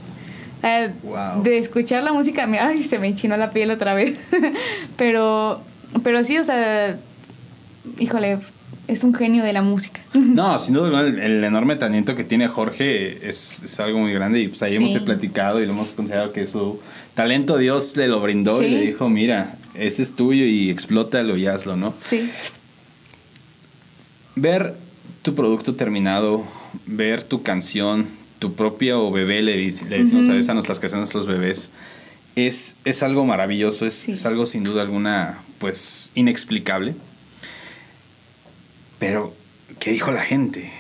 Wow. 1.04 1.44
De 1.44 1.58
escuchar 1.58 2.04
la 2.04 2.14
música, 2.14 2.48
me, 2.48 2.60
ay, 2.60 2.82
se 2.84 3.00
me 3.00 3.08
enchinó 3.08 3.38
la 3.38 3.52
piel 3.52 3.72
otra 3.72 3.94
vez. 3.94 4.20
pero, 4.98 5.62
pero 6.04 6.24
sí, 6.24 6.38
o 6.38 6.44
sea, 6.44 6.98
híjole, 8.00 8.40
es 8.88 9.04
un 9.04 9.14
genio 9.14 9.44
de 9.44 9.54
la 9.54 9.62
música. 9.62 10.02
No, 10.18 10.58
sin 10.60 10.74
duda 10.74 11.02
el, 11.02 11.20
el 11.20 11.44
enorme 11.44 11.76
talento 11.76 12.16
que 12.16 12.24
tiene 12.24 12.48
Jorge 12.48 13.28
es, 13.30 13.62
es 13.64 13.80
algo 13.80 14.00
muy 14.00 14.14
grande 14.14 14.40
y 14.42 14.48
pues 14.48 14.64
ahí 14.64 14.72
Sí. 14.72 14.78
hemos 14.78 14.98
platicado 15.00 15.62
y 15.62 15.66
lo 15.66 15.74
hemos 15.74 15.92
considerado 15.94 16.34
que 16.34 16.48
su 16.48 16.80
talento 17.14 17.58
Dios 17.58 17.96
le 17.98 18.08
lo 18.08 18.20
brindó 18.20 18.62
y 18.64 18.70
le 18.70 18.82
dijo, 18.82 19.10
mira, 19.10 19.56
ese 19.76 20.02
es 20.02 20.16
tuyo 20.16 20.44
y 20.46 20.70
explótalo 20.72 21.38
y 21.38 21.46
hazlo, 21.48 21.76
¿no? 21.76 21.94
Sí. 22.04 22.30
Ver 24.36 24.76
tu 25.22 25.34
producto 25.36 25.76
terminado, 25.76 26.44
ver 26.86 27.24
tu 27.24 27.42
canción, 27.44 28.08
tu 28.40 28.54
propio 28.54 29.12
bebé, 29.12 29.42
le, 29.42 29.58
dic- 29.58 29.88
le 29.88 30.00
decimos 30.00 30.24
Ujú. 30.26 30.34
a 30.34 30.36
veces 30.36 30.50
a 30.50 30.54
nuestras 30.54 30.80
canciones 30.80 31.14
los 31.14 31.26
bebés, 31.26 31.72
es, 32.36 32.76
es 32.86 33.02
algo 33.04 33.26
maravilloso, 33.26 33.86
es, 33.86 33.94
Sí. 33.96 34.12
es 34.12 34.26
algo 34.26 34.46
sin 34.46 34.64
duda 34.64 34.82
alguna, 34.84 35.40
pues, 35.60 36.12
inexplicable. 36.16 36.94
Pero, 39.00 39.34
¿qué 39.80 39.92
dijo 39.92 40.12
la 40.12 40.22
gente? 40.22 40.72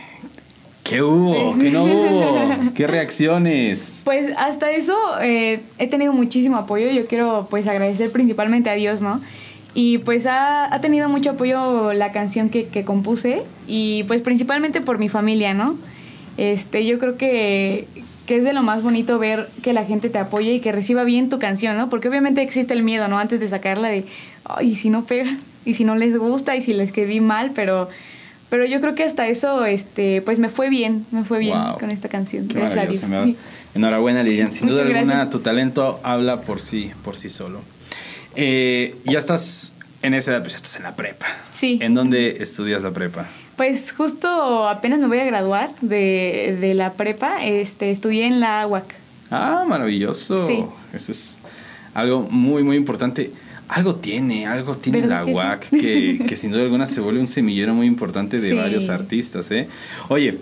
¿Qué 0.83 1.01
hubo? 1.01 1.57
¿Qué 1.57 1.69
no 1.69 1.83
hubo? 1.83 2.55
¿Qué 2.75 2.87
reacciones? 2.87 4.01
Pues 4.05 4.31
hasta 4.37 4.71
eso 4.71 4.95
eh, 5.21 5.59
he 5.77 5.87
tenido 5.87 6.13
muchísimo 6.13 6.57
apoyo. 6.57 6.89
Yo 6.89 7.05
quiero 7.07 7.47
pues 7.49 7.67
agradecer 7.67 8.11
principalmente 8.11 8.69
a 8.69 8.73
Dios, 8.75 9.01
¿no? 9.01 9.21
Y 9.73 9.99
pues 9.99 10.25
ha, 10.25 10.73
ha 10.73 10.81
tenido 10.81 11.09
mucho 11.09 11.31
apoyo 11.31 11.91
la 11.93 12.11
canción 12.11 12.49
que, 12.49 12.67
que 12.67 12.83
compuse 12.85 13.43
y 13.67 14.03
pues 14.05 14.21
principalmente 14.21 14.79
por 14.81 14.97
mi 14.97 15.09
familia, 15.09 15.53
¿no? 15.53 15.75
Este, 16.37 16.85
yo 16.85 16.99
creo 16.99 17.17
que, 17.17 17.87
que 18.25 18.37
es 18.37 18.43
de 18.43 18.53
lo 18.53 18.61
más 18.63 18.83
bonito 18.83 19.17
ver 19.19 19.49
que 19.63 19.73
la 19.73 19.83
gente 19.85 20.09
te 20.09 20.19
apoye 20.19 20.53
y 20.53 20.59
que 20.59 20.71
reciba 20.71 21.03
bien 21.03 21.29
tu 21.29 21.39
canción, 21.39 21.77
¿no? 21.77 21.89
Porque 21.89 22.07
obviamente 22.09 22.41
existe 22.41 22.73
el 22.73 22.83
miedo, 22.83 23.07
¿no? 23.07 23.17
Antes 23.19 23.39
de 23.39 23.47
sacarla 23.47 23.87
de, 23.89 24.05
ay, 24.45 24.71
¿y 24.71 24.75
si 24.75 24.89
no 24.89 25.05
pega, 25.05 25.29
y 25.65 25.73
si 25.73 25.83
no 25.83 25.95
les 25.95 26.15
gusta, 26.17 26.55
y 26.55 26.61
si 26.61 26.73
la 26.73 26.83
escribí 26.83 27.19
mal, 27.21 27.51
pero, 27.55 27.89
pero 28.49 28.65
yo 28.65 28.79
creo 28.81 28.95
que 28.95 29.03
hasta 29.03 29.27
eso, 29.27 29.65
este, 29.65 30.21
pues 30.21 30.39
me 30.39 30.49
fue 30.49 30.69
bien, 30.69 31.05
me 31.11 31.23
fue 31.23 31.39
bien 31.39 31.57
Wow. 31.57 31.79
con 31.79 31.89
esta 31.91 32.07
canción. 32.09 32.47
Qué 32.47 32.59
Gracias 32.59 32.83
a 32.85 32.87
Dios. 32.87 33.03
me 33.09 33.21
Sí. 33.23 33.37
Enhorabuena, 33.75 34.23
Lilian. 34.23 34.51
Sin 34.51 34.69
Muchas 34.69 34.85
duda 34.87 34.97
alguna, 34.99 35.29
tu 35.29 35.39
talento 35.39 35.99
habla 36.03 36.41
por 36.41 36.61
sí, 36.61 36.91
por 37.03 37.15
sí 37.15 37.29
solo. 37.29 37.61
Eh, 38.35 38.95
ya 39.05 39.19
estás 39.19 39.73
en 40.01 40.13
esa 40.13 40.31
edad, 40.31 40.41
pues 40.41 40.53
ya 40.53 40.57
estás 40.57 40.75
en 40.77 40.83
la 40.83 40.95
prepa. 40.95 41.25
Sí. 41.51 41.77
¿En 41.81 41.93
dónde 41.93 42.37
estudias 42.39 42.81
la 42.83 42.91
prepa? 42.91 43.27
Pues 43.57 43.91
justo 43.91 44.67
apenas 44.69 44.99
me 44.99 45.07
voy 45.07 45.19
a 45.19 45.25
graduar 45.25 45.71
de, 45.81 46.55
de 46.61 46.73
la 46.75 46.93
prepa, 46.93 47.43
este, 47.43 47.89
estudié 47.91 48.25
en 48.27 48.39
la 48.39 48.65
UAC. 48.67 48.85
Ah, 49.31 49.65
maravilloso. 49.67 50.37
Sí. 50.37 50.63
Eso 50.93 51.11
es 51.11 51.39
algo 51.93 52.21
muy, 52.29 52.63
muy 52.63 52.77
importante. 52.77 53.31
Algo 53.67 53.95
tiene, 53.95 54.45
algo 54.47 54.75
tiene 54.75 55.01
¿Verdad 55.01 55.21
la 55.21 55.25
que 55.25 55.31
sí? 55.31 55.37
UAC 55.37 55.69
que, 56.21 56.25
que 56.27 56.35
sin 56.37 56.51
duda 56.51 56.61
alguna 56.63 56.87
se 56.87 57.01
vuelve 57.01 57.19
un 57.19 57.27
semillero 57.27 57.73
muy 57.73 57.87
importante 57.87 58.39
de 58.39 58.49
Sí. 58.51 58.55
varios 58.55 58.87
artistas. 58.89 59.49
¿eh? 59.51 59.67
Oye, 60.07 60.37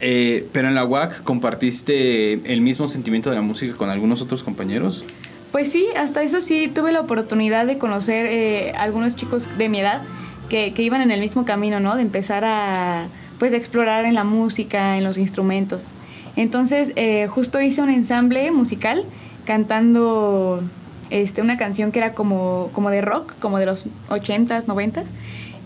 eh, 0.00 0.48
pero 0.52 0.66
en 0.68 0.74
la 0.74 0.84
UAC 0.84 1.22
compartiste 1.22 2.32
el 2.52 2.62
mismo 2.62 2.88
sentimiento 2.88 3.28
de 3.30 3.36
la 3.36 3.42
música 3.42 3.74
con 3.76 3.90
algunos 3.90 4.22
otros 4.22 4.42
compañeros. 4.42 5.04
Pues 5.52 5.70
sí, 5.70 5.86
hasta 5.96 6.22
eso 6.24 6.40
sí 6.40 6.68
tuve 6.74 6.90
la 6.90 7.00
oportunidad 7.00 7.66
de 7.66 7.78
conocer 7.78 8.26
eh, 8.26 8.72
algunos 8.76 9.14
chicos 9.14 9.48
de 9.56 9.68
mi 9.68 9.78
edad 9.80 10.02
que, 10.48 10.72
que 10.72 10.82
iban 10.82 11.00
en 11.00 11.10
el 11.10 11.20
mismo 11.20 11.44
camino, 11.44 11.80
¿no? 11.80 11.96
De 11.96 12.02
empezar 12.02 12.44
a 12.44 13.06
pues 13.38 13.52
a 13.52 13.56
explorar 13.56 14.04
en 14.04 14.14
la 14.14 14.24
música, 14.24 14.96
en 14.96 15.04
los 15.04 15.18
instrumentos. 15.18 15.88
Entonces, 16.36 16.92
eh, 16.96 17.26
justo 17.28 17.60
hice 17.60 17.82
un 17.82 17.90
ensamble 17.90 18.50
musical 18.52 19.04
cantando 19.44 20.62
este, 21.10 21.42
una 21.42 21.56
canción 21.56 21.92
que 21.92 21.98
era 21.98 22.12
como, 22.14 22.70
como 22.72 22.90
de 22.90 23.00
rock, 23.00 23.32
como 23.40 23.58
de 23.58 23.66
los 23.66 23.86
80s, 24.08 24.66
90s. 24.66 25.04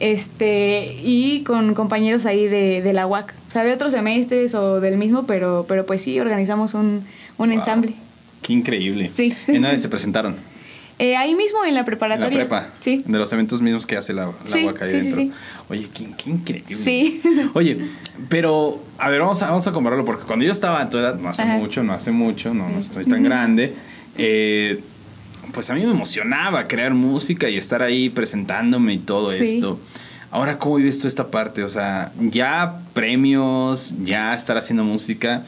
Este, 0.01 0.97
y 1.03 1.43
con 1.43 1.75
compañeros 1.75 2.25
ahí 2.25 2.47
de, 2.47 2.83
de 2.83 2.93
la 2.93 3.07
UAC, 3.07 3.35
o 3.49 3.51
sea, 3.51 3.65
de 3.65 3.73
otros 3.73 3.93
semestres 3.93 4.55
o 4.55 4.81
del 4.81 4.97
mismo, 4.97 5.27
pero, 5.27 5.65
pero 5.69 5.87
pues 5.87 6.03
sí, 6.03 6.21
organizamos 6.21 6.75
un, 6.75 7.03
un 7.37 7.49
Wow. 7.49 7.59
ensamble. 7.59 7.95
Qué 8.43 8.53
increíble. 8.53 9.09
Sí. 9.09 9.35
¿En 9.49 9.63
dónde 9.63 9.77
se 9.79 9.89
presentaron? 9.89 10.37
Eh, 11.01 11.17
ahí 11.17 11.35
mismo 11.37 11.59
en 11.65 11.65
la 11.65 11.69
En 11.69 11.75
la 11.77 11.85
preparatoria. 11.85 12.39
prepa. 12.39 12.69
Sí. 12.81 13.05
De 13.07 13.19
los 13.19 13.33
eventos 13.33 13.61
mismos 13.63 13.87
que 13.87 13.97
hace 13.97 14.13
la, 14.13 14.27
la 14.27 14.33
Sí, 14.45 14.65
UAC 14.65 14.83
ahí 14.83 14.89
sí, 14.91 14.97
dentro. 14.97 15.17
sí. 15.23 15.33
Oye, 15.69 15.89
qué, 15.95 16.09
qué 16.17 16.31
increíble. 16.31 16.75
Sí. 16.75 17.23
Oye, 17.55 17.79
pero, 18.29 18.83
a 18.99 19.09
ver, 19.09 19.21
vamos 19.21 19.41
a, 19.43 19.47
vamos 19.49 19.67
a 19.67 19.73
compararlo, 19.73 20.05
porque 20.05 20.25
cuando 20.25 20.45
yo 20.45 20.51
estaba 20.53 20.83
en 20.83 20.91
tu 20.91 20.99
edad, 20.99 21.15
no 21.17 21.29
hace 21.29 21.43
Ajá. 21.43 21.53
mucho, 21.57 21.83
no 21.85 21.93
hace 21.93 22.11
mucho, 22.11 22.53
no, 22.53 22.69
no 22.69 22.81
estoy 22.81 23.05
tan 23.05 23.23
grande, 23.23 23.75
eh, 24.17 24.81
pues 25.53 25.71
a 25.71 25.75
mí 25.75 25.85
me 25.85 25.93
emocionaba 25.93 26.67
crear 26.67 26.93
música 26.95 27.49
y 27.49 27.57
estar 27.57 27.83
ahí 27.83 28.11
presentándome 28.11 28.95
y 28.95 28.99
todo 28.99 29.31
esto. 29.33 29.79
Ahora, 30.31 30.59
¿cómo 30.59 30.75
vives 30.77 30.99
tú 31.01 31.07
esta 31.09 31.29
parte? 31.29 31.63
O 31.65 31.71
sea, 31.71 32.13
ya 32.21 32.81
premios, 32.93 33.95
ya 34.05 34.35
estar 34.35 34.59
haciendo 34.59 34.85
música. 34.85 35.45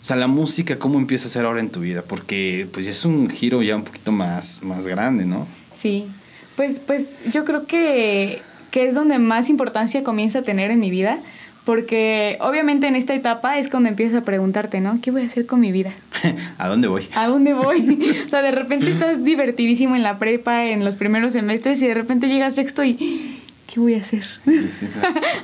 O 0.00 0.04
sea, 0.04 0.16
la 0.16 0.26
música, 0.28 0.78
¿cómo 0.78 0.98
empieza 0.98 1.26
a 1.26 1.30
ser 1.30 1.44
ahora 1.44 1.60
en 1.60 1.70
tu 1.70 1.80
vida? 1.80 2.02
Porque 2.02 2.66
pues 2.72 2.86
es 2.86 3.04
un 3.04 3.28
giro 3.28 3.62
ya 3.62 3.76
un 3.76 3.84
poquito 3.84 4.12
más, 4.12 4.62
más 4.62 4.86
grande, 4.86 5.24
¿no? 5.26 5.46
Sí. 5.72 6.06
Pues, 6.56 6.78
pues 6.80 7.16
yo 7.32 7.44
creo 7.44 7.66
que, 7.66 8.40
que 8.70 8.86
es 8.86 8.94
donde 8.94 9.18
más 9.18 9.50
importancia 9.50 10.04
comienza 10.04 10.40
a 10.40 10.42
tener 10.42 10.70
en 10.70 10.80
mi 10.80 10.90
vida. 10.90 11.18
Porque 11.64 12.38
obviamente 12.40 12.86
en 12.86 12.96
esta 12.96 13.14
etapa 13.14 13.58
es 13.58 13.68
cuando 13.68 13.90
empiezas 13.90 14.22
a 14.22 14.24
preguntarte, 14.24 14.80
¿no? 14.80 15.00
¿Qué 15.02 15.10
voy 15.10 15.20
a 15.20 15.26
hacer 15.26 15.44
con 15.44 15.60
mi 15.60 15.70
vida? 15.70 15.92
¿A 16.58 16.66
dónde 16.66 16.88
voy? 16.88 17.06
¿A 17.14 17.26
dónde 17.26 17.52
voy? 17.52 18.16
o 18.26 18.30
sea, 18.30 18.40
de 18.40 18.52
repente 18.52 18.88
estás 18.90 19.22
divertidísimo 19.24 19.94
en 19.94 20.02
la 20.02 20.18
prepa, 20.18 20.64
en 20.64 20.82
los 20.82 20.94
primeros 20.94 21.34
semestres, 21.34 21.82
y 21.82 21.86
de 21.86 21.92
repente 21.92 22.28
llegas 22.28 22.54
sexto 22.54 22.84
y. 22.84 23.40
¿Qué 23.66 23.80
voy 23.80 23.92
a 23.96 23.98
hacer? 23.98 24.24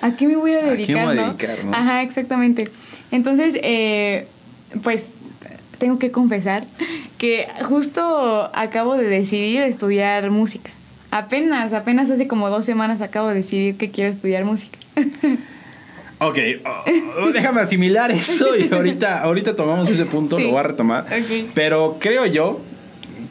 ¿A 0.00 0.12
qué 0.16 0.26
me 0.26 0.36
voy 0.36 0.52
a 0.52 0.61
¿A 0.61 0.61
qué 0.61 0.66
me 0.70 0.76
dedicar? 0.76 1.05
voy 1.05 1.18
a 1.18 1.20
no? 1.20 1.34
dedicar, 1.34 1.62
no? 1.62 1.74
Ajá, 1.74 2.00
exactamente. 2.00 2.70
Entonces, 3.11 3.59
eh, 3.62 4.26
pues 4.83 5.14
tengo 5.79 5.99
que 5.99 6.11
confesar 6.11 6.64
que 7.18 7.47
justo 7.64 8.51
acabo 8.55 8.97
de 8.97 9.05
decidir 9.05 9.62
estudiar 9.62 10.31
música. 10.31 10.70
Apenas, 11.11 11.72
apenas 11.72 12.11
hace 12.11 12.27
como 12.27 12.51
dos 12.51 12.66
semanas 12.66 13.01
acabo 13.01 13.29
de 13.29 13.35
decidir 13.35 13.77
que 13.77 13.91
quiero 13.91 14.11
estudiar 14.11 14.45
música. 14.45 14.79
Ok, 16.18 16.39
oh, 16.64 17.31
déjame 17.33 17.61
asimilar 17.61 18.11
eso 18.12 18.57
y 18.57 18.72
ahorita, 18.72 19.20
ahorita 19.25 19.57
tomamos 19.57 19.91
ese 19.91 20.07
punto, 20.07 20.37
Sí. 20.37 20.45
lo 20.45 20.51
voy 20.51 20.61
a 20.61 20.62
retomar. 20.62 21.05
Pero 21.55 21.97
creo 21.99 22.25
yo 22.25 22.61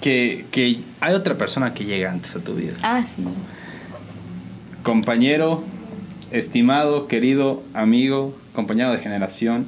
que, 0.01 0.45
que 0.51 0.79
hay 0.99 1.13
otra 1.15 1.37
persona 1.37 1.73
que 1.73 1.85
llega 1.85 2.11
antes 2.11 2.35
a 2.35 2.39
tu 2.43 2.53
vida. 2.55 2.73
Ah, 2.83 3.03
sí. 3.05 3.23
Compañero, 4.83 5.63
estimado, 6.31 7.07
querido 7.07 7.63
amigo, 7.73 8.37
compañero 8.53 8.91
de 8.91 8.99
generación 8.99 9.65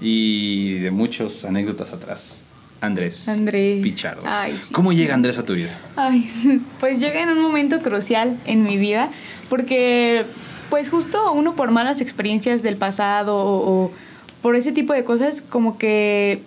y 0.00 0.74
de 0.78 0.90
muchas 0.90 1.44
anécdotas 1.44 1.92
atrás, 1.92 2.44
Andrés. 2.80 3.28
Andrés. 3.28 3.82
Pichardo. 3.82 4.22
Ay. 4.24 4.58
¿Cómo 4.72 4.92
llega 4.92 5.14
Andrés 5.14 5.38
a 5.38 5.44
tu 5.44 5.54
vida? 5.54 5.78
Ay, 5.96 6.26
pues 6.80 6.98
llega 7.00 7.22
en 7.22 7.28
un 7.30 7.40
momento 7.40 7.80
crucial 7.80 8.38
en 8.46 8.62
mi 8.62 8.76
vida, 8.76 9.10
porque 9.48 10.24
pues 10.70 10.88
justo 10.88 11.32
uno 11.32 11.56
por 11.56 11.70
malas 11.70 12.00
experiencias 12.00 12.62
del 12.62 12.76
pasado 12.76 13.36
o, 13.36 13.84
o 13.86 13.92
por 14.40 14.56
ese 14.56 14.72
tipo 14.72 14.92
de 14.92 15.04
cosas, 15.04 15.42
como 15.42 15.76
que 15.78 16.40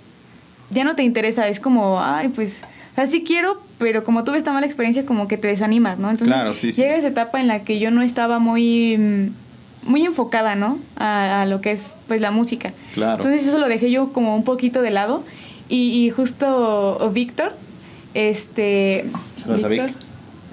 ya 0.72 0.84
no 0.84 0.96
te 0.96 1.04
interesa, 1.04 1.48
es 1.48 1.60
como, 1.60 2.02
ay, 2.02 2.30
pues, 2.30 2.62
o 2.94 2.96
sea, 2.96 3.06
sí 3.06 3.24
quiero, 3.24 3.62
pero 3.78 4.04
como 4.04 4.24
tuve 4.24 4.38
esta 4.38 4.52
mala 4.54 4.66
experiencia, 4.66 5.06
como 5.06 5.28
que 5.28 5.38
te 5.38 5.48
desanimas, 5.48 6.00
¿no? 6.00 6.10
Entonces 6.10 6.34
Claro, 6.34 6.54
sí, 6.54 6.72
sí. 6.72 6.82
llega 6.82 6.96
esa 6.96 7.10
etapa 7.10 7.40
en 7.42 7.48
la 7.48 7.64
que 7.64 7.80
yo 7.80 7.92
no 7.92 8.02
estaba 8.02 8.40
muy, 8.40 8.98
mm, 8.98 9.28
muy 9.86 10.04
enfocada, 10.04 10.56
¿no? 10.56 10.80
A, 10.98 11.42
a 11.42 11.46
lo 11.46 11.62
que 11.62 11.72
es, 11.72 11.84
pues, 12.08 12.22
la 12.22 12.32
música. 12.32 12.74
Claro. 12.94 13.24
Entonces 13.24 13.48
eso 13.48 13.60
lo 13.60 13.68
dejé 13.68 13.92
yo 13.92 14.14
como 14.14 14.36
un 14.36 14.44
poquito 14.44 14.82
de 14.82 14.92
lado 14.92 15.24
y, 15.70 16.06
y 16.06 16.10
justo 16.10 17.12
Víctor, 17.14 17.56
este, 18.14 19.06
Vic. 19.46 19.68
Víctor, 19.68 19.92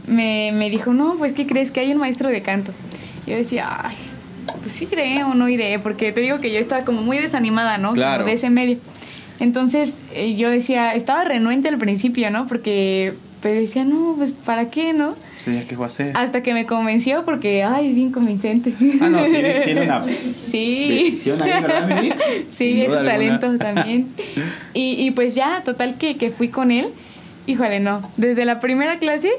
me, 0.06 0.52
me 0.52 0.70
dijo, 0.70 0.92
no, 0.92 1.16
pues, 1.18 1.32
¿qué 1.32 1.46
crees? 1.46 1.70
Que 1.70 1.80
hay 1.80 1.92
un 1.92 1.98
maestro 1.98 2.28
de 2.28 2.42
canto. 2.42 2.72
Yo 3.26 3.36
decía, 3.36 3.68
ay, 3.82 3.96
pues 4.62 4.72
sí 4.72 4.88
iré 4.90 5.22
o 5.24 5.34
no 5.34 5.48
iré, 5.48 5.78
porque 5.78 6.12
te 6.12 6.20
digo 6.20 6.38
que 6.38 6.52
yo 6.52 6.58
estaba 6.58 6.84
como 6.84 7.02
muy 7.02 7.18
desanimada, 7.18 7.78
¿no? 7.78 7.92
Claro. 7.92 8.24
Como 8.24 8.28
de 8.28 8.34
ese 8.34 8.50
medio. 8.50 8.78
Entonces 9.38 9.98
eh, 10.14 10.34
yo 10.36 10.50
decía, 10.50 10.94
estaba 10.94 11.24
renuente 11.24 11.68
al 11.68 11.78
principio, 11.78 12.30
¿no? 12.30 12.46
Porque 12.46 13.14
pues 13.40 13.54
decía, 13.60 13.84
no, 13.84 14.14
pues 14.18 14.32
¿para 14.32 14.70
qué, 14.70 14.92
no? 14.92 15.14
Sí, 15.44 15.62
¿qué 15.68 15.74
voy 15.76 15.84
a 15.84 15.86
hacer? 15.86 16.12
Hasta 16.16 16.42
que 16.42 16.52
me 16.52 16.66
convenció 16.66 17.24
porque, 17.24 17.62
ay, 17.64 17.88
es 17.88 17.94
bien 17.94 18.12
convincente. 18.12 18.74
Ah, 19.00 19.08
no, 19.08 19.24
sí, 19.24 19.32
tiene 19.64 19.82
una 19.82 20.04
Sí. 20.50 20.88
decisión 20.90 21.42
ahí, 21.42 21.50
¿verdad? 21.62 21.88
Sí, 22.50 22.82
es 22.82 22.92
alguna. 22.92 23.10
talento 23.12 23.58
también. 23.58 24.08
Y, 24.74 24.92
y 25.06 25.10
pues 25.12 25.34
ya, 25.34 25.62
total 25.64 25.96
que, 25.96 26.16
que 26.16 26.30
fui 26.30 26.48
con 26.48 26.70
él. 26.70 26.88
Híjole, 27.46 27.80
no. 27.80 28.02
Desde 28.16 28.44
la 28.44 28.60
primera 28.60 28.98
clase 28.98 29.30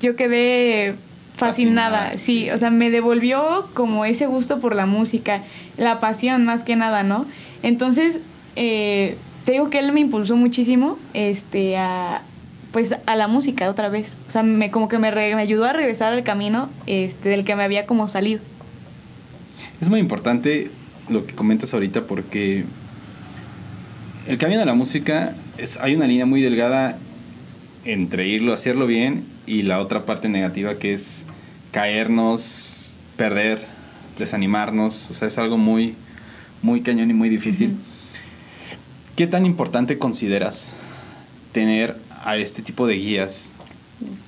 yo 0.00 0.16
quedé 0.16 0.94
fascinada. 1.36 1.98
Fascinada, 2.08 2.18
sí, 2.18 2.44
sí. 2.44 2.50
o 2.50 2.58
sea, 2.58 2.70
me 2.70 2.90
devolvió 2.90 3.68
como 3.74 4.04
ese 4.04 4.26
gusto 4.26 4.60
por 4.60 4.74
la 4.74 4.86
música, 4.86 5.42
la 5.76 5.98
pasión 6.00 6.44
más 6.44 6.62
que 6.64 6.76
nada, 6.76 7.02
¿no? 7.02 7.26
Entonces, 7.62 8.20
eh, 8.56 9.16
te 9.44 9.52
digo 9.52 9.70
que 9.70 9.78
él 9.78 9.92
me 9.92 10.00
impulsó 10.00 10.36
muchísimo 10.36 10.98
este, 11.12 11.76
a, 11.76 12.22
pues, 12.72 12.94
a 13.06 13.16
la 13.16 13.28
música 13.28 13.68
otra 13.70 13.88
vez. 13.88 14.16
O 14.26 14.30
sea, 14.30 14.42
me, 14.42 14.70
como 14.70 14.88
que 14.88 14.98
me, 14.98 15.10
re- 15.10 15.34
me 15.34 15.42
ayudó 15.42 15.64
a 15.64 15.72
regresar 15.72 16.12
al 16.12 16.22
camino 16.24 16.68
este, 16.86 17.28
del 17.28 17.44
que 17.44 17.54
me 17.56 17.62
había 17.62 17.86
como 17.86 18.08
salido. 18.08 18.40
Es 19.80 19.88
muy 19.90 20.00
importante 20.00 20.70
lo 21.08 21.26
que 21.26 21.34
comentas 21.34 21.74
ahorita 21.74 22.04
porque 22.04 22.64
el 24.26 24.38
camino 24.38 24.60
de 24.60 24.66
la 24.66 24.74
música 24.74 25.34
es, 25.58 25.76
hay 25.76 25.94
una 25.94 26.06
línea 26.06 26.24
muy 26.24 26.40
delgada 26.40 26.96
entre 27.84 28.26
irlo, 28.28 28.54
hacerlo 28.54 28.86
bien 28.86 29.24
y 29.46 29.62
la 29.62 29.80
otra 29.80 30.06
parte 30.06 30.30
negativa 30.30 30.78
que 30.78 30.94
es 30.94 31.26
caernos, 31.70 32.96
perder, 33.16 33.66
desanimarnos. 34.18 35.10
O 35.10 35.14
sea, 35.14 35.28
es 35.28 35.36
algo 35.36 35.58
muy, 35.58 35.94
muy 36.62 36.80
cañón 36.80 37.10
y 37.10 37.14
muy 37.14 37.28
difícil. 37.28 37.76
¿Qué 39.16 39.26
tan 39.26 39.46
importante 39.46 39.98
consideras 39.98 40.72
tener 41.52 41.96
a 42.24 42.36
este 42.36 42.62
tipo 42.62 42.86
de 42.86 42.94
guías 42.96 43.52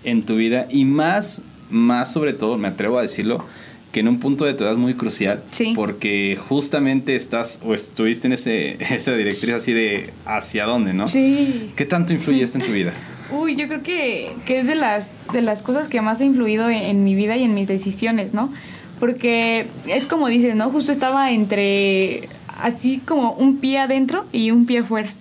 en 0.04 0.22
tu 0.24 0.36
vida? 0.36 0.66
Y 0.70 0.84
más, 0.84 1.42
más 1.70 2.12
sobre 2.12 2.32
todo, 2.32 2.56
me 2.58 2.68
atrevo 2.68 2.98
a 2.98 3.02
decirlo, 3.02 3.44
que 3.92 4.00
en 4.00 4.08
un 4.08 4.18
punto 4.20 4.44
de 4.44 4.54
tu 4.54 4.64
edad 4.64 4.76
muy 4.76 4.94
crucial, 4.94 5.42
Sí. 5.50 5.72
porque 5.74 6.36
justamente 6.48 7.16
estás 7.16 7.60
o 7.64 7.72
estuviste 7.74 8.26
en 8.26 8.34
ese, 8.34 8.76
esa 8.94 9.14
directriz 9.16 9.54
así 9.54 9.72
de 9.72 10.12
hacia 10.24 10.66
dónde, 10.66 10.92
¿no? 10.92 11.08
Sí. 11.08 11.72
¿Qué 11.76 11.86
tanto 11.86 12.12
influye 12.12 12.42
esto 12.44 12.58
en 12.58 12.64
tu 12.66 12.72
vida? 12.72 12.92
Uy, 13.32 13.56
yo 13.56 13.66
creo 13.66 13.82
que, 13.82 14.30
que 14.44 14.60
es 14.60 14.66
de 14.68 14.76
las, 14.76 15.12
de 15.32 15.42
las 15.42 15.62
cosas 15.62 15.88
que 15.88 16.00
más 16.00 16.20
ha 16.20 16.24
influido 16.24 16.68
en, 16.70 16.82
en 16.84 17.02
mi 17.04 17.14
vida 17.16 17.36
y 17.36 17.42
en 17.42 17.54
mis 17.54 17.66
decisiones, 17.66 18.34
¿no? 18.34 18.52
Porque 19.00 19.66
es 19.88 20.06
como 20.06 20.28
dices, 20.28 20.54
¿no? 20.54 20.70
Justo 20.70 20.92
estaba 20.92 21.32
entre 21.32 22.28
así 22.60 22.98
como 22.98 23.32
un 23.32 23.58
pie 23.58 23.78
adentro 23.78 24.24
y 24.32 24.50
un 24.50 24.66
pie 24.66 24.78
afuera. 24.78 25.12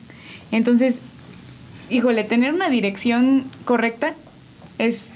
Entonces, 0.51 0.99
híjole, 1.89 2.23
tener 2.23 2.53
una 2.53 2.69
dirección 2.69 3.45
correcta 3.65 4.13
es, 4.77 5.11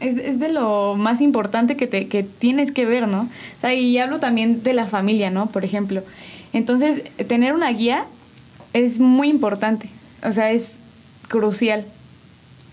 es, 0.00 0.16
es 0.16 0.38
de 0.40 0.52
lo 0.52 0.94
más 0.96 1.20
importante 1.20 1.76
que, 1.76 1.86
te, 1.86 2.08
que 2.08 2.22
tienes 2.22 2.72
que 2.72 2.86
ver, 2.86 3.08
¿no? 3.08 3.22
O 3.22 3.60
sea, 3.60 3.74
y 3.74 3.98
hablo 3.98 4.20
también 4.20 4.62
de 4.62 4.74
la 4.74 4.86
familia, 4.86 5.30
¿no? 5.30 5.46
Por 5.46 5.64
ejemplo. 5.64 6.02
Entonces, 6.52 7.02
tener 7.28 7.54
una 7.54 7.70
guía 7.70 8.06
es 8.72 8.98
muy 8.98 9.28
importante. 9.28 9.88
O 10.22 10.32
sea, 10.32 10.50
es 10.50 10.80
crucial. 11.28 11.86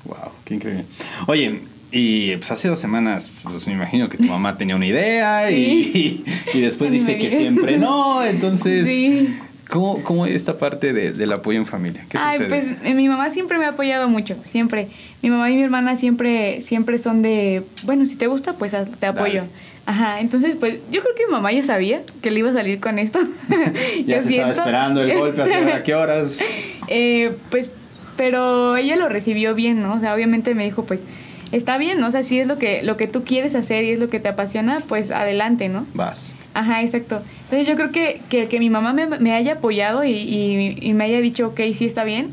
Wow, 0.05 0.31
qué 0.45 0.55
increíble. 0.55 0.85
Oye, 1.27 1.61
y 1.91 2.35
pues 2.37 2.51
hace 2.51 2.67
dos 2.67 2.79
semanas, 2.79 3.31
pues 3.43 3.65
me 3.67 3.73
imagino 3.73 4.09
que 4.09 4.17
tu 4.17 4.23
mamá 4.25 4.57
tenía 4.57 4.75
una 4.75 4.85
idea 4.85 5.49
y, 5.51 6.23
y 6.53 6.59
después 6.61 6.91
Pues 6.91 6.93
dice 6.93 7.13
me 7.13 7.19
que 7.19 7.31
siempre 7.31 7.77
no, 7.77 8.23
entonces... 8.23 8.87
Sí. 8.87 9.37
¿Cómo, 9.69 10.01
¿Cómo 10.01 10.25
es 10.25 10.33
esta 10.33 10.57
parte 10.57 10.93
de- 10.93 11.11
del 11.11 11.29
apoyo 11.33 11.57
en 11.59 11.65
familia? 11.65 12.01
¿Qué 12.07 12.17
Ay, 12.17 12.37
sucede? 12.37 12.47
pues 12.47 12.69
eh, 12.85 12.93
mi 12.93 13.09
mamá 13.09 13.29
siempre 13.29 13.57
me 13.57 13.65
ha 13.65 13.69
apoyado 13.71 14.07
mucho, 14.07 14.37
siempre. 14.45 14.87
Mi 15.21 15.29
mamá 15.29 15.51
y 15.51 15.55
mi 15.57 15.61
hermana 15.61 15.97
siempre, 15.97 16.61
siempre 16.61 16.97
son 16.97 17.21
de, 17.21 17.63
bueno, 17.83 18.05
si 18.05 18.15
te 18.15 18.27
gusta, 18.27 18.53
pues 18.53 18.73
te 18.97 19.05
apoyo. 19.05 19.39
Dale. 19.41 19.49
Ajá, 19.85 20.21
entonces 20.21 20.55
pues 20.57 20.75
yo 20.89 21.01
creo 21.01 21.13
que 21.15 21.25
mi 21.25 21.33
mamá 21.33 21.51
ya 21.51 21.63
sabía 21.63 22.01
que 22.21 22.31
le 22.31 22.39
iba 22.39 22.51
a 22.51 22.53
salir 22.53 22.79
con 22.79 22.97
esto. 22.97 23.19
ya 24.05 24.23
se 24.23 24.35
estaba 24.35 24.53
esperando 24.53 25.01
el 25.01 25.17
golpe, 25.17 25.41
¿a 25.41 25.83
qué 25.83 25.95
horas? 25.95 26.39
Eh, 26.87 27.35
pues, 27.51 27.69
pero 28.15 28.77
ella 28.77 28.95
lo 28.95 29.09
recibió 29.09 29.53
bien, 29.53 29.81
¿no? 29.81 29.95
O 29.95 29.99
sea, 29.99 30.15
obviamente 30.15 30.55
me 30.55 30.63
dijo, 30.63 30.85
pues, 30.85 31.03
está 31.51 31.77
bien, 31.77 31.99
¿no? 31.99 32.07
O 32.07 32.11
sea, 32.11 32.23
si 32.23 32.39
es 32.39 32.47
lo 32.47 32.57
que, 32.57 32.81
lo 32.83 32.97
que 32.97 33.07
tú 33.07 33.23
quieres 33.23 33.55
hacer 33.55 33.83
y 33.85 33.91
es 33.91 33.99
lo 33.99 34.09
que 34.09 34.19
te 34.19 34.27
apasiona, 34.29 34.77
pues 34.87 35.11
adelante, 35.11 35.69
¿no? 35.69 35.85
Vas. 35.93 36.35
Ajá, 36.53 36.81
exacto. 36.81 37.21
Entonces 37.45 37.67
yo 37.67 37.75
creo 37.75 37.91
que, 37.91 38.21
que 38.29 38.43
el 38.43 38.47
que 38.49 38.59
mi 38.59 38.69
mamá 38.69 38.93
me, 38.93 39.07
me 39.07 39.33
haya 39.33 39.53
apoyado 39.53 40.03
y, 40.03 40.11
y- 40.11 40.77
y 40.81 40.93
me 40.93 41.05
haya 41.05 41.21
dicho, 41.21 41.47
ok, 41.47 41.61
sí 41.73 41.85
está 41.85 42.03
bien, 42.03 42.29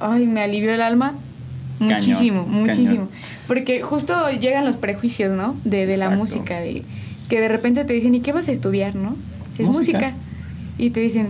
ay, 0.00 0.26
me 0.26 0.42
alivió 0.42 0.72
el 0.74 0.82
alma 0.82 1.14
Cañón, 1.78 1.94
muchísimo, 1.96 2.44
cañón. 2.46 2.60
muchísimo. 2.62 3.08
Porque 3.46 3.82
justo 3.82 4.14
llegan 4.30 4.64
los 4.64 4.76
prejuicios, 4.76 5.36
¿no? 5.36 5.54
De, 5.64 5.86
de 5.86 5.96
la 5.98 6.08
música, 6.10 6.58
de 6.60 6.82
que 7.28 7.40
de 7.40 7.48
repente 7.48 7.84
te 7.84 7.92
dicen, 7.92 8.14
¿y 8.14 8.20
qué 8.20 8.32
vas 8.32 8.48
a 8.48 8.52
estudiar, 8.52 8.94
no? 8.94 9.16
Es 9.58 9.66
Música. 9.66 9.98
música. 9.98 10.14
Y 10.78 10.90
te 10.90 11.00
dicen, 11.00 11.28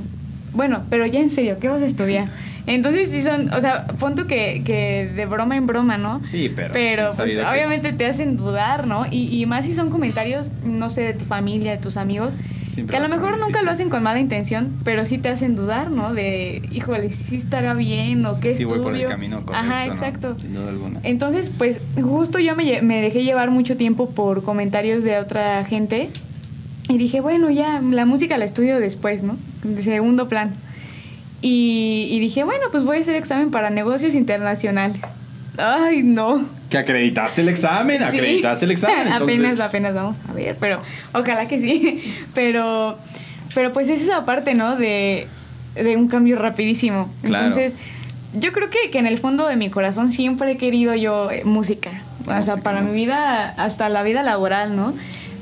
bueno, 0.52 0.84
pero 0.88 1.04
ya 1.06 1.20
en 1.20 1.30
serio, 1.30 1.58
¿qué 1.60 1.68
vas 1.68 1.82
a 1.82 1.86
estudiar? 1.86 2.28
Entonces 2.66 3.10
sí 3.10 3.22
son, 3.22 3.52
o 3.52 3.60
sea, 3.60 3.86
punto 3.86 4.26
que, 4.26 4.62
que 4.64 5.10
de 5.14 5.26
broma 5.26 5.56
en 5.56 5.66
broma, 5.66 5.98
¿no? 5.98 6.20
Sí, 6.24 6.50
pero... 6.54 6.72
Pues, 6.72 7.16
que- 7.16 7.44
obviamente 7.44 7.92
te 7.92 8.06
hacen 8.06 8.36
dudar, 8.36 8.86
¿no? 8.88 9.06
Y, 9.10 9.40
y 9.40 9.46
más 9.46 9.66
si 9.66 9.74
son 9.74 9.88
comentarios, 9.90 10.46
no 10.64 10.90
sé, 10.90 11.02
de 11.02 11.12
tu 11.14 11.24
familia, 11.24 11.72
de 11.72 11.78
tus 11.78 11.96
amigos, 11.96 12.34
Siempre 12.66 12.96
que 12.98 13.04
a 13.04 13.08
lo 13.08 13.14
mejor 13.14 13.30
nunca 13.34 13.46
difícil. 13.46 13.64
lo 13.66 13.70
hacen 13.70 13.88
con 13.90 14.02
mala 14.02 14.18
intención, 14.18 14.72
pero 14.82 15.04
sí 15.04 15.16
te 15.18 15.28
hacen 15.28 15.54
dudar, 15.54 15.90
¿no? 15.92 16.12
De, 16.12 16.60
híjole, 16.72 17.12
si 17.12 17.36
estará 17.36 17.72
bien 17.74 18.26
o 18.26 18.38
qué 18.40 18.52
Sí, 18.52 18.64
voy 18.64 18.78
estudio. 18.78 18.82
por 18.82 18.96
el 18.96 19.06
camino 19.08 19.36
correcto, 19.46 19.54
Ajá, 19.54 19.86
¿no? 19.86 19.92
exacto. 19.92 20.36
Sin 20.36 20.52
duda 20.52 20.68
alguna. 20.70 21.00
Entonces, 21.04 21.50
pues 21.56 21.80
justo 22.02 22.40
yo 22.40 22.56
me, 22.56 22.82
me 22.82 23.00
dejé 23.00 23.22
llevar 23.22 23.50
mucho 23.52 23.76
tiempo 23.76 24.10
por 24.10 24.42
comentarios 24.42 25.04
de 25.04 25.18
otra 25.18 25.64
gente 25.64 26.10
y 26.88 26.98
dije, 26.98 27.20
bueno, 27.20 27.48
ya, 27.50 27.80
la 27.80 28.04
música 28.06 28.36
la 28.36 28.44
estudio 28.44 28.80
después, 28.80 29.22
¿no? 29.22 29.36
De 29.62 29.80
segundo 29.82 30.26
plan. 30.28 30.54
Y, 31.48 32.08
y 32.10 32.18
dije, 32.18 32.42
bueno, 32.42 32.64
pues 32.72 32.82
voy 32.82 32.98
a 32.98 33.00
hacer 33.00 33.14
examen 33.14 33.50
para 33.52 33.70
negocios 33.70 34.14
internacionales. 34.14 34.98
Ay, 35.58 36.02
no. 36.02 36.44
Que 36.70 36.78
acreditaste 36.78 37.40
el 37.42 37.48
examen, 37.48 37.98
Sí. 37.98 38.04
acreditaste 38.04 38.64
el 38.64 38.72
examen. 38.72 39.06
Entonces, 39.12 39.38
apenas, 39.38 39.60
apenas 39.60 39.94
vamos 39.94 40.16
a 40.28 40.32
ver, 40.32 40.56
pero 40.58 40.82
ojalá 41.12 41.46
que 41.46 41.60
sí. 41.60 42.02
Pero, 42.34 42.98
pero 43.54 43.72
pues 43.72 43.88
es 43.88 44.02
esa 44.02 44.24
parte, 44.26 44.54
¿no? 44.54 44.76
De, 44.76 45.28
de 45.76 45.96
un 45.96 46.08
cambio 46.08 46.36
rapidísimo. 46.36 47.10
Claro. 47.22 47.46
Entonces, 47.46 47.76
yo 48.34 48.52
creo 48.52 48.68
que, 48.68 48.90
que 48.90 48.98
en 48.98 49.06
el 49.06 49.16
fondo 49.18 49.46
de 49.46 49.56
mi 49.56 49.70
corazón 49.70 50.10
siempre 50.10 50.50
he 50.52 50.56
querido 50.58 50.94
yo 50.94 51.30
eh, 51.30 51.42
música. 51.44 51.90
o 52.26 52.42
sea, 52.42 52.56
para 52.58 52.82
música. 52.82 52.94
mi 52.94 53.04
vida, 53.06 53.54
hasta 53.56 53.88
la 53.88 54.02
vida 54.02 54.22
laboral, 54.22 54.74
¿no? 54.76 54.92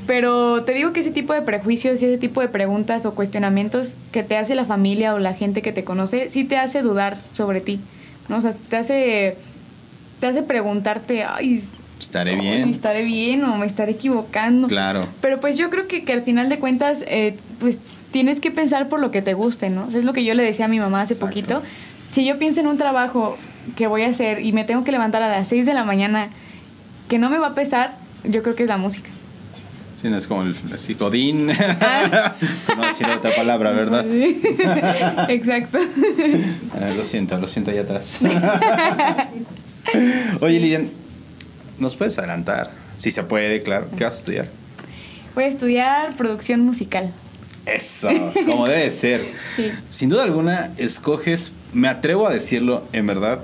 Pero 0.07 0.63
te 0.63 0.73
digo 0.73 0.93
que 0.93 0.99
ese 0.99 1.11
tipo 1.11 1.33
de 1.33 1.41
prejuicios 1.41 2.01
y 2.01 2.05
ese 2.05 2.17
tipo 2.17 2.41
de 2.41 2.47
preguntas 2.47 3.05
o 3.05 3.15
cuestionamientos 3.15 3.95
que 4.11 4.23
te 4.23 4.37
hace 4.37 4.55
la 4.55 4.65
familia 4.65 5.13
o 5.13 5.19
la 5.19 5.33
gente 5.33 5.61
que 5.61 5.71
te 5.71 5.83
conoce, 5.83 6.29
sí 6.29 6.43
te 6.43 6.57
hace 6.57 6.81
dudar 6.81 7.17
sobre 7.33 7.61
ti, 7.61 7.79
¿no? 8.29 8.37
O 8.37 8.41
sea, 8.41 8.53
te 8.69 8.77
hace, 8.77 9.37
te 10.19 10.27
hace 10.27 10.43
preguntarte, 10.43 11.23
ay, 11.23 11.63
estaré 11.99 12.35
bien. 12.35 12.69
¿Estaré 12.69 13.03
bien 13.03 13.43
o 13.45 13.57
me 13.57 13.65
estaré 13.65 13.93
equivocando? 13.93 14.67
Claro. 14.67 15.07
Pero 15.21 15.39
pues 15.39 15.57
yo 15.57 15.69
creo 15.69 15.87
que, 15.87 16.03
que 16.03 16.13
al 16.13 16.23
final 16.23 16.49
de 16.49 16.59
cuentas, 16.59 17.03
eh, 17.07 17.37
pues 17.59 17.79
tienes 18.11 18.39
que 18.39 18.51
pensar 18.51 18.87
por 18.89 18.99
lo 18.99 19.11
que 19.11 19.21
te 19.21 19.33
guste, 19.33 19.69
¿no? 19.69 19.85
O 19.85 19.91
sea, 19.91 19.99
es 19.99 20.05
lo 20.05 20.13
que 20.13 20.23
yo 20.23 20.33
le 20.35 20.43
decía 20.43 20.65
a 20.65 20.69
mi 20.69 20.79
mamá 20.79 21.01
hace 21.01 21.15
Exacto. 21.15 21.33
poquito. 21.33 21.63
Si 22.11 22.25
yo 22.25 22.37
pienso 22.37 22.61
en 22.61 22.67
un 22.67 22.77
trabajo 22.77 23.37
que 23.75 23.87
voy 23.87 24.03
a 24.03 24.07
hacer 24.07 24.45
y 24.45 24.53
me 24.53 24.63
tengo 24.63 24.83
que 24.83 24.91
levantar 24.91 25.23
a 25.23 25.29
las 25.29 25.47
6 25.47 25.65
de 25.65 25.73
la 25.73 25.83
mañana, 25.83 26.29
que 27.09 27.17
no 27.17 27.29
me 27.29 27.39
va 27.39 27.47
a 27.47 27.55
pesar, 27.55 27.95
yo 28.23 28.43
creo 28.43 28.55
que 28.55 28.63
es 28.63 28.69
la 28.69 28.77
música. 28.77 29.09
Sí, 30.01 30.09
no 30.09 30.17
es 30.17 30.27
como 30.27 30.43
el 30.43 30.55
así, 30.73 30.93
Godín. 30.93 31.51
Ah. 31.51 32.35
No 32.75 32.87
decir 32.87 33.07
otra 33.07 33.33
palabra, 33.35 33.71
¿verdad? 33.71 34.05
Sí. 34.09 34.41
Exacto. 35.29 35.79
Eh, 36.77 36.93
lo 36.93 37.05
siento, 37.05 37.39
lo 37.39 37.47
siento 37.47 37.71
allá 37.71 37.83
atrás. 37.83 38.19
Oye, 40.41 40.59
Lilian, 40.59 40.89
¿nos 41.79 41.95
puedes 41.95 42.19
adelantar? 42.19 42.69
Si 42.97 43.11
se 43.11 43.23
puede, 43.23 43.63
claro. 43.63 43.87
¿Qué 43.95 44.03
vas 44.03 44.15
a 44.15 44.17
estudiar? 44.17 44.47
Voy 45.35 45.45
a 45.45 45.47
estudiar 45.47 46.13
producción 46.17 46.59
musical. 46.61 47.13
Eso, 47.65 48.09
como 48.45 48.67
debe 48.67 48.91
ser. 48.91 49.25
Sí. 49.55 49.71
Sin 49.89 50.09
duda 50.09 50.25
alguna, 50.25 50.71
escoges, 50.77 51.53
me 51.71 51.87
atrevo 51.87 52.27
a 52.27 52.31
decirlo, 52.31 52.83
en 52.91 53.07
verdad, 53.07 53.39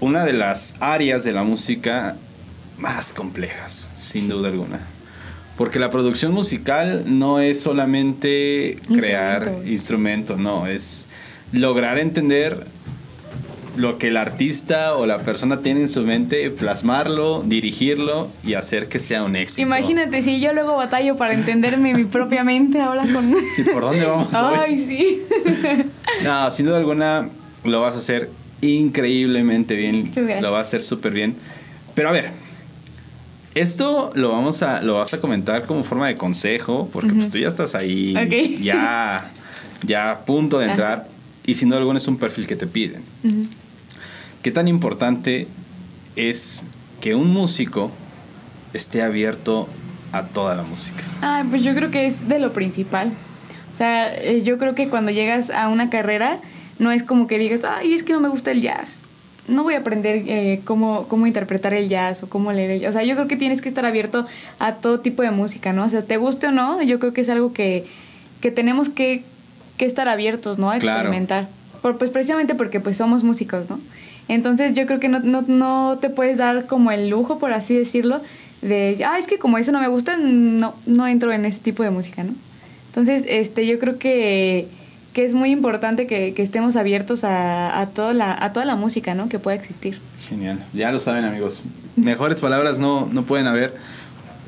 una 0.00 0.24
de 0.24 0.32
las 0.32 0.76
áreas 0.80 1.22
de 1.24 1.32
la 1.32 1.42
música 1.42 2.16
más 2.78 3.12
complejas, 3.12 3.90
sin 3.94 4.28
duda 4.28 4.48
alguna. 4.48 4.80
Porque 5.58 5.78
la 5.78 5.90
producción 5.90 6.32
musical 6.32 7.02
no 7.06 7.40
es 7.40 7.60
solamente 7.60 8.78
crear 8.86 9.42
Instrumento. 9.42 9.68
instrumento, 9.68 10.36
no, 10.36 10.66
es 10.68 11.08
lograr 11.52 11.98
entender 11.98 12.64
lo 13.76 13.98
que 13.98 14.08
el 14.08 14.16
artista 14.16 14.96
o 14.96 15.06
la 15.06 15.18
persona 15.18 15.60
tiene 15.60 15.80
en 15.82 15.88
su 15.88 16.02
mente, 16.02 16.50
plasmarlo, 16.50 17.42
dirigirlo 17.44 18.28
y 18.44 18.54
hacer 18.54 18.88
que 18.88 18.98
sea 18.98 19.22
un 19.24 19.36
éxito. 19.36 19.62
Imagínate 19.62 20.22
si 20.22 20.40
yo 20.40 20.52
luego 20.52 20.76
batallo 20.76 21.16
para 21.16 21.34
entenderme 21.34 21.94
mi 21.94 22.04
propia 22.04 22.44
mente 22.44 22.80
ahora 22.80 23.04
con... 23.12 23.34
Sí, 23.54 23.62
¿por 23.64 23.82
dónde 23.82 24.04
vamos 24.04 24.34
hoy? 24.34 24.54
Ay, 24.58 24.78
sí. 24.78 25.22
No, 26.24 26.50
sin 26.50 26.66
duda 26.66 26.78
alguna 26.78 27.28
lo 27.64 27.80
vas 27.80 27.94
a 27.94 27.98
hacer 27.98 28.30
increíblemente 28.60 29.74
bien. 29.74 30.10
Lo 30.40 30.52
vas 30.52 30.58
a 30.58 30.62
hacer 30.62 30.82
súper 30.82 31.12
bien. 31.12 31.36
Pero 31.94 32.08
a 32.08 32.12
ver, 32.12 32.30
esto 33.60 34.10
lo 34.14 34.30
vamos 34.30 34.62
a 34.62 34.82
lo 34.82 34.94
vas 34.94 35.12
a 35.14 35.20
comentar 35.20 35.66
como 35.66 35.84
forma 35.84 36.06
de 36.08 36.16
consejo, 36.16 36.88
porque 36.92 37.12
pues 37.12 37.30
tú 37.30 37.38
ya 37.38 37.48
estás 37.48 37.74
ahí, 37.74 38.14
ya, 38.62 39.30
ya 39.84 40.10
a 40.10 40.20
punto 40.20 40.58
de 40.58 40.66
Ajá. 40.66 40.72
entrar, 40.72 41.08
y 41.44 41.54
sin 41.54 41.68
duda 41.68 41.78
alguna 41.78 41.98
es 41.98 42.08
un 42.08 42.18
perfil 42.18 42.46
que 42.46 42.56
te 42.56 42.66
piden. 42.66 43.02
¿Qué 44.42 44.50
tan 44.50 44.68
importante 44.68 45.48
es 46.16 46.64
que 47.00 47.14
un 47.14 47.30
músico 47.30 47.90
esté 48.72 49.02
abierto 49.02 49.68
a 50.12 50.26
toda 50.26 50.54
la 50.54 50.62
música? 50.62 51.02
Ah, 51.22 51.44
pues 51.48 51.62
yo 51.62 51.74
creo 51.74 51.90
que 51.90 52.06
es 52.06 52.28
de 52.28 52.38
lo 52.38 52.52
principal. 52.52 53.12
O 53.72 53.76
sea, 53.76 54.14
eh, 54.14 54.42
yo 54.42 54.58
creo 54.58 54.74
que 54.74 54.88
cuando 54.88 55.10
llegas 55.10 55.50
a 55.50 55.68
una 55.68 55.90
carrera, 55.90 56.38
no 56.78 56.90
es 56.90 57.02
como 57.02 57.26
que 57.26 57.38
digas, 57.38 57.60
ay, 57.64 57.92
es 57.92 58.02
que 58.02 58.12
no 58.12 58.20
me 58.20 58.28
gusta 58.28 58.50
el 58.50 58.62
jazz. 58.62 59.00
No 59.48 59.62
voy 59.64 59.74
a 59.74 59.78
aprender 59.78 60.22
eh, 60.26 60.60
cómo, 60.64 61.06
cómo 61.08 61.26
interpretar 61.26 61.72
el 61.74 61.88
jazz 61.88 62.22
o 62.22 62.28
cómo 62.28 62.52
leer 62.52 62.70
el 62.70 62.80
jazz. 62.80 62.90
O 62.94 62.98
sea, 62.98 63.04
yo 63.06 63.14
creo 63.16 63.26
que 63.28 63.36
tienes 63.36 63.60
que 63.62 63.68
estar 63.68 63.84
abierto 63.86 64.26
a 64.58 64.74
todo 64.74 65.00
tipo 65.00 65.22
de 65.22 65.30
música, 65.30 65.72
¿no? 65.72 65.84
O 65.84 65.88
sea, 65.88 66.02
te 66.02 66.16
guste 66.18 66.48
o 66.48 66.52
no, 66.52 66.82
yo 66.82 66.98
creo 66.98 67.12
que 67.12 67.22
es 67.22 67.28
algo 67.30 67.52
que, 67.52 67.84
que 68.40 68.50
tenemos 68.50 68.88
que, 68.88 69.22
que 69.76 69.84
estar 69.86 70.08
abiertos, 70.08 70.58
¿no? 70.58 70.70
A 70.70 70.78
Claro. 70.78 70.98
experimentar. 71.00 71.48
Por, 71.82 71.96
pues 71.98 72.10
precisamente 72.10 72.54
porque 72.54 72.78
pues 72.80 72.96
somos 72.96 73.24
músicos, 73.24 73.70
¿no? 73.70 73.80
Entonces 74.28 74.74
yo 74.74 74.84
creo 74.86 75.00
que 75.00 75.08
no, 75.08 75.20
no, 75.20 75.42
no 75.46 75.98
te 76.00 76.10
puedes 76.10 76.36
dar 76.36 76.66
como 76.66 76.90
el 76.90 77.08
lujo, 77.08 77.38
por 77.38 77.52
así 77.52 77.74
decirlo, 77.76 78.20
de, 78.60 79.02
ah, 79.06 79.18
es 79.18 79.26
que 79.26 79.38
como 79.38 79.56
eso 79.56 79.72
no 79.72 79.80
me 79.80 79.88
gusta, 79.88 80.16
no, 80.18 80.74
no 80.84 81.06
entro 81.06 81.32
en 81.32 81.44
ese 81.46 81.60
tipo 81.60 81.82
de 81.82 81.90
música, 81.90 82.24
¿no? 82.24 82.32
Entonces, 82.88 83.24
este, 83.28 83.66
yo 83.66 83.78
creo 83.78 83.98
que, 83.98 84.66
que 85.12 85.24
es 85.24 85.34
muy 85.34 85.50
importante 85.50 86.06
que, 86.06 86.32
que 86.34 86.42
estemos 86.42 86.76
abiertos 86.76 87.24
a, 87.24 87.80
a, 87.80 87.86
toda 87.88 88.14
la, 88.14 88.36
a 88.38 88.52
toda 88.52 88.64
la 88.66 88.76
música, 88.76 89.14
¿no? 89.14 89.28
Que 89.28 89.38
pueda 89.38 89.56
existir. 89.56 89.98
Genial, 90.28 90.58
ya 90.72 90.92
lo 90.92 91.00
saben 91.00 91.24
amigos. 91.24 91.62
Mejores 91.96 92.40
palabras 92.40 92.78
no, 92.78 93.08
no 93.10 93.24
pueden 93.24 93.46
haber. 93.46 93.74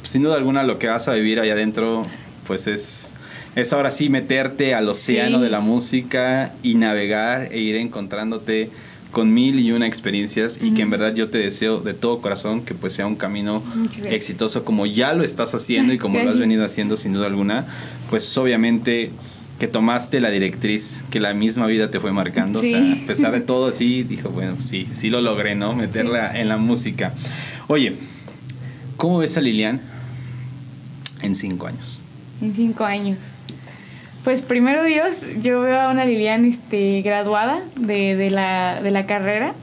Sin 0.03 0.23
duda 0.23 0.37
alguna 0.37 0.63
lo 0.63 0.79
que 0.79 0.87
vas 0.87 1.09
a 1.09 1.15
vivir 1.15 1.41
allá 1.41 1.55
adentro, 1.55 2.05
pues 2.47 2.67
es, 2.67 3.15
es 3.57 3.73
ahora 3.73 3.91
sí 3.91 4.09
meterte 4.09 4.75
al 4.75 4.89
océano 4.89 5.39
Sí. 5.39 5.45
de 5.45 5.51
la 5.51 5.61
música 5.61 6.53
y 6.63 6.75
navegar 6.77 7.49
e 7.53 7.59
ir 7.59 7.77
encontrándote 7.77 8.71
con 9.11 9.35
mil 9.35 9.59
y 9.59 9.73
una 9.73 9.89
experiencias 9.89 10.61
y 10.63 10.73
que 10.73 10.83
en 10.83 10.91
verdad 10.91 11.13
yo 11.15 11.31
te 11.31 11.39
deseo 11.39 11.81
de 11.81 11.95
todo 11.95 12.21
corazón 12.21 12.63
que 12.63 12.75
pues 12.75 12.93
sea 12.93 13.09
un 13.09 13.17
camino 13.17 13.61
exitoso 14.05 14.65
como 14.65 14.87
ya 14.87 15.15
lo 15.15 15.25
estás 15.25 15.53
haciendo 15.53 15.93
y 15.93 15.99
como 15.99 16.21
lo 16.21 16.31
has 16.31 16.39
venido 16.39 16.65
haciendo 16.65 16.97
sin 16.97 17.13
duda 17.15 17.27
alguna, 17.27 17.65
pues 18.09 18.39
obviamente 18.39 19.11
que 19.61 19.69
tomaste 19.69 20.19
la 20.21 20.31
directriz 20.31 21.05
que 21.11 21.21
la 21.21 21.35
misma 21.35 21.67
vida 21.67 21.91
te 21.91 22.01
fue 22.01 22.11
marcando, 22.13 22.61
Sí. 22.61 22.75
o 22.75 22.79
sea, 22.83 22.93
a 23.05 23.07
pesar 23.07 23.33
de 23.33 23.41
todo 23.43 23.67
así, 23.69 24.03
dijo, 24.03 24.31
bueno, 24.31 24.57
sí, 24.61 24.89
sí 24.95 25.11
lo 25.11 25.21
logré, 25.21 25.55
¿no? 25.55 25.75
Meterla 25.77 26.37
en 26.41 26.49
la 26.49 26.57
música. 26.57 27.13
Oye, 27.69 27.95
¿cómo 28.97 29.19
ves 29.19 29.37
a 29.37 29.41
Lilian 29.43 29.81
en 31.23 31.35
cinco 31.35 31.67
años? 31.67 32.01
En 32.41 32.55
cinco 32.55 32.85
años. 32.85 33.19
Pues 34.25 34.43
primero 34.43 34.83
Dios, 34.85 35.27
yo 35.43 35.61
veo 35.61 35.79
a 35.79 35.91
una 35.91 36.05
Lilian 36.07 36.45
este, 36.47 37.03
graduada 37.03 37.61
de, 37.77 38.17
de, 38.17 38.31
la, 38.31 38.81
de 38.83 38.91
la 38.91 39.05
carrera 39.07 39.55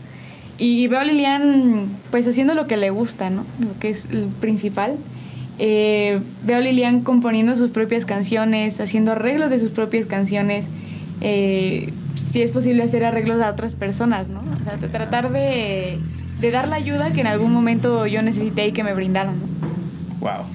y 0.59 0.87
veo 0.87 0.99
a 0.99 1.03
Lilian 1.03 1.87
pues 2.11 2.27
haciendo 2.27 2.53
lo 2.53 2.67
que 2.67 2.77
le 2.77 2.91
gusta, 2.91 3.29
¿no? 3.31 3.45
Lo 3.59 3.77
que 3.79 3.89
es 3.89 4.05
el 4.11 4.27
principal. 4.39 4.97
Eh, 5.59 6.19
veo 6.45 6.57
a 6.57 6.59
Lilian 6.61 7.01
componiendo 7.01 7.55
sus 7.55 7.71
propias 7.71 8.05
canciones, 8.05 8.79
haciendo 8.79 9.11
arreglos 9.13 9.49
de 9.49 9.59
sus 9.59 9.71
propias 9.71 10.05
canciones. 10.05 10.67
eh, 11.21 11.91
si 12.15 12.41
es 12.41 12.51
posible 12.51 12.83
hacer 12.83 13.05
arreglos 13.05 13.41
a 13.41 13.49
otras 13.49 13.73
personas, 13.75 14.27
¿no? 14.27 14.41
O 14.59 14.63
sea, 14.63 14.75
de 14.77 14.87
tratar 14.87 15.31
de, 15.31 15.97
de 16.41 16.51
dar 16.51 16.67
la 16.67 16.75
ayuda 16.75 17.11
que 17.13 17.21
en 17.21 17.27
algún 17.27 17.53
momento 17.53 18.05
yo 18.07 18.21
necesité 18.21 18.67
y 18.67 18.71
que 18.71 18.83
me 18.83 18.93
brindaron, 18.93 19.35
¿no? 19.39 19.45
Wow, 20.19 20.45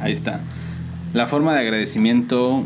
ahí 0.00 0.12
está. 0.12 0.40
La 1.14 1.26
forma 1.26 1.54
de 1.54 1.60
agradecimiento 1.60 2.64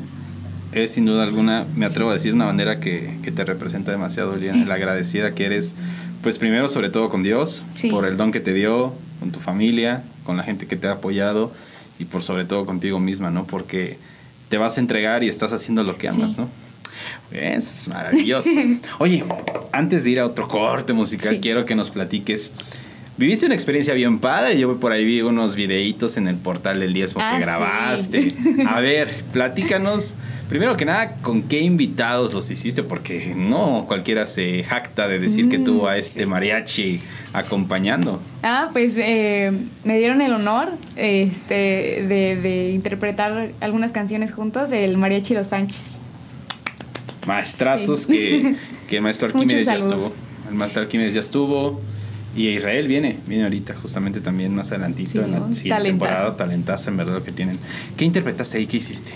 es 0.73 0.93
sin 0.93 1.07
duda 1.07 1.23
alguna, 1.25 1.65
me 1.75 1.87
atrevo 1.87 2.11
a 2.11 2.13
decir, 2.15 2.35
una 2.35 2.45
bandera 2.47 2.81
que, 2.81 3.19
que 3.23 3.31
te 3.33 3.45
representa 3.45 3.91
demasiado, 3.93 4.37
Lilian, 4.37 4.69
la 4.69 4.75
agradecida 4.75 5.35
que 5.35 5.47
eres, 5.47 5.75
pues 6.23 6.39
primero 6.39 6.69
sobre 6.69 6.91
todo 6.91 7.09
con 7.09 7.23
Dios, 7.23 7.65
Sí. 7.75 7.89
por 7.89 8.05
el 8.07 8.17
don 8.17 8.31
que 8.33 8.41
te 8.41 8.53
dio, 8.53 8.93
con 9.21 9.31
tu 9.31 9.41
familia, 9.41 10.03
con 10.25 10.37
la 10.37 10.43
gente 10.43 10.67
que 10.67 10.77
te 10.77 10.87
ha 10.89 10.93
apoyado 10.93 11.53
y 12.01 12.05
por 12.07 12.23
sobre 12.25 12.45
todo 12.45 12.67
contigo 12.67 12.99
misma, 12.99 13.31
¿no? 13.31 13.45
Porque 13.47 13.99
te 14.49 14.59
vas 14.59 14.77
a 14.79 14.81
entregar 14.81 15.23
y 15.23 15.29
estás 15.29 15.53
haciendo 15.53 15.85
lo 15.85 15.97
que 15.97 16.09
amas, 16.09 16.35
Sí. 16.35 16.41
¿no? 16.41 16.49
Es 17.31 17.87
maravilloso. 17.89 18.51
Oye, 18.99 19.25
antes 19.73 20.05
de 20.05 20.11
ir 20.11 20.21
a 20.21 20.27
otro 20.27 20.49
corte 20.49 20.93
musical, 20.93 21.35
Sí. 21.35 21.41
quiero 21.41 21.65
que 21.67 21.75
nos 21.77 21.91
platiques. 21.91 22.53
Viviste 23.21 23.45
una 23.45 23.55
experiencia 23.55 23.93
bien 23.93 24.19
padre. 24.19 24.59
Yo 24.59 24.81
por 24.81 24.93
ahí 24.93 25.05
vi 25.05 25.21
unos 25.21 25.55
videitos 25.55 26.17
en 26.17 26.27
el 26.27 26.37
portal 26.37 26.81
del 26.81 26.95
Diezmo 26.95 27.21
Ah, 27.23 27.33
que 27.33 27.37
sí. 27.37 27.43
grabaste. 27.45 28.35
A 28.67 28.81
ver, 28.81 29.15
platícanos. 29.31 30.17
Primero 30.49 30.75
que 30.79 30.87
nada, 30.87 31.17
¿con 31.21 31.43
qué 31.43 31.61
invitados 31.61 32.33
los 32.33 32.51
hiciste? 32.51 32.83
Porque 32.83 33.35
no 33.37 33.85
cualquiera 33.87 34.27
se 34.27 34.65
jacta 34.65 35.07
de 35.07 35.19
decir 35.19 35.51
que 35.51 35.59
Mm, 35.59 35.65
tuvo 35.65 35.87
a 35.87 35.99
este 35.99 36.25
mariachi 36.25 37.01
acompañando. 37.35 38.23
Ah, 38.43 38.71
pues 38.73 38.97
eh, 38.97 39.53
me 39.85 39.99
dieron 39.99 40.23
el 40.23 40.33
honor 40.33 40.71
este, 40.97 42.05
de, 42.09 42.39
de 42.43 42.71
interpretar 42.71 43.51
algunas 43.61 43.93
canciones 43.93 44.33
juntos 44.33 44.71
del 44.71 44.97
Mariachi 44.97 45.35
Los 45.35 45.49
Sánchez. 45.49 45.99
Maestrazos 47.27 48.05
Sí. 48.05 48.13
que, 48.17 48.57
que 48.89 48.97
el 48.97 49.03
maestro 49.03 49.29
Arquímedes 49.33 49.67
ya 49.67 49.75
estuvo. 49.77 50.11
El 50.51 50.57
maestro 50.57 50.81
Arquímedes 50.83 51.15
ya 51.15 51.21
estuvo. 51.21 51.81
Y 52.37 52.49
Israel 52.49 52.87
viene, 52.87 53.19
viene 53.27 53.45
ahorita 53.45 53.75
justamente 53.75 54.21
también 54.21 54.55
más 54.55 54.71
adelantito 54.71 55.11
Sí, 55.11 55.19
en 55.19 55.33
la 55.33 55.53
siguiente 55.53 55.85
temporada. 55.85 56.37
Talentaza 56.37 56.91
en 56.91 56.97
verdad 56.97 57.15
lo 57.15 57.25
que 57.25 57.33
tienen. 57.33 57.59
¿Qué 57.97 58.05
interpretaste 58.05 58.59
ahí? 58.59 58.67
¿Qué 58.67 58.77
hiciste? 58.77 59.13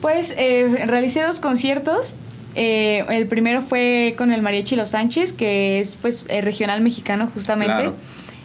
Pues 0.00 0.34
eh, 0.38 0.84
realicé 0.86 1.22
dos 1.22 1.40
conciertos. 1.40 2.14
Eh, 2.54 3.04
el 3.10 3.26
primero 3.26 3.60
fue 3.60 4.14
con 4.16 4.32
el 4.32 4.40
Mariachi 4.40 4.76
Los 4.76 4.90
Sánchez, 4.90 5.32
que 5.34 5.80
es 5.80 5.96
pues 5.96 6.24
eh, 6.28 6.40
regional 6.40 6.80
mexicano 6.80 7.30
justamente. 7.34 7.74
Claro. 7.74 7.94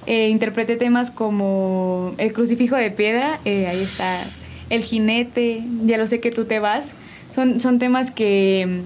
Eh, 0.07 0.29
interpreté 0.29 0.77
temas 0.77 1.11
como 1.11 2.15
El 2.17 2.33
crucifijo 2.33 2.75
de 2.75 2.89
piedra, 2.91 3.39
eh, 3.45 3.67
ahí 3.67 3.81
está 3.83 4.25
El 4.69 4.83
jinete, 4.83 5.63
Ya 5.83 5.97
lo 5.97 6.07
sé 6.07 6.19
que 6.19 6.31
tú 6.31 6.45
te 6.45 6.59
vas. 6.59 6.95
Son, 7.35 7.59
son 7.61 7.79
temas 7.79 8.11
que, 8.11 8.81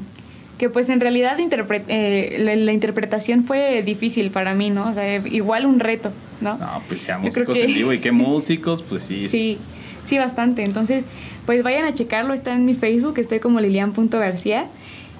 que 0.57 0.69
pues 0.69 0.89
en 0.89 0.99
realidad 1.01 1.37
interpre- 1.37 1.83
eh, 1.87 2.37
la, 2.39 2.55
la 2.55 2.71
interpretación 2.73 3.43
fue 3.43 3.81
difícil 3.83 4.31
para 4.31 4.53
mí, 4.55 4.69
¿no? 4.69 4.89
O 4.89 4.93
sea, 4.93 5.15
igual 5.17 5.65
un 5.65 5.79
reto, 5.79 6.11
¿no? 6.41 6.57
No, 6.57 6.81
pues 6.87 7.05
creo 7.05 7.19
músicos 7.19 7.57
que- 7.57 7.65
en 7.65 7.73
vivo. 7.73 7.91
¿Y 7.93 7.99
qué 7.99 8.11
músicos? 8.13 8.81
Pues 8.81 9.03
sí. 9.03 9.27
Sí, 9.27 9.57
sí, 10.03 10.17
bastante. 10.17 10.63
Entonces, 10.63 11.07
pues 11.45 11.61
vayan 11.63 11.85
a 11.85 11.93
checarlo, 11.93 12.33
está 12.33 12.53
en 12.53 12.65
mi 12.65 12.73
Facebook, 12.73 13.17
estoy 13.19 13.39
como 13.39 13.59
lilian.garcía. 13.59 14.67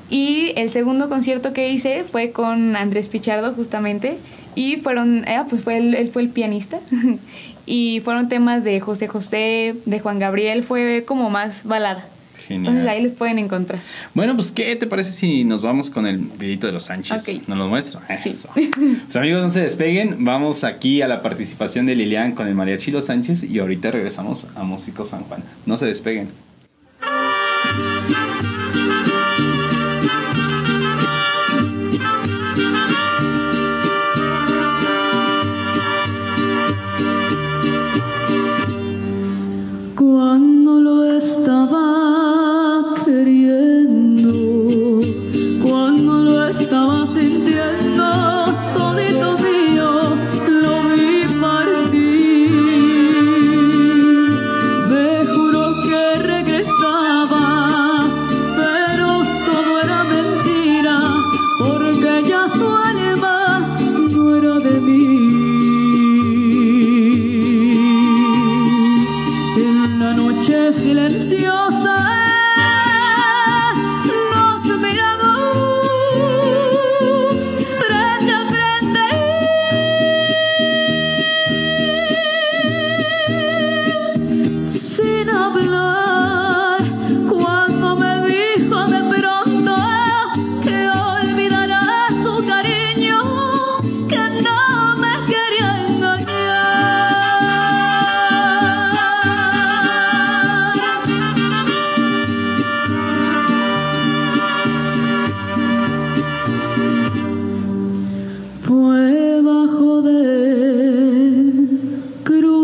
Y 0.09 0.53
el 0.55 0.69
segundo 0.69 1.09
concierto 1.09 1.51
que 1.51 1.69
hice 1.71 2.03
fue 2.03 2.31
con 2.31 2.75
Andrés 2.75 3.07
Pichardo, 3.07 3.53
justamente. 3.55 4.17
Y 4.53 4.77
fueron, 4.77 5.27
eh, 5.27 5.41
pues 5.49 5.63
fue 5.63 5.77
él, 5.77 5.95
él 5.95 6.07
fue 6.07 6.21
el 6.21 6.29
pianista. 6.29 6.79
y 7.65 7.99
fueron 8.05 8.29
temas 8.29 8.63
de 8.63 8.79
José 8.79 9.07
José, 9.07 9.75
de 9.86 9.99
Juan 9.99 10.19
Gabriel, 10.19 10.63
fue 10.63 11.03
como 11.05 11.29
más 11.29 11.63
balada. 11.65 12.07
Genial. 12.38 12.73
Entonces 12.73 12.88
ahí 12.88 13.01
les 13.01 13.13
pueden 13.13 13.39
encontrar. 13.39 13.79
Bueno, 14.13 14.36
pues, 14.36 14.51
¿qué 14.51 14.75
te 14.75 14.88
parece 14.88 15.11
si 15.11 15.43
nos 15.43 15.61
vamos 15.61 15.89
con 15.89 16.05
el 16.05 16.17
videito 16.17 16.67
de 16.67 16.73
los 16.73 16.83
Sánchez? 16.83 17.27
Ok. 17.27 17.47
¿Nos 17.47 17.57
lo 17.57 17.67
muestra? 17.67 18.01
Sí. 18.21 18.29
Eso. 18.36 18.49
Pues 18.53 19.15
amigos, 19.15 19.41
no 19.41 19.49
se 19.49 19.61
despeguen. 19.61 20.23
Vamos 20.25 20.63
aquí 20.63 21.01
a 21.01 21.07
la 21.07 21.21
participación 21.21 21.86
de 21.86 21.95
Lilian 21.95 22.33
con 22.33 22.47
el 22.47 22.55
mariachi 22.55 22.91
Los 22.91 23.05
Sánchez 23.05 23.43
y 23.43 23.59
ahorita 23.59 23.91
regresamos 23.91 24.47
a 24.55 24.63
Músico 24.63 25.05
San 25.05 25.23
Juan. 25.23 25.43
No 25.65 25.77
se 25.77 25.86
despeguen. 25.86 26.29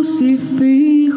Crucifijo 0.01 1.10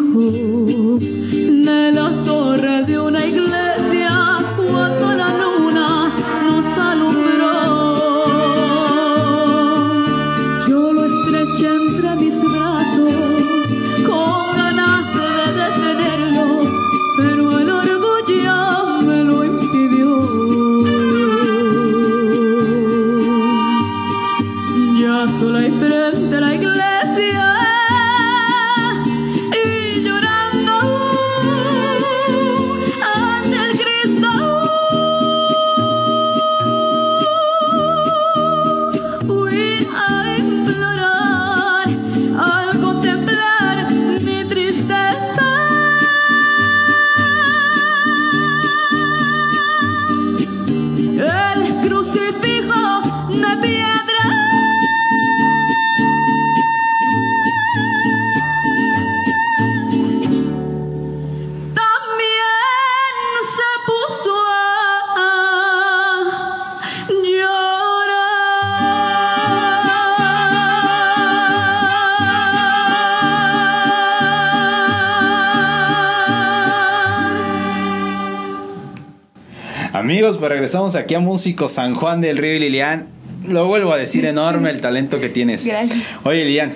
regresamos 80.64 80.96
aquí 80.96 81.14
a 81.14 81.20
Músico 81.20 81.68
San 81.68 81.94
Juan 81.94 82.22
del 82.22 82.38
Río 82.38 82.54
y 82.54 82.58
Lilian. 82.58 83.06
Lo 83.46 83.66
vuelvo 83.66 83.92
a 83.92 83.98
decir, 83.98 84.24
enorme 84.24 84.70
el 84.70 84.80
talento 84.80 85.20
que 85.20 85.28
tienes. 85.28 85.66
Gracias. 85.66 86.02
Oye, 86.22 86.46
Lilian, 86.46 86.72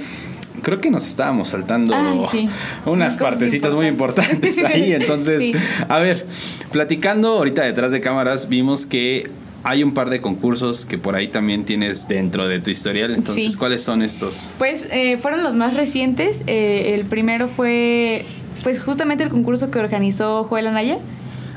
creo 0.61 0.79
que 0.79 0.91
nos 0.91 1.07
estábamos 1.07 1.49
saltando 1.49 1.95
Ay, 1.97 2.21
sí. 2.31 2.49
unas 2.85 3.17
partecitas 3.17 3.73
muy 3.73 3.87
importantes 3.87 4.63
ahí. 4.63 4.93
Entonces, 4.93 5.43
Sí. 5.43 5.55
a 5.89 5.99
ver, 6.01 6.27
platicando 6.71 7.29
ahorita 7.39 7.63
detrás 7.63 7.91
de 7.91 8.03
cámaras, 8.03 8.51
vimos 8.51 8.85
que 8.85 9.31
hay 9.65 9.83
un 9.83 9.95
par 9.95 10.11
de 10.11 10.21
concursos 10.21 10.85
que 10.85 10.99
por 10.99 11.15
ahí 11.15 11.29
también 11.29 11.65
tienes 11.65 12.09
dentro 12.09 12.47
de 12.47 12.61
tu 12.61 12.69
historial. 12.69 13.15
Entonces, 13.15 13.53
Sí. 13.53 13.59
¿cuáles 13.59 13.83
son 13.83 14.03
estos? 14.03 14.51
Pues 14.59 14.87
eh, 14.93 15.17
fueron 15.17 15.43
los 15.43 15.55
más 15.55 15.73
recientes. 15.79 16.45
Eh, 16.47 16.93
el 16.95 17.07
primero 17.07 17.49
fue, 17.49 18.27
pues 18.63 18.83
justamente 18.83 19.25
el 19.25 19.31
concurso 19.31 19.71
que 19.71 19.79
organizó 19.79 20.45
Joel 20.45 20.67
Anaya. 20.67 20.99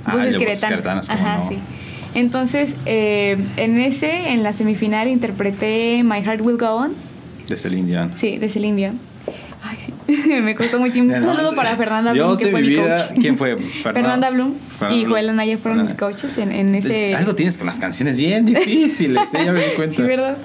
Ah, 0.05 0.13
Queretanas. 0.13 0.61
Queretanas, 0.61 1.09
cómo 1.09 1.19
Ajá, 1.19 1.37
no. 1.39 1.47
sí. 1.49 1.57
Entonces, 2.13 2.75
eh, 2.85 3.37
en 3.57 3.79
ese, 3.79 4.29
en 4.31 4.43
la 4.43 4.53
semifinal, 4.53 5.07
interpreté 5.07 6.03
My 6.03 6.21
Heart 6.21 6.41
Will 6.41 6.57
Go 6.57 6.71
On. 6.75 6.93
De 7.47 7.57
Celine 7.57 7.87
Dion. 7.87 8.11
Sí, 8.15 8.37
de 8.37 8.49
Celine 8.49 8.75
Dion. 8.77 8.99
Ay, 9.63 9.77
sí. 9.79 9.93
Me 10.41 10.55
costó 10.55 10.79
mucho. 10.79 10.99
Un 10.99 11.11
saludo 11.11 11.53
para 11.55 11.75
Fernanda 11.77 12.13
Blum, 12.13 12.37
que 12.37 12.47
fue 12.47 12.61
mi 12.63 12.75
coach. 12.75 13.01
¿Quién 13.19 13.37
fue? 13.37 13.57
Fernanda 13.83 14.29
Blum 14.31 14.53
Fernanda 14.79 15.01
y. 15.01 15.05
Joel 15.05 15.29
Anaya 15.29 15.57
fueron 15.57 15.83
mis 15.83 15.91
Fernanda. 15.93 16.15
coaches 16.17 16.37
en, 16.39 16.51
en 16.51 16.73
ese... 16.75 17.13
Algo 17.15 17.35
tienes 17.35 17.57
con 17.57 17.67
las 17.67 17.77
canciones 17.79 18.17
bien 18.17 18.45
difíciles, 18.45 19.33
¿eh? 19.33 19.45
ya 19.45 19.51
me 19.51 19.59
di 19.63 19.71
cuenta. 19.75 19.95
Sí, 19.95 20.01
¿verdad? 20.01 20.37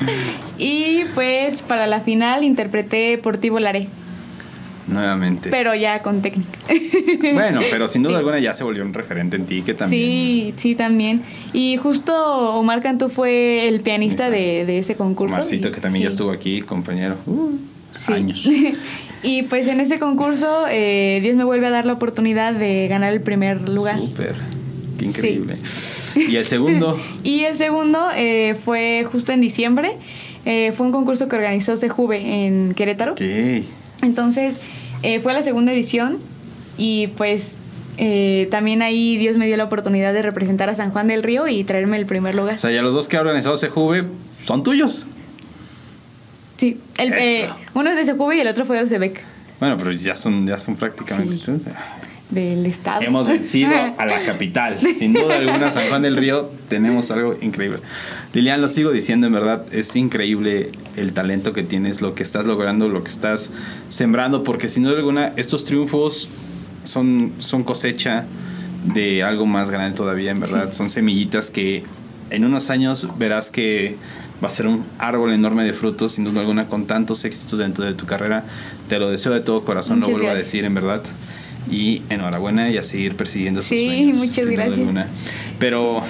Y 0.59 1.05
pues 1.15 1.63
para 1.63 1.87
la 1.87 2.01
final 2.01 2.45
interpreté 2.45 3.19
Por 3.19 3.39
ti 3.39 3.49
volaré, 3.49 3.89
Nuevamente. 4.89 5.51
pero 5.51 5.75
ya 5.75 6.01
con 6.03 6.23
técnica. 6.23 6.51
bueno, 7.35 7.61
pero 7.71 7.89
sin 7.89 8.03
duda 8.03 8.13
Sí. 8.15 8.19
alguna 8.19 8.39
ya 8.39 8.55
se 8.55 8.63
volvió 8.65 8.85
un 8.85 8.95
referente 8.95 9.37
en 9.37 9.47
ti 9.47 9.63
que 9.63 9.75
también. 9.75 10.01
Sí, 10.03 10.55
sí, 10.57 10.75
también. 10.75 11.23
Y 11.53 11.77
justo 11.77 12.15
Omar 12.59 12.83
Cantú 12.83 13.09
fue 13.09 13.69
el 13.69 13.81
pianista 13.81 14.31
de, 14.31 14.65
de 14.65 14.79
ese 14.79 14.95
concurso. 14.95 15.37
Marcito, 15.37 15.69
Y- 15.69 15.73
que 15.73 15.81
también 15.81 16.05
ya 16.05 16.09
estuvo 16.09 16.31
aquí, 16.31 16.63
compañero. 16.63 17.17
Uh, 17.27 17.57
sí. 17.95 18.13
Años. 18.13 18.49
y 19.23 19.43
pues 19.43 19.67
en 19.69 19.81
ese 19.81 19.99
concurso 19.99 20.67
eh, 20.71 21.19
Dios 21.23 21.35
me 21.37 21.45
vuelve 21.45 21.67
a 21.67 21.71
dar 21.71 21.85
la 21.87 21.95
oportunidad 21.95 22.53
de 22.55 22.87
ganar 22.89 23.13
el 23.13 23.21
primer 23.23 23.69
lugar. 23.69 23.99
Súper. 24.01 24.35
Qué 24.99 25.05
increíble. 25.07 25.57
Y 26.17 26.37
el 26.37 26.45
segundo. 26.45 26.99
Y 27.23 27.41
el 27.41 27.57
segundo 27.57 28.09
eh, 28.17 28.55
fue 28.65 29.05
justo 29.11 29.33
en 29.33 29.41
diciembre. 29.41 29.93
Eh, 30.47 30.73
fue 30.77 30.87
un 30.87 30.93
concurso 30.93 31.29
que 31.29 31.35
organizó 31.37 31.75
CJV 31.75 32.13
en 32.13 32.73
Querétaro. 32.75 33.15
Entonces, 34.03 34.61
eh, 35.03 35.21
fue 35.21 35.33
la 35.33 35.43
segunda 35.43 35.73
edición 35.73 36.19
y 36.79 37.09
pues 37.09 37.63
eh, 37.99 38.49
también 38.51 38.83
ahí 38.83 39.17
Dios 39.17 39.37
me 39.37 39.47
dio 39.47 39.57
la 39.57 39.65
oportunidad 39.65 40.13
de 40.13 40.23
representar 40.23 40.69
a 40.69 40.75
San 40.75 40.91
Juan 40.91 41.09
del 41.09 41.23
Río 41.23 41.49
y 41.49 41.65
traerme 41.65 41.97
el 41.97 42.07
primer 42.07 42.35
lugar. 42.35 42.57
O 42.57 42.59
sea, 42.59 42.71
ya 42.71 42.83
los 42.83 42.95
dos 42.95 43.09
que 43.09 43.17
ha 43.17 43.21
organizado 43.21 43.57
CJV 43.57 44.07
son 44.37 44.63
tuyos. 44.63 45.07
Sí, 46.57 46.81
el, 46.99 47.13
eh, 47.13 47.51
uno 47.75 47.91
es 47.91 48.07
de 48.07 48.13
CJV 48.13 48.33
y 48.35 48.41
el 48.41 48.49
otro 48.49 48.65
fue 48.65 48.79
de 48.79 48.85
UCEBEC, 48.85 49.23
Bueno, 49.61 49.77
pero 49.77 49.93
ya 49.93 50.15
son, 50.15 50.47
ya 50.47 50.59
son 50.59 50.77
prácticamente. 50.77 51.37
Sí. 51.37 51.53
Del 52.31 52.67
estado. 52.67 53.03
Hemos 53.03 53.29
vencido 53.29 53.73
a 53.99 54.05
la 54.05 54.23
capital. 54.27 54.79
Sin 54.81 55.13
duda 55.13 55.37
alguna, 55.37 55.71
San 55.71 55.89
Juan 55.89 56.03
del 56.03 56.17
Río, 56.17 56.51
tenemos 56.69 57.11
algo 57.11 57.35
increíble. 57.41 57.79
Lilian, 58.33 58.61
lo 58.61 58.69
sigo 58.69 58.91
diciendo, 58.91 59.27
en 59.27 59.33
verdad, 59.33 59.65
es 59.73 59.95
increíble 59.97 60.71
el 60.97 61.13
talento 61.13 61.53
que 61.53 61.63
tienes, 61.63 62.01
lo 62.01 62.15
que 62.15 62.23
estás 62.23 62.45
logrando, 62.45 62.89
lo 62.89 63.05
que 63.05 63.11
estás 63.11 63.53
sembrando, 63.89 64.43
porque 64.43 64.69
sin 64.69 64.83
duda 64.83 64.97
alguna, 64.97 65.33
estos 65.37 65.65
triunfos 65.65 66.29
son, 66.83 67.33
son 67.39 67.63
cosecha 67.65 68.27
de 68.95 69.23
algo 69.23 69.47
más 69.47 69.71
grande 69.71 69.97
todavía, 69.97 70.31
en 70.31 70.41
verdad. 70.41 70.73
Son 70.73 70.89
semillitas 70.89 71.51
que 71.51 71.85
en 72.31 72.45
unos 72.45 72.71
años 72.71 73.09
verás 73.19 73.51
que 73.51 73.97
va 74.43 74.49
a 74.49 74.51
ser 74.51 74.67
un 74.67 74.85
árbol 74.99 75.33
enorme 75.33 75.65
de 75.65 75.73
frutos, 75.73 76.13
sin 76.13 76.25
duda 76.25 76.41
alguna, 76.41 76.67
con 76.67 76.87
tantos 76.87 77.25
éxitos 77.25 77.59
dentro 77.59 77.85
de 77.85 77.95
tu 77.95 78.05
carrera. 78.05 78.45
Te 78.89 78.99
lo 78.99 79.11
deseo 79.11 79.33
de 79.33 79.41
todo 79.41 79.65
corazón, 79.65 80.01
Muchas 80.01 80.09
lo 80.09 80.13
vuelvo 80.15 80.29
gracias. 80.29 80.43
a 80.43 80.47
decir, 80.47 80.65
en 80.65 80.75
verdad. 80.75 81.03
Y 81.71 82.03
enhorabuena 82.11 82.71
y 82.71 82.77
a 82.77 82.83
seguir 82.83 83.17
persiguiendo 83.17 83.61
sus 83.61 83.71
Sí, 83.71 83.87
sueños. 83.87 84.17
muchas 84.19 84.35
sin 84.37 84.45
duda 84.45 84.55
gracias. 84.55 84.79
alguna. 84.79 85.07
Pero 85.59 86.03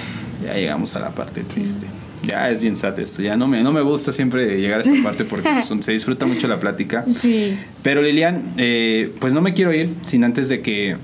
ya 0.45 0.53
llegamos 0.53 0.95
a 0.95 0.99
la 0.99 1.11
parte 1.11 1.41
triste. 1.43 1.87
Ya 2.27 2.49
es 2.49 2.61
bien 2.61 2.75
sad 2.75 2.99
esto. 2.99 3.21
Ya 3.21 3.37
no 3.37 3.47
me, 3.47 3.63
no 3.63 3.71
me 3.71 3.81
gusta 3.81 4.11
siempre 4.11 4.59
llegar 4.59 4.79
a 4.79 4.83
esta 4.83 5.01
parte 5.03 5.23
porque 5.23 5.49
pues, 5.49 5.71
se 5.85 5.91
disfruta 5.93 6.25
mucho 6.25 6.47
la 6.47 6.59
plática. 6.59 7.05
Sí. 7.15 7.57
Pero 7.83 8.01
Lilian, 8.01 8.43
eh, 8.57 9.13
pues 9.19 9.33
no 9.33 9.41
me 9.41 9.53
quiero 9.53 9.73
ir 9.73 9.89
sin 10.03 10.23
antes 10.23 10.49
de 10.49 10.61
que 10.61 10.97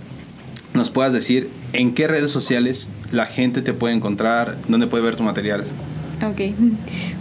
nos 0.74 0.90
puedas 0.90 1.14
decir 1.14 1.50
en 1.74 1.94
qué 1.94 2.08
redes 2.08 2.32
sociales 2.32 2.90
la 3.12 3.26
gente 3.28 3.62
te 3.62 3.74
puede 3.74 3.94
encontrar, 3.96 4.58
dónde 4.68 4.88
puede 4.88 5.04
ver 5.04 5.16
tu 5.16 5.24
material. 5.24 5.64
Ok. 6.28 6.54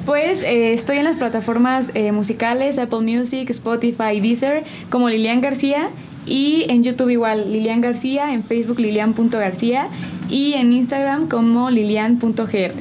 Pues 0.06 0.42
eh, 0.42 0.72
estoy 0.72 0.98
en 0.98 1.04
las 1.04 1.16
plataformas 1.16 1.90
eh, 1.94 2.12
musicales, 2.12 2.78
Apple 2.78 3.00
Music, 3.00 3.48
Spotify, 3.50 4.20
Deezer, 4.20 4.64
como 4.90 5.08
Lilian 5.08 5.40
García. 5.40 5.88
Y 6.26 6.66
en 6.68 6.84
YouTube 6.84 7.10
igual, 7.10 7.52
Lilian 7.52 7.80
García, 7.80 8.32
en 8.32 8.44
Facebook 8.44 8.78
lilian.garcía 8.78 9.88
y 10.28 10.54
en 10.54 10.72
Instagram 10.72 11.28
como 11.28 11.70
lilian.gr. 11.70 12.72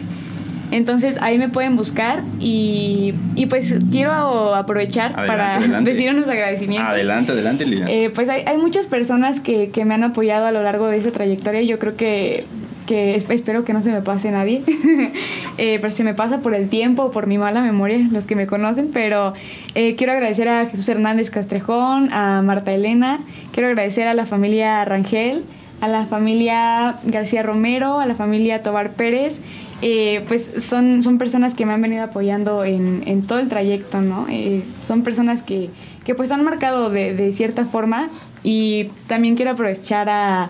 Entonces 0.72 1.18
ahí 1.22 1.38
me 1.38 1.50
pueden 1.50 1.76
buscar 1.76 2.24
y, 2.39 3.14
y 3.36 3.48
pues 3.48 3.76
quiero 3.92 4.56
aprovechar 4.56 5.12
Adelante, 5.12 5.28
para 5.28 5.56
adelante. 5.58 5.89
decir 5.89 6.10
unos 6.12 6.30
agradecimientos. 6.30 6.89
Adelante, 6.89 7.32
adelante, 7.34 7.66
Lilian. 7.66 7.89
Eh, 7.89 8.10
pues 8.14 8.30
hay, 8.30 8.44
hay 8.46 8.58
muchas 8.58 8.88
personas 8.88 9.42
que, 9.42 9.70
que 9.70 9.84
me 9.84 9.94
han 9.96 10.04
apoyado 10.04 10.46
a 10.46 10.52
lo 10.52 10.64
largo 10.64 10.88
de 10.88 10.98
esa 10.98 11.12
trayectoria. 11.12 11.62
Yo 11.62 11.78
creo 11.78 11.98
que, 11.98 12.46
que 12.92 13.16
es- 13.16 13.30
espero 13.30 13.64
que 13.64 13.72
no 13.72 13.82
se 13.82 13.92
me 13.94 14.02
pase 14.02 14.32
nadie. 14.32 14.64
Eh, 15.58 15.78
pero 15.80 15.92
se 15.92 16.04
me 16.04 16.14
pasa 16.16 16.39
por 16.39 16.56
el 16.56 16.70
tiempo 16.70 17.04
o 17.04 17.12
por 17.12 17.28
mi 17.28 17.38
mala 17.38 17.62
memoria, 17.62 18.00
los 18.12 18.26
que 18.26 18.36
me 18.36 18.48
conocen. 18.48 18.89
Pero 18.92 19.34
eh, 19.76 19.96
quiero 19.96 20.14
agradecer 20.14 20.48
a 20.50 20.66
Jesús 20.66 20.88
Hernández 20.89 21.30
Castrejón, 21.30 22.12
a 22.12 22.42
Marta 22.42 22.72
Elena. 22.74 23.20
Quiero 23.52 23.70
agradecer 23.70 24.08
a 24.08 24.14
la 24.16 24.26
familia 24.26 24.84
Rangel, 24.86 25.44
a 25.82 25.88
la 25.88 26.06
familia 26.08 26.96
García 27.04 27.44
Romero, 27.44 28.00
a 28.00 28.06
la 28.08 28.16
familia 28.16 28.64
Tobar 28.64 28.94
Pérez. 28.94 29.42
Eh, 29.84 30.24
pues 30.28 30.52
son, 30.64 31.04
son 31.04 31.18
personas 31.18 31.54
que 31.54 31.66
me 31.66 31.74
han 31.74 31.82
venido 31.82 32.04
apoyando 32.04 32.64
en, 32.64 33.04
en 33.06 33.22
todo 33.22 33.39
el 33.39 33.48
trayecto, 33.50 34.02
¿no? 34.02 34.26
Eh, 34.30 34.64
son 34.88 35.04
personas 35.04 35.44
que, 35.44 35.70
que 36.06 36.16
pues 36.16 36.32
han 36.32 36.44
marcado 36.44 36.89
de, 36.89 37.14
de 37.14 37.32
cierta 37.34 37.66
forma 37.66 38.10
y 38.44 38.86
también 39.08 39.36
quiero 39.36 39.52
aprovechar 39.52 40.08
a 40.10 40.50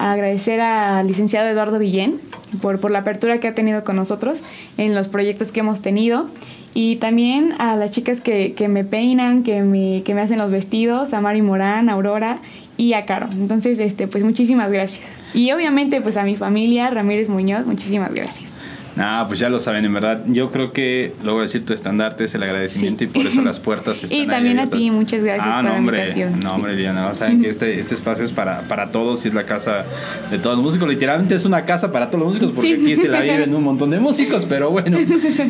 agradecer 0.00 0.60
al 0.60 1.06
licenciado 1.06 1.48
Eduardo 1.48 1.78
Guillén 1.78 2.20
por, 2.60 2.80
por 2.80 2.90
la 2.90 3.00
apertura 3.00 3.38
que 3.38 3.48
ha 3.48 3.54
tenido 3.54 3.84
con 3.84 3.96
nosotros 3.96 4.44
en 4.76 4.94
los 4.94 5.08
proyectos 5.08 5.52
que 5.52 5.60
hemos 5.60 5.82
tenido 5.82 6.28
y 6.72 6.96
también 6.96 7.54
a 7.58 7.76
las 7.76 7.90
chicas 7.90 8.20
que, 8.20 8.54
que 8.54 8.68
me 8.68 8.84
peinan, 8.84 9.42
que 9.42 9.62
me, 9.62 10.02
que 10.04 10.14
me 10.14 10.20
hacen 10.20 10.38
los 10.38 10.50
vestidos, 10.50 11.12
a 11.12 11.20
Mari 11.20 11.42
Morán, 11.42 11.88
a 11.88 11.94
Aurora 11.94 12.38
y 12.76 12.92
a 12.92 13.06
Caro. 13.06 13.28
Entonces, 13.32 13.78
este, 13.78 14.06
pues 14.06 14.22
muchísimas 14.22 14.70
gracias. 14.70 15.18
Y 15.34 15.50
obviamente 15.52 16.00
pues 16.00 16.16
a 16.16 16.22
mi 16.22 16.36
familia, 16.36 16.90
Ramírez 16.90 17.28
Muñoz, 17.28 17.66
muchísimas 17.66 18.14
gracias. 18.14 18.54
Ah, 19.02 19.24
pues 19.26 19.40
ya 19.40 19.48
lo 19.48 19.58
saben, 19.58 19.84
en 19.86 19.94
verdad. 19.94 20.22
Yo 20.26 20.50
creo 20.50 20.72
que, 20.72 21.14
a 21.26 21.40
decir, 21.40 21.64
tu 21.64 21.72
estandarte 21.72 22.24
es 22.24 22.34
el 22.34 22.42
agradecimiento 22.42 22.98
Sí. 22.98 23.04
y 23.04 23.08
por 23.08 23.26
eso 23.26 23.40
las 23.40 23.58
puertas 23.58 24.04
están 24.04 24.18
Y 24.18 24.20
ahí 24.22 24.26
también 24.28 24.58
a 24.58 24.62
abiertas. 24.62 24.78
ti, 24.80 24.90
muchas 24.90 25.24
gracias 25.24 25.46
ah, 25.48 25.54
por 25.62 25.64
no, 25.64 25.70
la 25.70 25.78
invitación. 25.78 26.40
No, 26.40 26.54
hombre, 26.56 26.74
Liliana, 26.74 27.14
saben 27.14 27.40
que 27.40 27.48
este, 27.48 27.80
este 27.80 27.94
espacio 27.94 28.24
es 28.24 28.32
para, 28.32 28.62
para 28.62 28.90
todos 28.90 29.24
y 29.24 29.28
es 29.28 29.34
la 29.34 29.46
casa 29.46 29.84
de 30.30 30.38
todos 30.38 30.56
los 30.56 30.64
músicos. 30.64 30.88
Literalmente 30.88 31.34
es 31.34 31.44
una 31.46 31.64
casa 31.64 31.90
para 31.92 32.10
todos 32.10 32.20
los 32.20 32.28
músicos 32.28 32.50
porque 32.52 32.76
Sí. 32.76 32.82
aquí 32.82 32.96
se 32.96 33.08
la 33.08 33.20
viven 33.22 33.54
un 33.54 33.64
montón 33.64 33.90
de 33.90 34.00
músicos, 34.00 34.44
pero 34.48 34.70
bueno. 34.70 34.98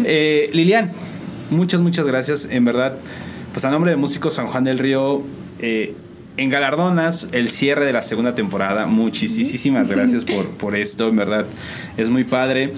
Eh, 0.05 0.51
Lilian, 0.53 0.92
muchas, 1.51 1.80
muchas 1.80 2.07
gracias. 2.07 2.48
En 2.51 2.64
verdad, 2.64 2.96
pues 3.53 3.64
a 3.64 3.70
nombre 3.70 3.90
de 3.90 3.96
Músicos 3.96 4.34
San 4.34 4.46
Juan 4.46 4.62
del 4.64 4.78
Río, 4.78 5.22
eh, 5.59 5.94
en 6.36 6.48
Galardonas, 6.48 7.28
el 7.32 7.48
cierre 7.48 7.84
de 7.84 7.92
la 7.92 8.03
segunda 8.03 8.34
temporada. 8.34 8.86
Muchísimas 8.86 9.90
gracias 9.90 10.24
por, 10.24 10.46
por 10.51 10.76
esto, 10.76 11.09
en 11.09 11.16
verdad. 11.16 11.46
Es 11.96 12.09
muy 12.09 12.24
padre. 12.24 12.72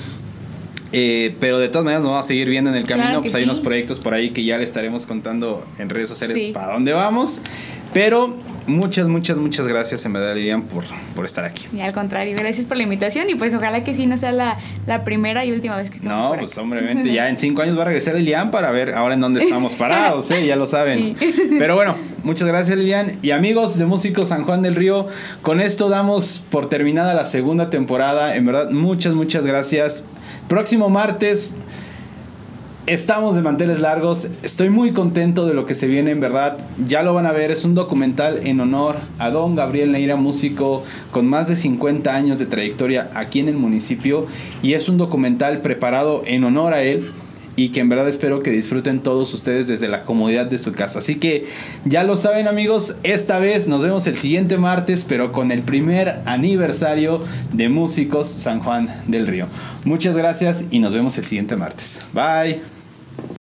Eh, 0.92 1.34
pero 1.40 1.58
de 1.58 1.68
todas 1.68 1.84
maneras 1.84 2.02
nos 2.02 2.10
vamos 2.12 2.26
a 2.26 2.28
seguir 2.28 2.48
viendo 2.48 2.70
en 2.70 2.76
el 2.76 2.84
camino. 2.84 3.06
Claro 3.08 3.22
pues 3.22 3.34
hay 3.34 3.42
sí. 3.42 3.44
unos 3.48 3.60
proyectos 3.60 3.98
por 4.00 4.14
ahí 4.14 4.30
que 4.30 4.44
ya 4.44 4.58
le 4.58 4.64
estaremos 4.64 5.06
contando 5.06 5.64
en 5.78 5.88
redes 5.88 6.08
sociales 6.08 6.38
Sí. 6.38 6.50
para 6.52 6.74
dónde 6.74 6.92
vamos. 6.92 7.42
Pero 7.94 8.34
muchas, 8.66 9.06
muchas, 9.08 9.36
muchas 9.36 9.68
gracias 9.68 10.04
en 10.06 10.14
verdad, 10.14 10.34
Lilian, 10.34 10.62
por, 10.62 10.84
por 11.14 11.26
estar 11.26 11.44
aquí. 11.44 11.66
Y 11.76 11.80
al 11.80 11.92
contrario, 11.92 12.34
gracias 12.38 12.64
por 12.64 12.78
la 12.78 12.84
invitación 12.84 13.28
y 13.28 13.34
pues 13.34 13.52
ojalá 13.54 13.84
que 13.84 13.92
sí 13.92 14.06
no 14.06 14.16
sea 14.16 14.32
la, 14.32 14.58
la 14.86 15.04
primera 15.04 15.44
y 15.44 15.52
última 15.52 15.76
vez 15.76 15.90
que 15.90 15.96
estemos 15.96 16.16
No, 16.16 16.28
por 16.30 16.38
pues 16.38 16.52
acá. 16.52 16.62
hombremente 16.62 17.12
ya 17.12 17.28
en 17.28 17.36
cinco 17.36 17.60
años 17.60 17.76
va 17.76 17.82
a 17.82 17.86
regresar 17.86 18.14
Lilian 18.14 18.50
para 18.50 18.70
ver 18.70 18.94
ahora 18.94 19.12
en 19.14 19.20
dónde 19.20 19.42
estamos 19.44 19.74
parados, 19.74 20.30
¿eh? 20.30 20.46
ya 20.46 20.56
lo 20.56 20.66
saben. 20.66 21.16
Sí. 21.18 21.34
Pero 21.58 21.74
bueno, 21.74 21.96
muchas 22.22 22.48
gracias 22.48 22.78
Lilian. 22.78 23.18
Y 23.20 23.32
amigos 23.32 23.76
de 23.78 23.84
Músicos 23.84 24.28
San 24.30 24.44
Juan 24.44 24.62
del 24.62 24.74
Río, 24.74 25.06
con 25.42 25.60
esto 25.60 25.90
damos 25.90 26.42
por 26.50 26.70
terminada 26.70 27.12
la 27.12 27.26
segunda 27.26 27.68
temporada. 27.68 28.36
En 28.36 28.46
verdad, 28.46 28.70
muchas, 28.70 29.12
muchas 29.12 29.44
gracias. 29.44 30.06
Próximo 30.52 30.90
martes 30.90 31.54
Estamos 32.84 33.36
de 33.36 33.40
manteles 33.40 33.80
largos, 33.80 34.32
estoy 34.42 34.68
muy 34.68 34.92
contento 34.92 35.46
de 35.46 35.54
lo 35.54 35.64
que 35.66 35.74
se 35.74 35.86
viene 35.86 36.10
en 36.10 36.20
verdad, 36.20 36.58
ya 36.84 37.02
lo 37.02 37.14
van 37.14 37.26
a 37.26 37.32
ver, 37.32 37.52
es 37.52 37.64
un 37.64 37.76
documental 37.76 38.40
en 38.44 38.60
honor 38.60 38.96
a 39.20 39.30
don 39.30 39.54
Gabriel 39.54 39.92
Neira, 39.92 40.16
músico 40.16 40.82
con 41.12 41.26
más 41.26 41.46
de 41.46 41.54
50 41.54 42.12
años 42.12 42.40
de 42.40 42.46
trayectoria 42.46 43.08
aquí 43.14 43.38
en 43.38 43.48
el 43.48 43.54
municipio 43.54 44.26
y 44.62 44.74
es 44.74 44.88
un 44.88 44.98
documental 44.98 45.60
preparado 45.60 46.22
en 46.26 46.42
honor 46.42 46.74
a 46.74 46.82
él 46.82 47.08
y 47.56 47.68
que 47.68 47.80
en 47.80 47.88
verdad 47.88 48.08
espero 48.08 48.42
que 48.42 48.50
disfruten 48.50 49.00
todos 49.00 49.32
ustedes 49.34 49.68
desde 49.68 49.88
la 49.88 50.04
comodidad 50.04 50.46
de 50.46 50.58
su 50.58 50.72
casa. 50.72 51.00
Así 51.00 51.16
que 51.16 51.46
ya 51.84 52.04
lo 52.04 52.16
saben 52.16 52.48
amigos, 52.48 52.96
esta 53.02 53.38
vez 53.38 53.68
nos 53.68 53.82
vemos 53.82 54.06
el 54.06 54.16
siguiente 54.16 54.58
martes, 54.58 55.04
pero 55.08 55.32
con 55.32 55.50
el 55.52 55.62
primer 55.62 56.20
aniversario 56.24 57.24
de 57.52 57.68
Músicos 57.68 58.28
San 58.28 58.60
Juan 58.60 59.02
del 59.06 59.26
Río. 59.26 59.46
Muchas 59.84 60.16
gracias 60.16 60.66
y 60.70 60.78
nos 60.78 60.94
vemos 60.94 61.18
el 61.18 61.24
siguiente 61.24 61.56
martes. 61.56 62.00
Bye. 62.12 62.71